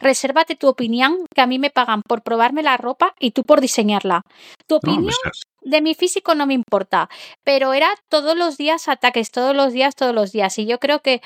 resérvate 0.00 0.56
tu 0.56 0.68
opinión, 0.68 1.26
que 1.34 1.40
a 1.40 1.46
mí 1.46 1.58
me 1.58 1.70
pagan 1.70 2.02
por 2.02 2.22
probarme 2.22 2.62
la 2.62 2.76
ropa 2.76 3.14
y 3.18 3.30
tú 3.30 3.42
por 3.42 3.60
diseñarla. 3.60 4.22
Tu 4.66 4.76
opinión 4.76 5.14
de 5.62 5.82
mi 5.82 5.94
físico 5.94 6.34
no 6.34 6.46
me 6.46 6.54
importa, 6.54 7.08
pero 7.44 7.72
era 7.72 7.88
todos 8.08 8.36
los 8.36 8.56
días 8.56 8.88
ataques, 8.88 9.30
todos 9.30 9.54
los 9.54 9.72
días, 9.72 9.96
todos 9.96 10.14
los 10.14 10.32
días. 10.32 10.58
Y 10.58 10.66
yo 10.66 10.78
creo 10.78 11.00
que 11.00 11.20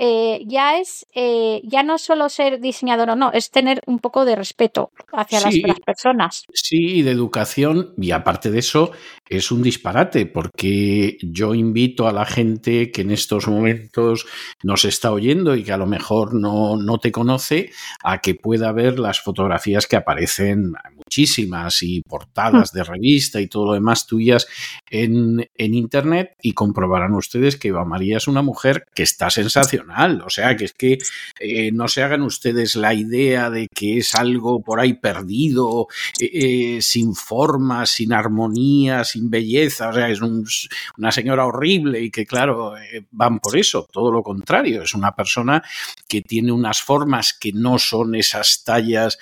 eh, 0.00 0.44
ya 0.46 0.78
es, 0.78 1.08
eh, 1.12 1.60
ya 1.64 1.82
no 1.82 1.98
solo 1.98 2.28
ser 2.28 2.60
diseñador 2.60 3.10
o 3.10 3.16
no, 3.16 3.32
es 3.32 3.50
tener 3.50 3.82
un 3.86 3.98
poco 3.98 4.24
de 4.24 4.36
respeto 4.36 4.92
hacia 5.12 5.40
las, 5.40 5.52
las, 5.56 5.80
personas. 5.80 6.44
Sí, 6.52 6.98
y 6.98 7.02
de 7.02 7.10
educación, 7.10 7.94
y 7.96 8.12
aparte 8.12 8.52
de 8.52 8.60
eso, 8.60 8.92
es 9.28 9.50
un 9.50 9.60
disparate, 9.60 10.26
porque 10.26 11.18
yo 11.20 11.52
invito 11.52 12.06
a 12.06 12.12
la 12.12 12.26
gente 12.26 12.92
que 12.92 13.00
en 13.00 13.10
estos 13.10 13.48
momentos 13.48 14.26
nos 14.62 14.84
está 14.84 15.10
oyendo 15.10 15.56
y 15.56 15.64
que 15.64 15.72
a 15.72 15.76
lo 15.76 15.86
mejor 15.86 16.32
no, 16.32 16.76
no 16.76 16.98
te 16.98 17.10
conoce, 17.10 17.72
a 18.04 18.18
que 18.18 18.36
pueda 18.36 18.70
ver 18.70 19.00
las 19.00 19.20
fotografías 19.20 19.88
que 19.88 19.96
aparecen, 19.96 20.74
muchísimas, 20.94 21.82
y 21.82 22.02
portadas 22.02 22.70
de 22.70 22.84
revista 22.84 23.40
y 23.40 23.48
todo 23.48 23.66
lo 23.66 23.72
demás 23.72 24.06
tuyas 24.06 24.46
en, 24.88 25.50
en 25.56 25.74
Internet, 25.74 26.36
y 26.40 26.52
comprobarán 26.52 27.14
ustedes 27.14 27.56
que 27.56 27.68
Eva 27.68 27.84
María 27.84 28.18
es 28.18 28.28
una 28.28 28.42
mujer 28.42 28.84
que 28.94 29.02
está 29.02 29.28
sensacional 29.28 29.87
o 30.24 30.30
sea, 30.30 30.56
que 30.56 30.64
es 30.64 30.72
que 30.72 30.98
eh, 31.40 31.70
no 31.72 31.88
se 31.88 32.02
hagan 32.02 32.22
ustedes 32.22 32.76
la 32.76 32.94
idea 32.94 33.50
de 33.50 33.68
que 33.68 33.98
es 33.98 34.14
algo 34.14 34.62
por 34.62 34.80
ahí 34.80 34.94
perdido, 34.94 35.86
eh, 36.20 36.30
eh, 36.32 36.82
sin 36.82 37.14
forma, 37.14 37.86
sin 37.86 38.12
armonía, 38.12 39.04
sin 39.04 39.30
belleza. 39.30 39.88
O 39.88 39.92
sea, 39.92 40.08
es 40.08 40.20
una 40.20 41.12
señora 41.12 41.46
horrible 41.46 42.00
y 42.00 42.10
que, 42.10 42.26
claro, 42.26 42.74
van 43.10 43.38
por 43.40 43.56
eso. 43.56 43.86
Todo 43.90 44.12
lo 44.12 44.22
contrario, 44.22 44.82
es 44.82 44.94
una 44.94 45.12
persona 45.12 45.62
que 46.08 46.22
tiene 46.22 46.52
unas 46.52 46.82
formas 46.82 47.32
que 47.32 47.52
no 47.52 47.78
son 47.78 48.14
esas 48.14 48.64
tallas 48.64 49.18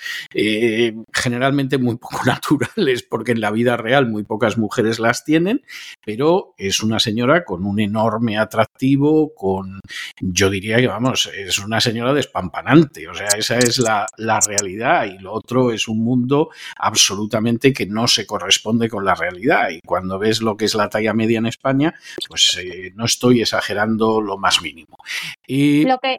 generalmente 1.13 1.77
muy 1.77 1.97
poco 1.97 2.19
naturales, 2.25 3.03
porque 3.03 3.31
en 3.31 3.41
la 3.41 3.51
vida 3.51 3.77
real 3.77 4.07
muy 4.07 4.23
pocas 4.23 4.57
mujeres 4.57 4.99
las 4.99 5.23
tienen, 5.23 5.61
pero 6.05 6.53
es 6.57 6.81
una 6.83 6.99
señora 6.99 7.43
con 7.43 7.65
un 7.65 7.79
enorme 7.79 8.37
atractivo, 8.37 9.33
con, 9.35 9.79
yo 10.19 10.49
diría 10.59 10.77
que, 10.77 10.87
vamos, 10.87 11.29
es 11.35 11.59
una 11.59 11.79
señora 11.79 12.13
despampanante, 12.13 13.07
o 13.07 13.13
sea, 13.13 13.27
esa 13.37 13.57
es 13.57 13.79
la, 13.79 14.07
realidad. 14.45 15.05
Y 15.05 15.17
lo 15.19 15.33
otro 15.33 15.71
es 15.71 15.87
un 15.87 16.03
mundo 16.03 16.49
absolutamente 16.77 17.73
que 17.73 17.85
no 17.85 18.07
se 18.07 18.25
corresponde 18.25 18.89
con 18.89 19.05
la 19.05 19.15
realidad. 19.15 19.69
Y 19.69 19.81
cuando 19.81 20.19
ves 20.19 20.41
lo 20.41 20.55
que 20.55 20.65
es 20.65 20.75
la 20.75 20.89
talla 20.89 21.13
media 21.13 21.39
en 21.39 21.47
España, 21.47 21.93
pues 22.27 22.57
eh, 22.61 22.91
no 22.95 23.05
estoy 23.05 23.41
exagerando 23.41 24.21
lo 24.21 24.37
más 24.37 24.61
mínimo. 24.61 24.97
Y 25.45 25.85
lo 25.85 25.99
que, 25.99 26.17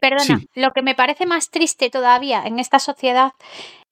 Perdona, 0.00 0.42
lo 0.54 0.72
que 0.72 0.82
me 0.82 0.94
parece 0.94 1.26
más 1.26 1.50
triste 1.50 1.90
todavía 1.90 2.42
en 2.44 2.58
esta 2.58 2.78
sociedad 2.78 3.32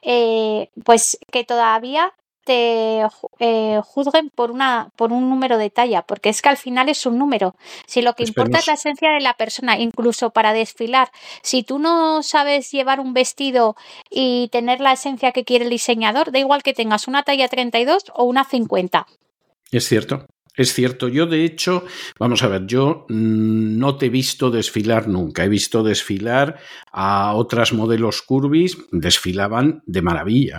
eh, 0.02 0.68
pues 0.85 1.16
que 1.31 1.44
todavía 1.44 2.12
te 2.44 3.02
eh, 3.38 3.81
juzguen 3.85 4.31
por 4.31 4.50
una 4.50 4.90
por 4.96 5.12
un 5.12 5.31
número 5.31 5.59
de 5.59 5.70
talla, 5.70 6.02
porque 6.02 6.28
es 6.28 6.42
que 6.42 6.48
al 6.48 6.57
final 6.57 6.88
es 6.88 7.07
un 7.07 7.18
número. 7.18 7.55
Si 7.87 8.02
lo 8.02 8.14
que 8.14 8.24
importa 8.24 8.59
es 8.59 8.66
la 8.66 8.74
esencia 8.74 9.11
de 9.11 9.20
la 9.20 9.35
persona, 9.35 9.78
incluso 9.78 10.31
para 10.31 10.52
desfilar, 10.52 11.11
si 11.42 11.62
tú 11.62 11.78
no 11.78 12.22
sabes 12.22 12.70
llevar 12.70 13.00
un 13.00 13.14
vestido 13.14 13.76
y 14.11 14.48
tener 14.52 14.81
la 14.81 14.92
esencia 14.92 15.33
que 15.33 15.44
quiere 15.44 15.64
el 15.64 15.70
diseñador, 15.70 16.33
da 16.33 16.38
igual 16.38 16.62
que 16.62 16.74
tengas 16.74 17.09
una 17.09 17.22
talla 17.22 17.48
32 17.48 18.05
o 18.14 18.24
una 18.24 18.44
50. 18.44 19.07
Es 19.70 19.87
cierto. 19.87 20.26
Es 20.55 20.74
cierto, 20.74 21.09
yo 21.09 21.24
de 21.24 21.46
hecho, 21.46 21.85
vamos 22.18 22.42
a 22.42 22.48
ver, 22.48 22.66
yo 22.66 23.07
no 23.09 23.96
te 23.96 24.07
he 24.07 24.11
visto 24.11 24.50
desfilar 24.50 25.09
nunca, 25.09 25.44
he 25.44 25.48
visto 25.48 25.83
desfilar 25.83 26.59
a 26.92 27.33
otras 27.35 27.72
modelos 27.72 28.20
curvis, 28.20 28.76
desfilaban 28.90 29.83
de 29.87 30.02
maravilla. 30.02 30.59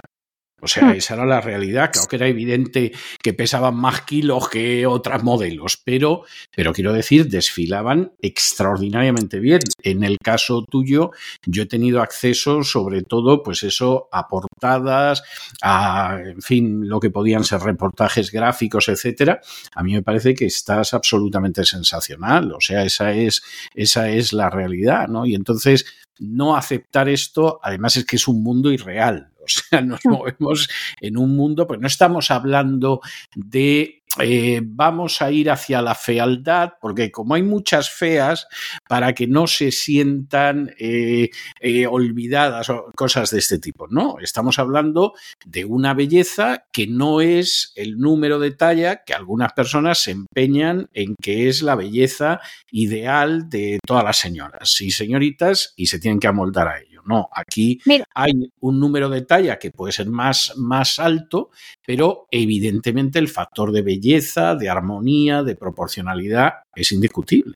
O 0.63 0.67
sea, 0.67 0.89
hmm. 0.89 0.95
esa 0.95 1.15
era 1.15 1.25
la 1.25 1.41
realidad. 1.41 1.91
Claro 1.91 2.07
que 2.07 2.15
era 2.15 2.27
evidente 2.27 2.91
que 3.21 3.33
pesaban 3.33 3.75
más 3.75 4.01
kilos 4.01 4.49
que 4.49 4.87
otras 4.87 5.23
modelos, 5.23 5.77
pero, 5.83 6.23
pero 6.55 6.73
quiero 6.73 6.93
decir, 6.93 7.27
desfilaban 7.27 8.13
extraordinariamente 8.21 9.39
bien. 9.39 9.59
En 9.81 10.03
el 10.03 10.17
caso 10.17 10.63
tuyo, 10.63 11.11
yo 11.45 11.63
he 11.63 11.65
tenido 11.65 12.01
acceso 12.01 12.63
sobre 12.63 13.03
todo, 13.03 13.43
pues 13.43 13.63
eso, 13.63 14.07
a 14.11 14.27
portadas, 14.27 15.23
a, 15.61 16.19
en 16.23 16.41
fin, 16.41 16.87
lo 16.87 16.99
que 16.99 17.09
podían 17.09 17.43
ser 17.43 17.61
reportajes 17.61 18.31
gráficos, 18.31 18.87
etcétera. 18.87 19.41
A 19.75 19.83
mí 19.83 19.93
me 19.93 20.01
parece 20.01 20.33
que 20.33 20.45
estás 20.45 20.93
absolutamente 20.93 21.65
sensacional. 21.65 22.53
O 22.53 22.61
sea, 22.61 22.83
esa 22.83 23.11
es, 23.11 23.43
esa 23.75 24.09
es 24.09 24.33
la 24.33 24.49
realidad, 24.49 25.07
¿no? 25.07 25.25
Y 25.25 25.35
entonces, 25.35 25.85
no 26.19 26.55
aceptar 26.55 27.09
esto, 27.09 27.59
además 27.63 27.97
es 27.97 28.05
que 28.05 28.15
es 28.15 28.27
un 28.27 28.43
mundo 28.43 28.71
irreal. 28.71 29.32
O 29.53 29.69
sea, 29.69 29.81
nos 29.81 29.99
movemos 30.05 30.69
en 31.01 31.17
un 31.17 31.35
mundo, 31.35 31.67
pues 31.67 31.79
no 31.79 31.87
estamos 31.87 32.31
hablando 32.31 33.01
de 33.35 34.03
eh, 34.19 34.61
vamos 34.63 35.23
a 35.23 35.31
ir 35.31 35.49
hacia 35.49 35.81
la 35.81 35.95
fealdad, 35.95 36.73
porque 36.79 37.11
como 37.11 37.33
hay 37.33 37.41
muchas 37.41 37.89
feas, 37.89 38.47
para 38.87 39.13
que 39.13 39.25
no 39.25 39.47
se 39.47 39.71
sientan 39.71 40.71
eh, 40.77 41.31
eh, 41.59 41.87
olvidadas 41.87 42.69
o 42.69 42.91
cosas 42.95 43.31
de 43.31 43.39
este 43.39 43.57
tipo. 43.57 43.87
No, 43.89 44.17
estamos 44.21 44.59
hablando 44.59 45.13
de 45.45 45.65
una 45.65 45.95
belleza 45.95 46.65
que 46.71 46.85
no 46.85 47.21
es 47.21 47.73
el 47.75 47.97
número 47.97 48.37
de 48.37 48.51
talla 48.51 49.03
que 49.03 49.15
algunas 49.15 49.53
personas 49.53 50.03
se 50.03 50.11
empeñan 50.11 50.89
en 50.93 51.15
que 51.19 51.49
es 51.49 51.63
la 51.63 51.75
belleza 51.75 52.39
ideal 52.71 53.49
de 53.49 53.79
todas 53.85 54.03
las 54.03 54.17
señoras 54.17 54.79
y 54.79 54.91
señoritas 54.91 55.73
y 55.75 55.87
se 55.87 55.99
tienen 55.99 56.19
que 56.19 56.27
amoldar 56.27 56.67
a 56.67 56.79
ello. 56.79 56.92
No, 57.05 57.29
aquí 57.31 57.79
hay 58.13 58.33
un 58.59 58.79
número 58.79 59.09
de 59.09 59.21
talla 59.21 59.59
que 59.59 59.71
puede 59.71 59.91
ser 59.91 60.07
más, 60.07 60.53
más 60.57 60.99
alto, 60.99 61.51
pero 61.85 62.27
evidentemente 62.31 63.19
el 63.19 63.27
factor 63.27 63.71
de 63.71 63.81
belleza, 63.81 64.55
de 64.55 64.69
armonía, 64.69 65.43
de 65.43 65.55
proporcionalidad 65.55 66.53
es 66.75 66.91
indiscutible. 66.91 67.55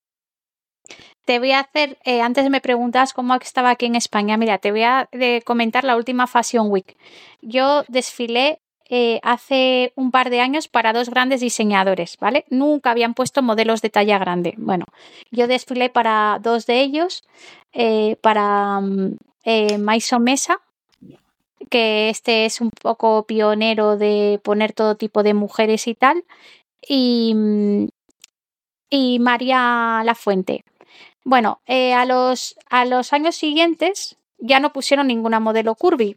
Te 1.26 1.40
voy 1.40 1.52
a 1.52 1.60
hacer, 1.60 1.98
eh, 2.06 2.22
antes 2.22 2.50
me 2.50 2.62
preguntas 2.62 3.12
cómo 3.12 3.36
estaba 3.36 3.72
aquí 3.72 3.86
en 3.86 3.96
España, 3.96 4.38
mira, 4.38 4.60
te 4.60 4.72
voy 4.72 4.84
a 4.84 5.10
comentar 5.44 5.84
la 5.84 5.98
última 5.98 6.26
Fashion 6.26 6.72
Week. 6.72 6.96
Yo 7.42 7.84
desfilé 7.90 8.62
eh, 8.90 9.20
hace 9.24 9.92
un 9.96 10.12
par 10.12 10.30
de 10.30 10.40
años 10.40 10.70
para 10.70 10.94
dos 10.94 11.10
grandes 11.10 11.42
diseñadores, 11.42 12.18
¿vale? 12.22 12.46
Nunca 12.50 12.92
habían 12.92 13.14
puesto 13.14 13.42
modelos 13.44 13.82
de 13.82 13.90
talla 13.90 14.18
grande. 14.18 14.54
Bueno, 14.58 14.86
yo 15.30 15.48
desfilé 15.48 15.90
para 15.90 16.40
dos 16.42 16.66
de 16.66 16.80
ellos, 16.82 17.28
eh, 17.74 18.16
para 18.22 18.80
mm, 18.80 19.18
eh, 19.48 19.78
Maison 19.78 20.22
Mesa, 20.22 20.60
que 21.70 22.10
este 22.10 22.46
es 22.46 22.60
un 22.60 22.70
poco 22.70 23.24
pionero 23.26 23.96
de 23.96 24.42
poner 24.44 24.74
todo 24.74 24.96
tipo 24.96 25.24
de 25.24 25.34
mujeres 25.34 25.88
y 25.88 25.96
tal, 25.96 26.26
y, 26.86 27.34
mm, 27.34 27.88
y 28.90 29.20
María 29.20 30.02
Lafuente. 30.04 30.66
Bueno, 31.24 31.62
a, 31.66 32.06
los, 32.06 32.58
a 32.70 32.84
los 32.86 33.14
años 33.14 33.36
siguientes 33.38 34.18
ya 34.40 34.60
no 34.60 34.72
pusieron 34.72 35.08
ninguna 35.08 35.40
modelo 35.40 35.76
curvy. 35.76 36.16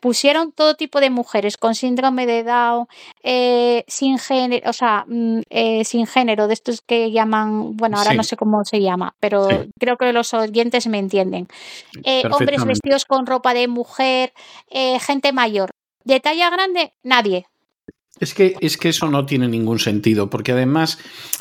Pusieron 0.00 0.52
todo 0.52 0.74
tipo 0.74 1.00
de 1.00 1.10
mujeres 1.10 1.56
con 1.56 1.74
síndrome 1.74 2.26
de 2.26 2.44
Down, 2.44 2.86
eh, 3.22 3.84
sin 3.88 4.18
género, 4.18 4.68
o 4.68 4.72
sea, 4.72 5.04
mm, 5.06 5.40
eh, 5.50 5.84
sin 5.84 6.06
género, 6.06 6.48
de 6.48 6.54
estos 6.54 6.82
que 6.82 7.10
llaman, 7.10 7.76
bueno, 7.76 7.98
ahora 7.98 8.14
no 8.14 8.22
sé 8.22 8.36
cómo 8.36 8.64
se 8.64 8.80
llama, 8.80 9.14
pero 9.20 9.48
creo 9.78 9.96
que 9.96 10.12
los 10.12 10.34
oyentes 10.34 10.86
me 10.86 10.98
entienden. 10.98 11.48
Eh, 12.04 12.22
hombres 12.30 12.64
vestidos 12.64 13.04
con 13.04 13.26
ropa 13.26 13.54
de 13.54 13.68
mujer, 13.68 14.32
gente 15.00 15.32
mayor. 15.32 15.70
De 16.04 16.20
talla 16.20 16.50
grande, 16.50 16.92
nadie. 17.02 17.46
Es 18.20 18.34
que, 18.34 18.54
es 18.60 18.76
que 18.76 18.90
eso 18.90 19.08
no 19.08 19.24
tiene 19.26 19.48
ningún 19.48 19.78
sentido, 19.78 20.30
porque 20.30 20.52
además, 20.52 20.98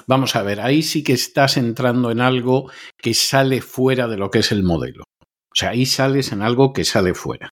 vamos 0.07 0.35
a 0.35 0.41
ver, 0.41 0.61
ahí 0.61 0.81
sí 0.81 1.03
que 1.03 1.13
estás 1.13 1.57
entrando 1.57 2.11
en 2.11 2.21
algo 2.21 2.71
que 2.97 3.13
sale 3.13 3.61
fuera 3.61 4.07
de 4.07 4.17
lo 4.17 4.31
que 4.31 4.39
es 4.39 4.51
el 4.51 4.63
modelo. 4.63 5.03
O 5.51 5.55
sea, 5.55 5.69
ahí 5.71 5.85
sales 5.85 6.31
en 6.31 6.41
algo 6.41 6.73
que 6.73 6.85
sale 6.85 7.13
fuera. 7.13 7.49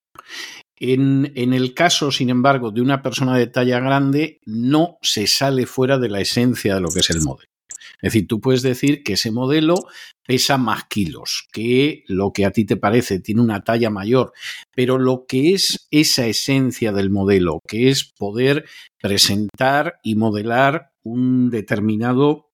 En, 0.77 1.33
en, 1.35 1.53
el 1.53 1.73
caso, 1.73 2.11
sin 2.11 2.29
embargo, 2.29 2.71
de 2.71 2.81
una 2.81 3.01
persona 3.01 3.37
de 3.37 3.47
talla 3.47 3.79
grande, 3.79 4.39
no 4.45 4.97
se 5.01 5.27
sale 5.27 5.65
fuera 5.65 5.99
de 5.99 6.07
la 6.07 6.21
esencia 6.21 6.75
de 6.75 6.81
lo 6.81 6.89
que 6.89 6.99
es 6.99 7.09
el 7.09 7.21
modelo. 7.21 7.49
Es 8.01 8.13
decir, 8.13 8.27
tú 8.27 8.39
puedes 8.39 8.61
decir 8.61 9.03
que 9.03 9.13
ese 9.13 9.31
modelo 9.31 9.75
pesa 10.25 10.57
más 10.57 10.85
kilos, 10.85 11.47
que 11.51 12.03
lo 12.07 12.31
que 12.31 12.45
a 12.45 12.51
ti 12.51 12.63
te 12.63 12.77
parece 12.77 13.19
tiene 13.19 13.41
una 13.41 13.63
talla 13.63 13.89
mayor, 13.89 14.31
pero 14.73 14.97
lo 14.97 15.25
que 15.27 15.53
es 15.53 15.87
esa 15.91 16.25
esencia 16.27 16.93
del 16.93 17.09
modelo, 17.09 17.59
que 17.67 17.89
es 17.89 18.05
poder 18.05 18.65
presentar 19.01 19.99
y 20.01 20.15
modelar 20.15 20.91
un 21.03 21.49
determinado 21.49 22.48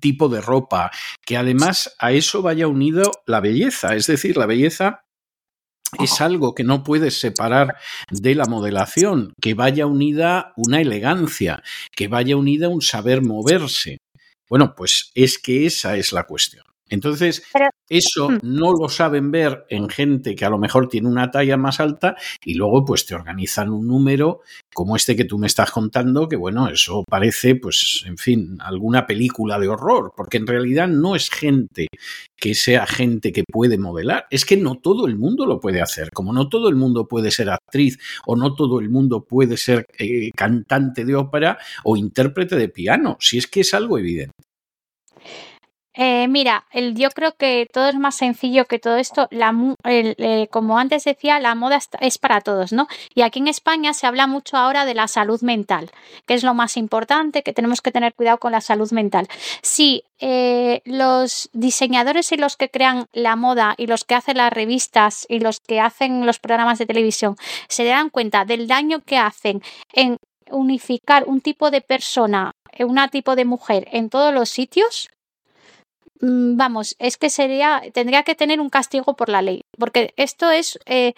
tipo 0.00 0.28
de 0.28 0.40
ropa, 0.40 0.90
que 1.24 1.36
además 1.36 1.94
a 1.98 2.12
eso 2.12 2.42
vaya 2.42 2.68
unido 2.68 3.10
la 3.26 3.40
belleza, 3.40 3.94
es 3.94 4.06
decir, 4.06 4.36
la 4.36 4.46
belleza 4.46 5.02
es 6.00 6.20
algo 6.20 6.54
que 6.54 6.64
no 6.64 6.82
puedes 6.82 7.18
separar 7.18 7.76
de 8.10 8.34
la 8.34 8.46
modelación, 8.46 9.32
que 9.40 9.54
vaya 9.54 9.86
unida 9.86 10.52
una 10.56 10.80
elegancia, 10.80 11.62
que 11.94 12.08
vaya 12.08 12.36
unida 12.36 12.68
un 12.68 12.82
saber 12.82 13.22
moverse. 13.22 13.98
Bueno, 14.48 14.74
pues 14.76 15.10
es 15.14 15.38
que 15.38 15.66
esa 15.66 15.96
es 15.96 16.12
la 16.12 16.24
cuestión. 16.24 16.64
Entonces, 16.88 17.42
eso 17.88 18.30
hmm. 18.30 18.38
no 18.42 18.72
lo 18.72 18.88
saben 18.88 19.30
ver 19.30 19.64
en 19.68 19.88
gente 19.88 20.34
que 20.34 20.44
a 20.44 20.50
lo 20.50 20.58
mejor 20.58 20.88
tiene 20.88 21.08
una 21.08 21.30
talla 21.30 21.56
más 21.56 21.80
alta 21.80 22.16
y 22.44 22.54
luego 22.54 22.84
pues 22.84 23.06
te 23.06 23.14
organizan 23.14 23.70
un 23.70 23.86
número 23.86 24.40
como 24.72 24.94
este 24.94 25.16
que 25.16 25.24
tú 25.24 25.38
me 25.38 25.46
estás 25.46 25.70
contando, 25.70 26.28
que 26.28 26.36
bueno, 26.36 26.68
eso 26.68 27.02
parece 27.08 27.56
pues, 27.56 28.04
en 28.06 28.18
fin, 28.18 28.58
alguna 28.60 29.06
película 29.06 29.58
de 29.58 29.68
horror, 29.68 30.12
porque 30.16 30.36
en 30.36 30.46
realidad 30.46 30.86
no 30.86 31.16
es 31.16 31.30
gente 31.30 31.88
que 32.36 32.54
sea 32.54 32.86
gente 32.86 33.32
que 33.32 33.44
puede 33.50 33.78
modelar, 33.78 34.26
es 34.30 34.44
que 34.44 34.56
no 34.56 34.76
todo 34.76 35.06
el 35.06 35.16
mundo 35.16 35.46
lo 35.46 35.60
puede 35.60 35.80
hacer, 35.80 36.10
como 36.12 36.32
no 36.32 36.48
todo 36.48 36.68
el 36.68 36.76
mundo 36.76 37.08
puede 37.08 37.30
ser 37.30 37.50
actriz 37.50 37.98
o 38.26 38.36
no 38.36 38.54
todo 38.54 38.78
el 38.80 38.90
mundo 38.90 39.24
puede 39.24 39.56
ser 39.56 39.86
eh, 39.98 40.30
cantante 40.36 41.04
de 41.04 41.14
ópera 41.14 41.58
o 41.84 41.96
intérprete 41.96 42.56
de 42.56 42.68
piano, 42.68 43.16
si 43.18 43.38
es 43.38 43.46
que 43.46 43.60
es 43.60 43.74
algo 43.74 43.98
evidente. 43.98 44.34
Eh, 45.96 46.28
mira, 46.28 46.66
el, 46.72 46.94
yo 46.94 47.10
creo 47.10 47.32
que 47.36 47.66
todo 47.72 47.88
es 47.88 47.96
más 47.96 48.14
sencillo 48.14 48.66
que 48.66 48.78
todo 48.78 48.96
esto. 48.96 49.28
La, 49.30 49.54
eh, 49.84 50.46
como 50.50 50.78
antes 50.78 51.04
decía, 51.04 51.40
la 51.40 51.54
moda 51.54 51.78
es 52.00 52.18
para 52.18 52.42
todos, 52.42 52.72
¿no? 52.72 52.86
Y 53.14 53.22
aquí 53.22 53.38
en 53.38 53.48
España 53.48 53.94
se 53.94 54.06
habla 54.06 54.26
mucho 54.26 54.58
ahora 54.58 54.84
de 54.84 54.94
la 54.94 55.08
salud 55.08 55.40
mental, 55.40 55.90
que 56.26 56.34
es 56.34 56.44
lo 56.44 56.52
más 56.52 56.76
importante, 56.76 57.42
que 57.42 57.54
tenemos 57.54 57.80
que 57.80 57.92
tener 57.92 58.14
cuidado 58.14 58.38
con 58.38 58.52
la 58.52 58.60
salud 58.60 58.90
mental. 58.92 59.26
Si 59.62 60.04
eh, 60.18 60.82
los 60.84 61.48
diseñadores 61.54 62.30
y 62.32 62.36
los 62.36 62.56
que 62.56 62.70
crean 62.70 63.06
la 63.12 63.36
moda 63.36 63.74
y 63.78 63.86
los 63.86 64.04
que 64.04 64.14
hacen 64.14 64.36
las 64.36 64.52
revistas 64.52 65.26
y 65.28 65.40
los 65.40 65.60
que 65.60 65.80
hacen 65.80 66.26
los 66.26 66.38
programas 66.38 66.78
de 66.78 66.86
televisión 66.86 67.36
se 67.68 67.84
dan 67.84 68.10
cuenta 68.10 68.44
del 68.44 68.66
daño 68.66 69.00
que 69.00 69.18
hacen 69.18 69.62
en 69.92 70.18
unificar 70.50 71.24
un 71.26 71.40
tipo 71.40 71.70
de 71.70 71.80
persona, 71.80 72.52
un 72.78 73.08
tipo 73.10 73.34
de 73.34 73.44
mujer 73.44 73.88
en 73.92 74.10
todos 74.10 74.32
los 74.32 74.48
sitios, 74.48 75.08
vamos, 76.20 76.96
es 76.98 77.16
que 77.16 77.30
sería, 77.30 77.82
tendría 77.92 78.22
que 78.22 78.34
tener 78.34 78.60
un 78.60 78.70
castigo 78.70 79.16
por 79.16 79.28
la 79.28 79.42
ley, 79.42 79.62
porque 79.78 80.12
esto 80.16 80.50
es 80.50 80.78
eh, 80.86 81.14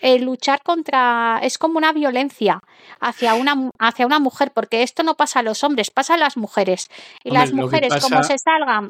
eh, 0.00 0.18
luchar 0.18 0.62
contra, 0.62 1.40
es 1.42 1.58
como 1.58 1.78
una 1.78 1.92
violencia 1.92 2.60
hacia 3.00 3.34
una, 3.34 3.70
hacia 3.78 4.06
una 4.06 4.18
mujer, 4.18 4.52
porque 4.54 4.82
esto 4.82 5.02
no 5.02 5.16
pasa 5.16 5.40
a 5.40 5.42
los 5.42 5.64
hombres, 5.64 5.90
pasa 5.90 6.14
a 6.14 6.18
las 6.18 6.36
mujeres. 6.36 6.88
Y 7.24 7.30
las 7.30 7.52
mujeres, 7.52 7.92
como 8.00 8.22
se 8.22 8.36
salgan. 8.38 8.88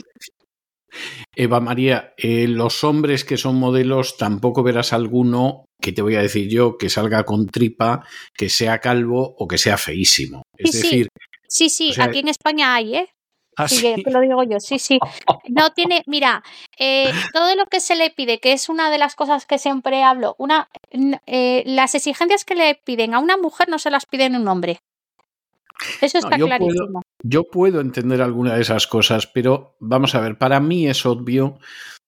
Eva 1.36 1.60
María, 1.60 2.14
eh, 2.16 2.48
los 2.48 2.82
hombres 2.82 3.24
que 3.24 3.36
son 3.36 3.56
modelos, 3.56 4.16
tampoco 4.16 4.62
verás 4.62 4.92
alguno 4.92 5.66
que 5.80 5.92
te 5.92 6.02
voy 6.02 6.16
a 6.16 6.22
decir 6.22 6.48
yo 6.48 6.78
que 6.78 6.88
salga 6.88 7.24
con 7.24 7.46
tripa, 7.46 8.04
que 8.34 8.48
sea 8.48 8.78
calvo 8.78 9.34
o 9.38 9.46
que 9.46 9.58
sea 9.58 9.76
feísimo. 9.76 10.42
Es 10.56 10.72
decir, 10.72 11.08
Sí, 11.48 11.70
sí, 11.70 11.92
aquí 11.98 12.18
en 12.18 12.28
España 12.28 12.74
hay, 12.74 12.94
¿eh? 12.94 13.08
Ah, 13.58 13.66
sí, 13.66 13.92
lo 14.06 14.20
digo 14.20 14.44
yo, 14.44 14.60
sí, 14.60 14.78
sí. 14.78 15.00
No 15.48 15.70
tiene, 15.72 16.04
mira, 16.06 16.44
eh, 16.78 17.10
todo 17.32 17.56
lo 17.56 17.66
que 17.66 17.80
se 17.80 17.96
le 17.96 18.10
pide, 18.10 18.38
que 18.38 18.52
es 18.52 18.68
una 18.68 18.88
de 18.88 18.98
las 18.98 19.16
cosas 19.16 19.46
que 19.46 19.58
siempre 19.58 20.04
hablo, 20.04 20.36
una, 20.38 20.68
eh, 21.26 21.64
las 21.66 21.96
exigencias 21.96 22.44
que 22.44 22.54
le 22.54 22.80
piden 22.84 23.14
a 23.14 23.18
una 23.18 23.36
mujer 23.36 23.68
no 23.68 23.80
se 23.80 23.90
las 23.90 24.06
piden 24.06 24.36
a 24.36 24.40
un 24.40 24.46
hombre. 24.46 24.80
Eso 26.00 26.18
está 26.18 26.36
clarísimo. 26.36 27.02
yo 27.22 27.44
puedo 27.44 27.80
entender 27.80 28.22
alguna 28.22 28.54
de 28.54 28.62
esas 28.62 28.86
cosas, 28.86 29.26
pero 29.26 29.76
vamos 29.80 30.14
a 30.14 30.20
ver, 30.20 30.38
para 30.38 30.60
mí 30.60 30.86
es 30.86 31.04
obvio 31.04 31.58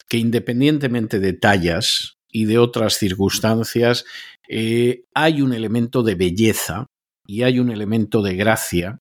que 0.09 0.19
independientemente 0.19 1.19
de 1.19 1.33
tallas 1.33 2.19
y 2.29 2.45
de 2.45 2.59
otras 2.59 2.95
circunstancias, 2.95 4.05
eh, 4.49 5.05
hay 5.15 5.43
un 5.43 5.53
elemento 5.53 6.03
de 6.03 6.15
belleza 6.15 6.87
y 7.31 7.45
hay 7.45 7.61
un 7.61 7.71
elemento 7.71 8.23
de 8.23 8.35
gracia 8.35 8.99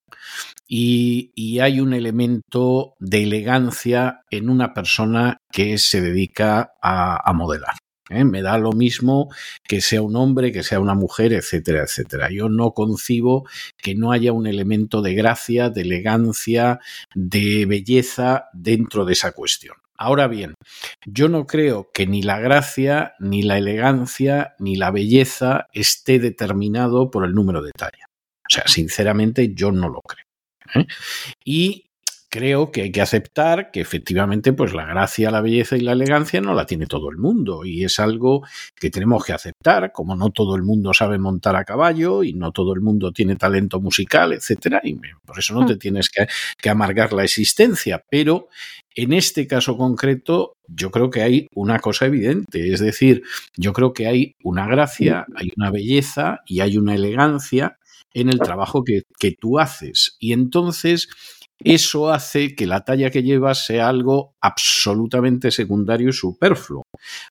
y, 0.67 1.59
hay 1.59 1.79
un 1.79 1.93
elemento 1.93 2.93
de 2.99 3.23
elegancia 3.23 4.21
en 4.29 4.51
una 4.51 4.75
persona 4.75 5.37
que 5.51 5.79
se 5.79 5.99
dedica 5.99 6.73
a, 6.79 7.33
modelar. 7.33 7.73
¿eh? 8.11 8.23
Me 8.23 8.43
da 8.43 8.59
lo 8.59 8.71
mismo 8.71 9.29
que 9.67 9.81
sea 9.81 10.03
un 10.03 10.15
hombre, 10.15 10.51
que 10.51 10.61
sea 10.61 10.79
una 10.79 10.93
mujer, 10.93 11.33
etcétera, 11.33 11.81
etcétera. 11.81 12.29
Yo 12.31 12.49
no 12.49 12.73
concibo 12.73 13.47
que 13.77 13.95
no 13.95 14.11
haya 14.11 14.31
un 14.31 14.45
elemento 14.45 15.01
de 15.01 15.15
gracia, 15.15 15.71
de 15.71 15.81
elegancia, 15.81 16.79
de 17.15 17.65
belleza 17.65 18.45
dentro 18.53 19.05
de 19.05 19.13
esa 19.13 19.31
cuestión. 19.31 19.75
Ahora 19.97 20.27
bien, 20.27 20.53
yo 21.05 21.29
no 21.29 21.47
creo 21.47 21.89
que 21.91 22.05
ni 22.05 22.21
la 22.21 22.39
gracia, 22.39 23.15
ni 23.19 23.41
la 23.41 23.57
elegancia, 23.57 24.53
ni 24.59 24.75
la 24.75 24.91
belleza 24.91 25.67
esté 25.73 26.19
determinado 26.19 27.09
por 27.09 27.25
el 27.25 27.33
número 27.33 27.63
de 27.63 27.71
talla. 27.71 27.98
O 28.49 28.53
sea, 28.53 28.63
sinceramente 28.67 29.53
yo 29.53 29.71
no 29.71 29.89
lo 29.89 30.01
creo. 30.01 30.25
¿eh? 30.75 30.87
Y 31.45 31.89
creo 32.29 32.71
que 32.71 32.83
hay 32.83 32.91
que 32.91 33.01
aceptar 33.01 33.71
que 33.71 33.81
efectivamente 33.81 34.53
pues 34.53 34.73
la 34.73 34.85
gracia, 34.85 35.31
la 35.31 35.41
belleza 35.41 35.75
y 35.75 35.81
la 35.81 35.93
elegancia 35.93 36.39
no 36.39 36.53
la 36.53 36.65
tiene 36.65 36.85
todo 36.85 37.09
el 37.09 37.17
mundo 37.17 37.65
y 37.65 37.83
es 37.83 37.99
algo 37.99 38.45
que 38.75 38.91
tenemos 38.91 39.25
que 39.25 39.33
aceptar, 39.33 39.91
como 39.91 40.15
no 40.15 40.29
todo 40.29 40.55
el 40.55 40.61
mundo 40.61 40.93
sabe 40.93 41.17
montar 41.17 41.55
a 41.55 41.65
caballo 41.65 42.23
y 42.23 42.33
no 42.33 42.51
todo 42.51 42.73
el 42.73 42.81
mundo 42.81 43.11
tiene 43.11 43.35
talento 43.35 43.81
musical, 43.81 44.33
etcétera, 44.33 44.79
y 44.83 44.95
por 45.25 45.39
eso 45.39 45.55
no 45.55 45.65
te 45.65 45.73
hmm. 45.73 45.79
tienes 45.79 46.09
que, 46.09 46.27
que 46.57 46.69
amargar 46.69 47.13
la 47.13 47.23
existencia, 47.23 48.03
pero 48.09 48.47
en 48.93 49.13
este 49.13 49.47
caso 49.47 49.75
concreto 49.75 50.53
yo 50.67 50.91
creo 50.91 51.09
que 51.09 51.23
hay 51.23 51.47
una 51.55 51.79
cosa 51.79 52.05
evidente, 52.05 52.71
es 52.71 52.79
decir, 52.79 53.23
yo 53.57 53.73
creo 53.73 53.91
que 53.91 54.05
hay 54.05 54.35
una 54.43 54.67
gracia, 54.67 55.25
hay 55.35 55.51
una 55.57 55.71
belleza 55.71 56.41
y 56.45 56.59
hay 56.59 56.77
una 56.77 56.93
elegancia 56.93 57.79
en 58.13 58.29
el 58.29 58.39
trabajo 58.39 58.83
que, 58.83 59.03
que 59.19 59.35
tú 59.39 59.59
haces. 59.59 60.15
Y 60.19 60.33
entonces 60.33 61.09
eso 61.61 62.09
hace 62.09 62.55
que 62.55 62.65
la 62.65 62.85
talla 62.85 63.09
que 63.09 63.21
llevas 63.21 63.65
sea 63.65 63.89
algo 63.89 64.33
absolutamente 64.41 65.51
secundario 65.51 66.09
y 66.09 66.13
superfluo, 66.13 66.83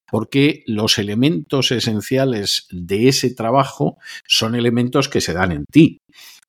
porque 0.07 0.64
los 0.66 0.99
elementos 0.99 1.70
esenciales 1.72 2.66
de 2.70 3.09
ese 3.09 3.35
trabajo 3.35 3.97
son 4.26 4.55
elementos 4.55 5.09
que 5.09 5.22
se 5.22 5.33
dan 5.33 5.53
en 5.53 5.64
ti. 5.64 5.99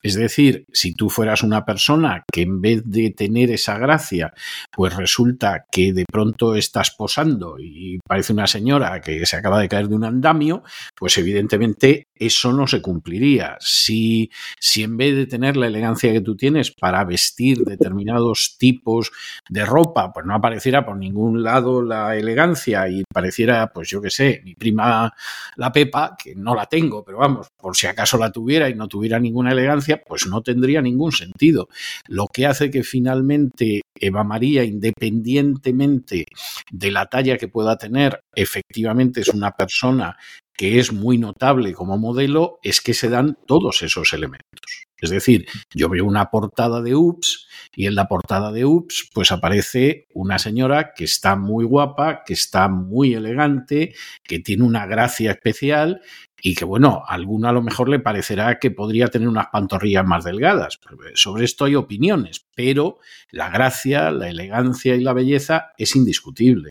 Es 0.02 0.14
decir, 0.14 0.64
si 0.72 0.94
tú 0.94 1.10
fueras 1.10 1.42
una 1.42 1.64
persona 1.66 2.24
que 2.32 2.42
en 2.42 2.60
vez 2.60 2.82
de 2.86 3.10
tener 3.10 3.50
esa 3.50 3.78
gracia, 3.78 4.32
pues 4.70 4.96
resulta 4.96 5.66
que 5.70 5.92
de 5.92 6.06
pronto 6.10 6.54
estás 6.54 6.90
posando 6.90 7.56
y 7.58 7.98
parece 8.06 8.32
una 8.32 8.46
señora 8.46 9.00
que 9.02 9.24
se 9.26 9.36
acaba 9.36 9.60
de 9.60 9.68
caer 9.68 9.88
de 9.88 9.96
un 9.96 10.04
andamio, 10.04 10.62
pues 10.96 11.18
evidentemente 11.18 12.04
eso 12.20 12.52
no 12.52 12.66
se 12.66 12.82
cumpliría. 12.82 13.56
Si, 13.60 14.30
si 14.60 14.82
en 14.82 14.98
vez 14.98 15.16
de 15.16 15.26
tener 15.26 15.56
la 15.56 15.66
elegancia 15.66 16.12
que 16.12 16.20
tú 16.20 16.36
tienes 16.36 16.70
para 16.70 17.02
vestir 17.04 17.64
determinados 17.64 18.56
tipos 18.58 19.10
de 19.48 19.64
ropa, 19.64 20.12
pues 20.12 20.26
no 20.26 20.34
apareciera 20.34 20.84
por 20.84 20.98
ningún 20.98 21.42
lado 21.42 21.82
la 21.82 22.14
elegancia 22.16 22.88
y 22.88 23.04
pareciera, 23.12 23.72
pues 23.72 23.88
yo 23.88 24.02
qué 24.02 24.10
sé, 24.10 24.42
mi 24.44 24.54
prima 24.54 25.12
la 25.56 25.72
Pepa, 25.72 26.14
que 26.22 26.34
no 26.34 26.54
la 26.54 26.66
tengo, 26.66 27.02
pero 27.02 27.18
vamos, 27.18 27.48
por 27.56 27.74
si 27.74 27.86
acaso 27.86 28.18
la 28.18 28.30
tuviera 28.30 28.68
y 28.68 28.74
no 28.74 28.86
tuviera 28.86 29.18
ninguna 29.18 29.52
elegancia, 29.52 30.02
pues 30.06 30.26
no 30.26 30.42
tendría 30.42 30.82
ningún 30.82 31.12
sentido. 31.12 31.68
Lo 32.06 32.26
que 32.26 32.46
hace 32.46 32.70
que 32.70 32.82
finalmente 32.82 33.80
Eva 33.98 34.24
María, 34.24 34.62
independientemente 34.62 36.26
de 36.70 36.90
la 36.90 37.06
talla 37.06 37.38
que 37.38 37.48
pueda 37.48 37.78
tener, 37.78 38.20
efectivamente 38.34 39.22
es 39.22 39.28
una 39.28 39.52
persona 39.52 40.18
que 40.60 40.78
es 40.78 40.92
muy 40.92 41.16
notable 41.16 41.72
como 41.72 41.96
modelo, 41.96 42.58
es 42.62 42.82
que 42.82 42.92
se 42.92 43.08
dan 43.08 43.38
todos 43.46 43.80
esos 43.80 44.12
elementos. 44.12 44.84
Es 45.00 45.08
decir, 45.08 45.46
yo 45.74 45.88
veo 45.88 46.04
una 46.04 46.30
portada 46.30 46.82
de 46.82 46.94
UPS 46.94 47.48
y 47.74 47.86
en 47.86 47.94
la 47.94 48.08
portada 48.08 48.52
de 48.52 48.66
UPS 48.66 49.08
pues 49.14 49.32
aparece 49.32 50.06
una 50.12 50.38
señora 50.38 50.92
que 50.94 51.04
está 51.04 51.34
muy 51.34 51.64
guapa, 51.64 52.24
que 52.26 52.34
está 52.34 52.68
muy 52.68 53.14
elegante, 53.14 53.94
que 54.22 54.38
tiene 54.40 54.64
una 54.64 54.84
gracia 54.84 55.30
especial 55.30 56.02
y 56.42 56.54
que 56.54 56.64
bueno, 56.64 57.02
a 57.06 57.14
alguno 57.14 57.48
a 57.48 57.52
lo 57.52 57.62
mejor 57.62 57.88
le 57.88 57.98
parecerá 57.98 58.58
que 58.58 58.70
podría 58.70 59.08
tener 59.08 59.28
unas 59.28 59.48
pantorrillas 59.48 60.06
más 60.06 60.24
delgadas. 60.24 60.80
Sobre 61.14 61.44
esto 61.44 61.64
hay 61.64 61.74
opiniones, 61.74 62.46
pero 62.54 62.98
la 63.30 63.50
gracia, 63.50 64.10
la 64.10 64.28
elegancia 64.28 64.94
y 64.96 65.02
la 65.02 65.12
belleza 65.12 65.72
es 65.76 65.96
indiscutible. 65.96 66.70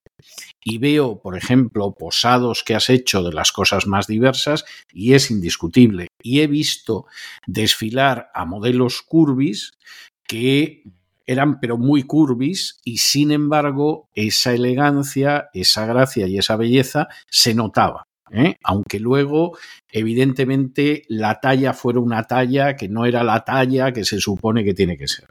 Y 0.63 0.77
veo, 0.77 1.21
por 1.21 1.37
ejemplo, 1.37 1.93
posados 1.97 2.63
que 2.63 2.75
has 2.75 2.89
hecho 2.89 3.23
de 3.23 3.33
las 3.33 3.51
cosas 3.51 3.87
más 3.87 4.07
diversas 4.07 4.65
y 4.91 5.13
es 5.13 5.31
indiscutible. 5.31 6.07
Y 6.21 6.41
he 6.41 6.47
visto 6.47 7.05
desfilar 7.47 8.29
a 8.33 8.45
modelos 8.45 9.01
curvis 9.01 9.73
que 10.27 10.83
eran 11.25 11.59
pero 11.59 11.77
muy 11.77 12.03
curvis 12.03 12.79
y 12.83 12.97
sin 12.97 13.31
embargo 13.31 14.09
esa 14.15 14.51
elegancia, 14.51 15.49
esa 15.53 15.85
gracia 15.85 16.27
y 16.27 16.39
esa 16.39 16.55
belleza 16.55 17.07
se 17.29 17.53
notaba. 17.53 18.08
¿Eh? 18.31 18.57
aunque 18.63 18.99
luego 18.99 19.57
evidentemente 19.91 21.03
la 21.07 21.39
talla 21.39 21.73
fuera 21.73 21.99
una 21.99 22.23
talla 22.23 22.75
que 22.75 22.89
no 22.89 23.05
era 23.05 23.23
la 23.23 23.43
talla 23.43 23.91
que 23.91 24.05
se 24.05 24.19
supone 24.19 24.63
que 24.63 24.73
tiene 24.73 24.97
que 24.97 25.07
ser. 25.07 25.27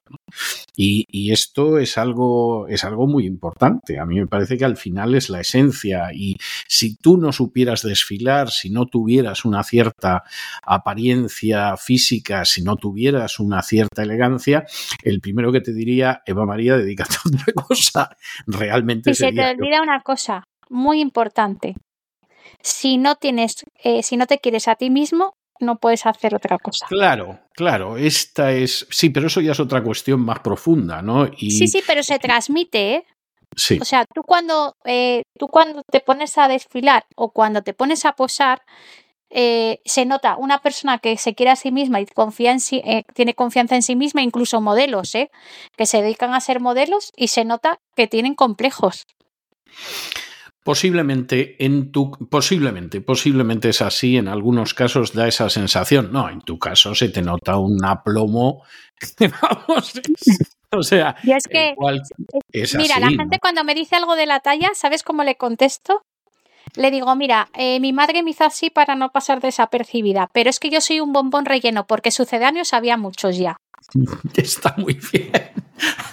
Y, 0.77 1.07
esto 1.33 1.79
es 1.79 1.99
algo, 1.99 2.69
es 2.69 2.85
algo 2.85 3.07
muy 3.07 3.27
importante. 3.27 3.99
A 3.99 4.07
mí 4.07 4.19
me 4.19 4.27
parece 4.27 4.57
que 4.57 4.65
al 4.65 4.77
final 4.77 5.15
es 5.15 5.29
la 5.29 5.41
esencia 5.41 6.11
y 6.13 6.37
si 6.67 6.97
tú 6.97 7.19
no 7.19 7.33
supieras 7.33 7.83
desfilar, 7.83 8.51
si 8.51 8.71
no 8.71 8.87
tuvieras 8.87 9.45
una 9.45 9.63
cierta 9.63 10.23
apariencia 10.63 11.77
física, 11.77 12.45
si 12.45 12.63
no 12.63 12.77
tuvieras 12.77 13.41
una 13.41 13.63
cierta 13.63 14.03
elegancia, 14.03 14.65
el 15.03 15.21
primero 15.21 15.53
que 15.53 15.61
te 15.61 15.73
diría, 15.73 16.23
Eva 16.25 16.47
María, 16.47 16.77
dedícate 16.77 17.17
a 17.17 17.29
otra 17.29 17.53
cosa. 17.69 18.17
Realmente... 18.47 19.11
Y 19.11 19.15
se 19.15 19.33
te 19.33 19.51
olvida 19.51 19.83
una 19.83 20.01
cosa 20.03 20.45
muy 20.71 21.01
importante 21.01 21.75
si 22.63 22.99
no 22.99 23.17
tienes, 23.17 23.65
eh, 23.83 24.03
si 24.03 24.17
no 24.17 24.27
te 24.27 24.39
quieres 24.39 24.69
a 24.69 24.75
ti 24.75 24.91
mismo, 24.91 25.35
no 25.61 25.77
puedes 25.77 26.07
hacer 26.07 26.35
otra 26.35 26.59
cosa. 26.59 26.87
Claro, 26.89 27.41
claro, 27.53 27.97
esta 27.97 28.53
es, 28.53 28.87
sí, 28.91 29.11
pero 29.11 29.27
eso 29.27 29.41
ya 29.41 29.53
es 29.53 29.61
otra 29.61 29.83
cuestión 29.83 30.21
más 30.21 30.41
profunda, 30.41 31.03
¿no? 31.03 31.27
Y... 31.37 31.51
Sí, 31.51 31.69
sí, 31.69 31.83
pero 31.87 32.03
se 32.03 32.19
transmite, 32.19 32.95
¿eh? 32.95 33.07
Sí. 33.57 33.79
O 33.81 33.85
sea, 33.85 34.05
tú 34.15 34.23
cuando, 34.23 34.77
eh, 34.85 35.23
tú 35.39 35.49
cuando 35.49 35.83
te 35.91 36.01
pones 36.01 36.39
a 36.39 36.49
desfilar 36.49 37.07
o 37.17 37.33
cuando 37.33 37.63
te 37.63 37.75
pones 37.75 38.05
a 38.05 38.13
posar, 38.13 38.63
eh, 39.31 39.81
se 39.85 40.07
nota 40.07 40.37
una 40.37 40.61
persona 40.61 40.99
que 40.99 41.17
se 41.17 41.35
quiere 41.35 41.51
a 41.51 41.57
sí 41.57 41.73
misma 41.73 42.01
y 42.01 42.07
confía 42.07 42.53
en 42.53 42.61
sí, 42.61 42.83
tiene 43.15 43.35
confianza 43.35 43.75
en 43.75 43.83
sí 43.83 43.97
misma, 43.97 44.23
incluso 44.23 44.61
modelos, 44.61 45.15
¿eh? 45.15 45.31
que 45.77 45.87
se 45.87 46.03
dedican 46.03 46.35
a 46.35 46.41
ser 46.41 46.61
modelos 46.61 47.13
y 47.17 47.29
se 47.29 47.45
nota 47.45 47.81
que 47.97 48.07
tienen 48.07 48.35
complejos. 48.35 49.07
Posiblemente 50.69 51.57
en 51.65 51.93
tu 51.93 52.11
posiblemente, 52.11 53.01
posiblemente 53.01 53.71
es 53.71 53.81
así, 53.81 54.19
en 54.19 54.29
algunos 54.29 54.75
casos 54.75 55.15
da 55.15 55.27
esa 55.27 55.49
sensación. 55.49 56.13
No, 56.13 56.29
en 56.29 56.43
tu 56.43 56.59
caso 56.59 56.95
se 56.95 57.09
te 57.09 57.23
nota 57.23 57.57
un 57.57 57.83
aplomo. 57.83 58.65
Vamos, 59.41 59.95
o 60.71 60.83
sea, 60.83 61.17
es 61.23 61.49
que 61.49 61.75
mira, 62.77 63.01
la 63.01 63.09
gente 63.09 63.39
cuando 63.41 63.65
me 63.65 63.75
dice 63.75 63.97
algo 63.97 64.15
de 64.15 64.27
la 64.27 64.41
talla, 64.41 64.69
¿sabes 64.75 65.03
cómo 65.03 65.25
le 65.25 65.37
contesto? 65.37 66.03
Le 66.75 66.91
digo, 66.91 67.17
mira, 67.17 67.49
eh, 67.55 67.81
mi 67.81 67.95
madre 67.95 68.23
me 68.23 68.33
hizo 68.33 68.45
así 68.45 68.69
para 68.69 68.95
no 68.95 69.09
pasar 69.09 69.41
desapercibida, 69.41 70.29
pero 70.35 70.51
es 70.51 70.61
que 70.61 70.69
yo 70.69 70.83
soy 70.83 71.01
un 71.01 71.15
bombón 71.15 71.47
relleno 71.47 71.87
porque 71.87 72.11
sucedáneos 72.11 72.75
había 72.75 72.99
muchos 72.99 73.39
ya. 73.39 73.57
Está 74.37 74.75
muy 74.77 75.01
bien. 75.11 75.33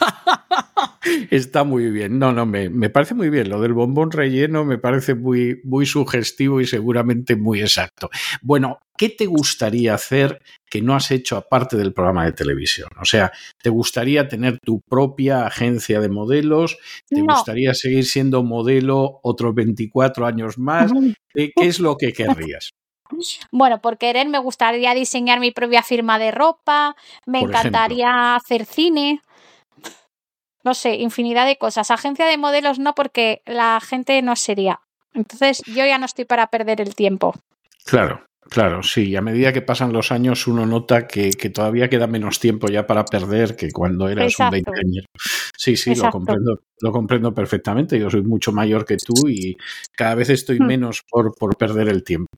Está 1.31 1.63
muy 1.63 1.89
bien. 1.89 2.19
No, 2.19 2.31
no, 2.31 2.45
me, 2.45 2.69
me, 2.69 2.89
parece 2.89 3.13
muy 3.13 3.29
bien. 3.29 3.49
Lo 3.49 3.61
del 3.61 3.73
bombón 3.73 4.11
relleno 4.11 4.65
me 4.65 4.77
parece 4.77 5.15
muy, 5.15 5.61
muy 5.63 5.85
sugestivo 5.85 6.61
y 6.61 6.65
seguramente 6.65 7.35
muy 7.35 7.61
exacto. 7.61 8.09
Bueno, 8.41 8.79
¿qué 8.97 9.09
te 9.09 9.25
gustaría 9.25 9.93
hacer 9.93 10.41
que 10.69 10.81
no 10.81 10.95
has 10.95 11.11
hecho 11.11 11.37
aparte 11.37 11.77
del 11.77 11.93
programa 11.93 12.25
de 12.25 12.33
televisión? 12.33 12.89
O 12.99 13.05
sea, 13.05 13.31
¿te 13.61 13.69
gustaría 13.69 14.27
tener 14.27 14.59
tu 14.59 14.81
propia 14.81 15.45
agencia 15.45 15.99
de 15.99 16.09
modelos? 16.09 16.77
¿Te 17.07 17.21
gustaría 17.21 17.73
seguir 17.73 18.05
siendo 18.05 18.43
modelo 18.43 19.19
otros 19.23 19.53
24 19.53 20.25
años 20.25 20.57
más? 20.57 20.91
¿Qué 21.33 21.51
es 21.57 21.79
lo 21.79 21.97
que 21.97 22.13
querrías? 22.13 22.71
Bueno, 23.51 23.81
por 23.81 23.97
querer 23.97 24.27
me 24.27 24.39
gustaría 24.39 24.93
diseñar 24.93 25.39
mi 25.39 25.51
propia 25.51 25.83
firma 25.83 26.17
de 26.17 26.31
ropa, 26.31 26.95
me 27.25 27.39
encantaría 27.39 28.35
hacer 28.35 28.65
cine, 28.65 29.21
no 30.65 30.73
sé, 30.73 30.95
infinidad 30.95 31.45
de 31.45 31.57
cosas. 31.57 31.91
Agencia 31.91 32.25
de 32.25 32.37
modelos 32.37 32.79
no, 32.79 32.93
porque 32.95 33.41
la 33.45 33.79
gente 33.79 34.21
no 34.21 34.35
sería. 34.35 34.81
Entonces 35.13 35.61
yo 35.65 35.85
ya 35.85 35.97
no 35.97 36.05
estoy 36.05 36.25
para 36.25 36.47
perder 36.47 36.81
el 36.81 36.95
tiempo. 36.95 37.35
Claro, 37.85 38.25
Claro, 38.47 38.83
sí, 38.83 39.15
a 39.15 39.21
medida 39.21 39.51
que 39.51 39.63
pasan 39.63 39.91
los 39.91 40.11
años 40.11 40.45
uno 40.45 40.67
nota 40.67 41.07
que, 41.07 41.31
todavía 41.51 41.89
queda 41.89 42.05
menos 42.05 42.39
tiempo 42.39 42.67
ya 42.67 42.85
para 42.85 43.03
perder 43.03 43.55
que 43.55 43.71
cuando 43.71 44.07
eras 44.07 44.37
un 44.39 44.51
veinteañero. 44.51 45.07
Sí, 45.57 45.75
sí, 45.75 45.95
lo 45.95 46.11
comprendo, 46.11 46.59
lo 46.79 46.91
comprendo 46.91 47.33
perfectamente. 47.33 47.99
Yo 47.99 48.09
soy 48.09 48.21
mucho 48.21 48.51
mayor 48.51 48.85
que 48.85 48.97
tú 48.97 49.27
y 49.27 49.57
cada 49.95 50.13
vez 50.13 50.29
estoy 50.29 50.59
hmm. 50.59 50.65
menos 50.65 51.03
por, 51.09 51.33
por 51.35 51.57
perder 51.57 51.89
el 51.89 52.03
tiempo. 52.03 52.29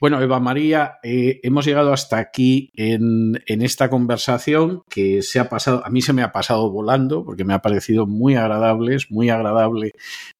Bueno, 0.00 0.20
Eva 0.20 0.40
María, 0.40 0.98
eh, 1.02 1.40
hemos 1.42 1.64
llegado 1.64 1.92
hasta 1.92 2.18
aquí 2.18 2.70
en, 2.74 3.42
en, 3.46 3.62
esta 3.62 3.88
conversación 3.88 4.82
que 4.88 5.22
se 5.22 5.38
ha 5.38 5.48
pasado, 5.48 5.82
a 5.84 5.90
mí 5.90 6.02
se 6.02 6.12
me 6.12 6.22
ha 6.22 6.32
pasado 6.32 6.70
volando 6.70 7.24
porque 7.24 7.44
me 7.44 7.54
ha 7.54 7.60
parecido 7.60 8.06
muy 8.06 8.34
agradable, 8.34 8.96
es 8.96 9.10
muy 9.10 9.30
agradable 9.30 9.92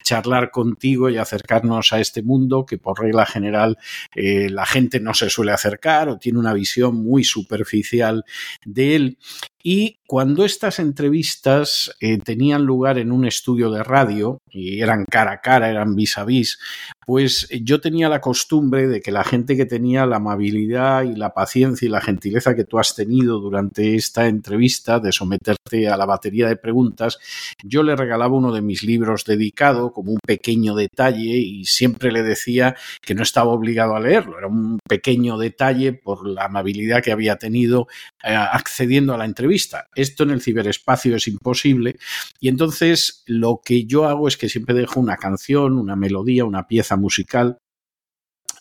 charlar 0.02 0.50
contigo 0.50 1.08
y 1.08 1.16
acercarnos 1.16 1.92
a 1.92 2.00
este 2.00 2.22
mundo 2.22 2.66
que 2.66 2.78
por 2.78 3.00
regla 3.00 3.26
general 3.26 3.78
eh, 4.14 4.50
la 4.50 4.66
gente 4.66 5.00
no 5.00 5.14
se 5.14 5.30
suele 5.30 5.52
acercar 5.52 6.08
o 6.08 6.18
tiene 6.18 6.38
una 6.38 6.52
visión 6.52 6.96
muy 6.96 7.24
superficial 7.24 8.24
de 8.64 8.96
él. 8.96 9.18
Y 9.66 9.96
cuando 10.06 10.44
estas 10.44 10.78
entrevistas 10.78 11.90
eh, 11.98 12.18
tenían 12.18 12.66
lugar 12.66 12.98
en 12.98 13.10
un 13.10 13.24
estudio 13.24 13.70
de 13.70 13.82
radio 13.82 14.42
y 14.50 14.82
eran 14.82 15.06
cara 15.06 15.32
a 15.32 15.40
cara, 15.40 15.70
eran 15.70 15.96
vis 15.96 16.18
a 16.18 16.26
vis, 16.26 16.58
pues 17.06 17.48
yo 17.62 17.80
tenía 17.80 18.10
la 18.10 18.20
costumbre 18.20 18.86
de 18.86 19.00
que 19.00 19.10
la 19.10 19.24
gente 19.24 19.56
que 19.56 19.64
tenía 19.64 20.04
la 20.04 20.16
amabilidad 20.16 21.04
y 21.04 21.16
la 21.16 21.32
paciencia 21.32 21.86
y 21.86 21.88
la 21.88 22.02
gentileza 22.02 22.54
que 22.54 22.64
tú 22.64 22.78
has 22.78 22.94
tenido 22.94 23.40
durante 23.40 23.94
esta 23.94 24.26
entrevista 24.26 25.00
de 25.00 25.12
someterte 25.12 25.88
a 25.88 25.96
la 25.96 26.04
batería 26.04 26.46
de 26.46 26.56
preguntas, 26.56 27.18
yo 27.62 27.82
le 27.82 27.96
regalaba 27.96 28.36
uno 28.36 28.52
de 28.52 28.60
mis 28.60 28.82
libros 28.82 29.24
dedicado 29.24 29.92
como 29.94 30.12
un 30.12 30.20
pequeño 30.26 30.74
detalle 30.74 31.38
y 31.38 31.64
siempre 31.64 32.12
le 32.12 32.22
decía 32.22 32.76
que 33.00 33.14
no 33.14 33.22
estaba 33.22 33.52
obligado 33.52 33.96
a 33.96 34.00
leerlo, 34.00 34.36
era 34.36 34.46
un 34.46 34.78
pequeño 34.86 35.38
detalle 35.38 35.94
por 35.94 36.28
la 36.28 36.44
amabilidad 36.44 37.02
que 37.02 37.12
había 37.12 37.36
tenido 37.36 37.88
eh, 38.22 38.34
accediendo 38.34 39.14
a 39.14 39.16
la 39.16 39.24
entrevista 39.24 39.53
esto 39.54 40.22
en 40.22 40.30
el 40.30 40.42
ciberespacio 40.42 41.16
es 41.16 41.28
imposible 41.28 41.96
y 42.40 42.48
entonces 42.48 43.22
lo 43.26 43.60
que 43.64 43.84
yo 43.84 44.06
hago 44.06 44.28
es 44.28 44.36
que 44.36 44.48
siempre 44.48 44.74
dejo 44.74 45.00
una 45.00 45.16
canción, 45.16 45.78
una 45.78 45.96
melodía, 45.96 46.44
una 46.44 46.66
pieza 46.66 46.96
musical 46.96 47.58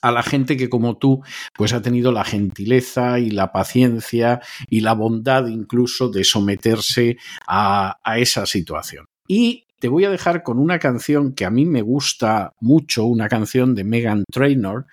a 0.03 0.11
la 0.11 0.21
gente 0.21 0.57
que 0.57 0.69
como 0.69 0.97
tú 0.97 1.23
pues 1.55 1.73
ha 1.73 1.81
tenido 1.81 2.11
la 2.11 2.25
gentileza 2.25 3.19
y 3.19 3.31
la 3.31 3.51
paciencia 3.51 4.41
y 4.69 4.81
la 4.81 4.93
bondad 4.93 5.47
incluso 5.47 6.09
de 6.09 6.25
someterse 6.25 7.17
a, 7.47 7.97
esa 8.17 8.45
situación. 8.45 9.05
Y 9.27 9.65
te 9.79 9.87
voy 9.87 10.03
a 10.05 10.09
dejar 10.09 10.43
con 10.43 10.59
una 10.59 10.77
canción 10.77 11.33
que 11.33 11.45
a 11.45 11.49
mí 11.49 11.65
me 11.65 11.81
gusta 11.81 12.51
mucho, 12.59 13.05
una 13.05 13.29
canción 13.29 13.75
de 13.75 13.85
Megan 13.85 14.25
Trainor, 14.31 14.85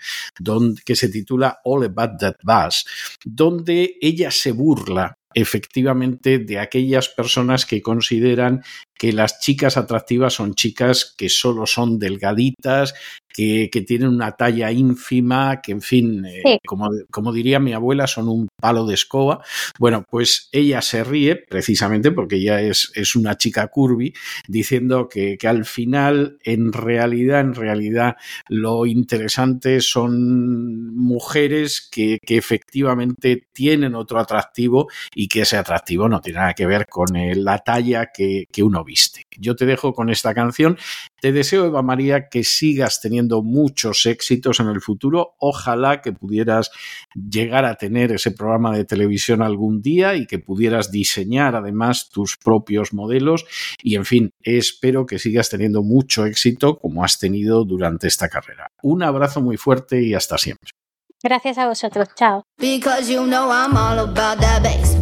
que 0.84 0.96
se 0.96 1.08
titula 1.08 1.58
All 1.64 1.84
About 1.84 2.18
That 2.20 2.36
Bass, 2.42 2.86
donde 3.24 3.96
ella 4.00 4.30
se 4.30 4.52
burla 4.52 5.14
efectivamente 5.34 6.38
de 6.38 6.58
aquellas 6.58 7.08
personas 7.08 7.66
que 7.66 7.82
consideran 7.82 8.62
que 8.94 9.12
las 9.12 9.40
chicas 9.40 9.76
atractivas 9.76 10.34
son 10.34 10.54
chicas 10.54 11.14
que 11.16 11.28
solo 11.28 11.66
son 11.66 11.98
delgaditas, 11.98 12.94
que, 13.32 13.84
tienen 13.86 14.08
una 14.08 14.32
talla 14.32 14.70
ínfima, 14.70 15.60
que 15.62 15.72
en 15.72 15.80
fin, 15.80 16.24
eh, 16.26 16.58
como, 16.66 16.88
como, 17.10 17.32
diría 17.32 17.58
mi 17.58 17.72
abuela, 17.72 18.06
son 18.06 18.28
un 18.28 18.48
palo 18.60 18.86
de 18.86 18.94
escoba. 18.94 19.42
Bueno, 19.78 20.04
pues 20.08 20.48
ella 20.52 20.82
se 20.82 21.04
ríe 21.04 21.36
precisamente 21.36 22.10
porque 22.10 22.36
ella 22.36 22.60
es, 22.60 22.92
es 22.94 23.16
una 23.16 23.36
chica 23.36 23.66
curvy, 23.68 24.12
diciendo 24.48 25.08
que, 25.08 25.38
que, 25.38 25.48
al 25.48 25.64
final, 25.64 26.38
en 26.44 26.72
realidad, 26.72 27.40
en 27.40 27.54
realidad, 27.54 28.16
lo 28.48 28.86
interesante 28.86 29.80
son 29.80 30.94
mujeres 30.94 31.88
que, 31.90 32.18
que 32.24 32.36
efectivamente 32.36 33.48
tienen 33.52 33.94
otro 33.94 34.18
atractivo 34.18 34.88
y 35.14 35.28
que 35.28 35.42
ese 35.42 35.56
atractivo 35.56 36.08
no 36.08 36.20
tiene 36.20 36.40
nada 36.40 36.54
que 36.54 36.66
ver 36.66 36.86
con 36.86 37.16
eh, 37.16 37.34
la 37.34 37.58
talla 37.58 38.10
que, 38.12 38.46
que 38.50 38.62
uno 38.62 38.84
viste. 38.84 39.26
Yo 39.38 39.56
te 39.56 39.66
dejo 39.66 39.92
con 39.94 40.10
esta 40.10 40.34
canción. 40.34 40.76
Te 41.20 41.32
deseo, 41.32 41.66
Eva 41.66 41.82
María, 41.82 42.28
que 42.28 42.44
sigas 42.44 43.00
teniendo 43.00 43.42
muchos 43.42 44.06
éxitos 44.06 44.60
en 44.60 44.68
el 44.68 44.80
futuro. 44.80 45.34
Ojalá 45.38 46.00
que 46.00 46.12
pudieras 46.12 46.70
llegar 47.14 47.64
a 47.64 47.74
tener 47.74 48.12
ese 48.12 48.30
programa 48.30 48.76
de 48.76 48.84
televisión 48.84 49.42
algún 49.42 49.82
día 49.82 50.14
y 50.14 50.26
que 50.26 50.38
pudieras 50.38 50.90
diseñar 50.90 51.56
además 51.56 52.10
tus 52.10 52.36
propios 52.36 52.92
modelos. 52.92 53.44
Y 53.82 53.96
en 53.96 54.04
fin, 54.04 54.30
espero 54.42 55.06
que 55.06 55.18
sigas 55.18 55.50
teniendo 55.50 55.82
mucho 55.82 56.26
éxito 56.26 56.78
como 56.78 57.04
has 57.04 57.18
tenido 57.18 57.64
durante 57.64 58.08
esta 58.08 58.28
carrera. 58.28 58.68
Un 58.82 59.02
abrazo 59.02 59.40
muy 59.40 59.56
fuerte 59.56 60.02
y 60.02 60.14
hasta 60.14 60.38
siempre. 60.38 60.70
Gracias 61.22 61.58
a 61.58 61.68
vosotros, 61.68 62.08
chao. 62.14 62.44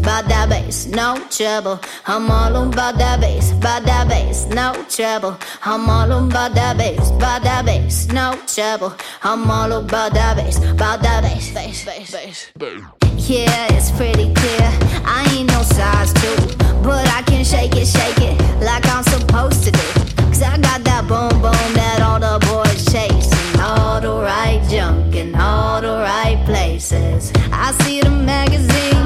About 0.08 0.26
that 0.30 0.48
bass, 0.48 0.86
no 0.86 1.22
trouble. 1.28 1.78
I'm 2.06 2.30
all 2.30 2.66
about 2.66 2.96
that 2.96 3.20
bass, 3.20 3.52
about 3.52 3.84
that 3.84 4.08
bass, 4.08 4.46
no 4.46 4.72
trouble. 4.88 5.36
I'm 5.62 5.86
all 5.90 6.10
about 6.10 6.54
that 6.54 6.78
bass, 6.78 7.10
about 7.10 7.42
that 7.42 7.66
bass, 7.66 8.08
no 8.08 8.32
trouble. 8.46 8.94
I'm 9.22 9.50
all 9.50 9.70
about 9.70 10.14
that 10.14 10.38
bass, 10.38 10.64
about 10.64 11.02
that 11.02 11.24
bass, 11.24 11.52
bass, 11.52 11.84
bass, 11.84 12.50
bass. 12.56 12.86
Yeah, 13.28 13.66
it's 13.74 13.90
pretty 13.90 14.32
clear. 14.32 14.70
I 15.04 15.28
ain't 15.36 15.50
no 15.50 15.60
size 15.62 16.14
two, 16.14 16.56
but 16.82 17.06
I 17.08 17.20
can 17.26 17.44
shake 17.44 17.76
it, 17.76 17.86
shake 17.86 18.22
it 18.22 18.40
like 18.64 18.86
I'm 18.86 19.02
supposed 19.02 19.62
to 19.64 19.70
do. 19.72 19.88
Cause 20.28 20.40
I 20.40 20.56
got 20.56 20.84
that 20.84 21.06
boom 21.06 21.28
boom 21.42 21.74
that 21.74 22.00
all 22.00 22.18
the 22.18 22.38
boys 22.46 22.82
chase. 22.90 23.28
All 23.60 24.00
the 24.00 24.14
right 24.14 24.66
junk 24.70 25.14
in 25.14 25.34
all 25.34 25.82
the 25.82 25.98
right 25.98 26.42
places. 26.46 27.30
I 27.52 27.72
see 27.82 28.00
the 28.00 28.08
magazines 28.08 28.97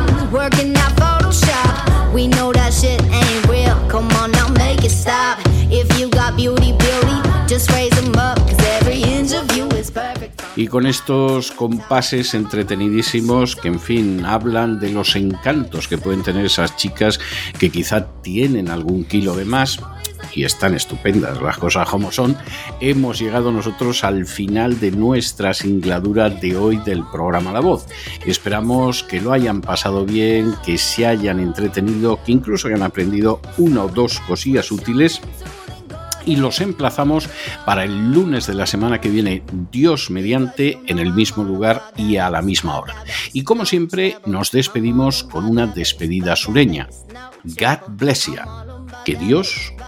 Y 10.55 10.67
con 10.67 10.87
estos 10.87 11.51
compases 11.51 12.35
entretenidísimos 12.35 13.57
que, 13.57 13.69
en 13.69 13.81
fin, 13.81 14.25
hablan 14.25 14.79
de 14.79 14.91
los 14.91 15.17
encantos 15.17 15.89
que 15.89 15.99
pueden 15.99 16.23
tener 16.23 16.45
esas 16.45 16.77
chicas 16.77 17.19
que 17.59 17.71
quizá 17.71 18.07
tienen 18.23 18.71
algún 18.71 19.05
kilo 19.05 19.35
de 19.35 19.45
más, 19.45 19.81
y 20.35 20.45
están 20.45 20.75
estupendas 20.75 21.41
las 21.41 21.59
cosas 21.59 21.89
como 21.89 22.13
son, 22.13 22.37
hemos 22.81 23.19
llegado 23.19 23.53
nosotros 23.53 24.05
al 24.05 24.27
final 24.27 24.81
de 24.81 24.91
nuestra 24.91 25.55
singladura 25.55 26.31
de 26.31 26.57
hoy 26.57 26.77
del 26.79 27.05
programa 27.05 27.53
La 27.53 27.61
Voz. 27.61 27.87
Esperamos 28.27 29.03
que 29.03 29.21
lo 29.21 29.33
hayan 29.33 29.61
pasado 29.61 30.05
bien, 30.05 30.55
que 30.65 30.79
se 30.79 31.07
hayan 31.07 31.41
entretenido, 31.41 32.23
que 32.25 32.33
incluso 32.33 32.69
hayan 32.69 32.83
aprendido 32.83 33.41
una 33.59 33.85
o 33.85 33.89
dos 33.89 34.21
cosillas 34.21 34.71
útiles 34.71 35.21
y 36.25 36.37
los 36.37 36.61
emplazamos 36.61 37.29
para 37.65 37.85
el 37.85 38.13
lunes 38.13 38.47
de 38.47 38.55
la 38.55 38.67
semana 38.67 39.01
que 39.01 39.09
viene, 39.09 39.43
Dios 39.71 40.11
mediante, 40.11 40.79
en 40.87 40.99
el 40.99 41.13
mismo 41.13 41.45
lugar 41.45 41.83
y 41.97 42.17
a 42.17 42.31
la 42.31 42.43
misma 42.43 42.79
hora. 42.79 42.95
Y 43.33 43.45
como 43.45 43.67
siempre, 43.67 44.19
nos 44.27 44.53
despedimos 44.53 45.25
con 45.25 45.45
una 45.45 45.67
despedida 45.67 46.37
sureña. 46.37 46.89
God 47.45 47.79
bless 47.89 48.27
you. 48.27 48.35
Que 49.05 49.17
Dios 49.17 49.73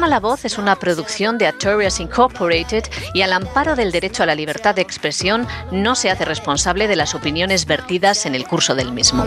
programa 0.00 0.16
La 0.16 0.20
Voz 0.20 0.46
es 0.46 0.56
una 0.56 0.76
producción 0.76 1.36
de 1.36 1.46
Artorias 1.46 2.00
Incorporated 2.00 2.84
y 3.12 3.20
al 3.20 3.34
amparo 3.34 3.76
del 3.76 3.92
derecho 3.92 4.22
a 4.22 4.26
la 4.26 4.34
libertad 4.34 4.74
de 4.74 4.80
expresión 4.80 5.46
no 5.72 5.94
se 5.94 6.08
hace 6.08 6.24
responsable 6.24 6.88
de 6.88 6.96
las 6.96 7.14
opiniones 7.14 7.66
vertidas 7.66 8.24
en 8.24 8.34
el 8.34 8.46
curso 8.46 8.74
del 8.74 8.92
mismo. 8.92 9.22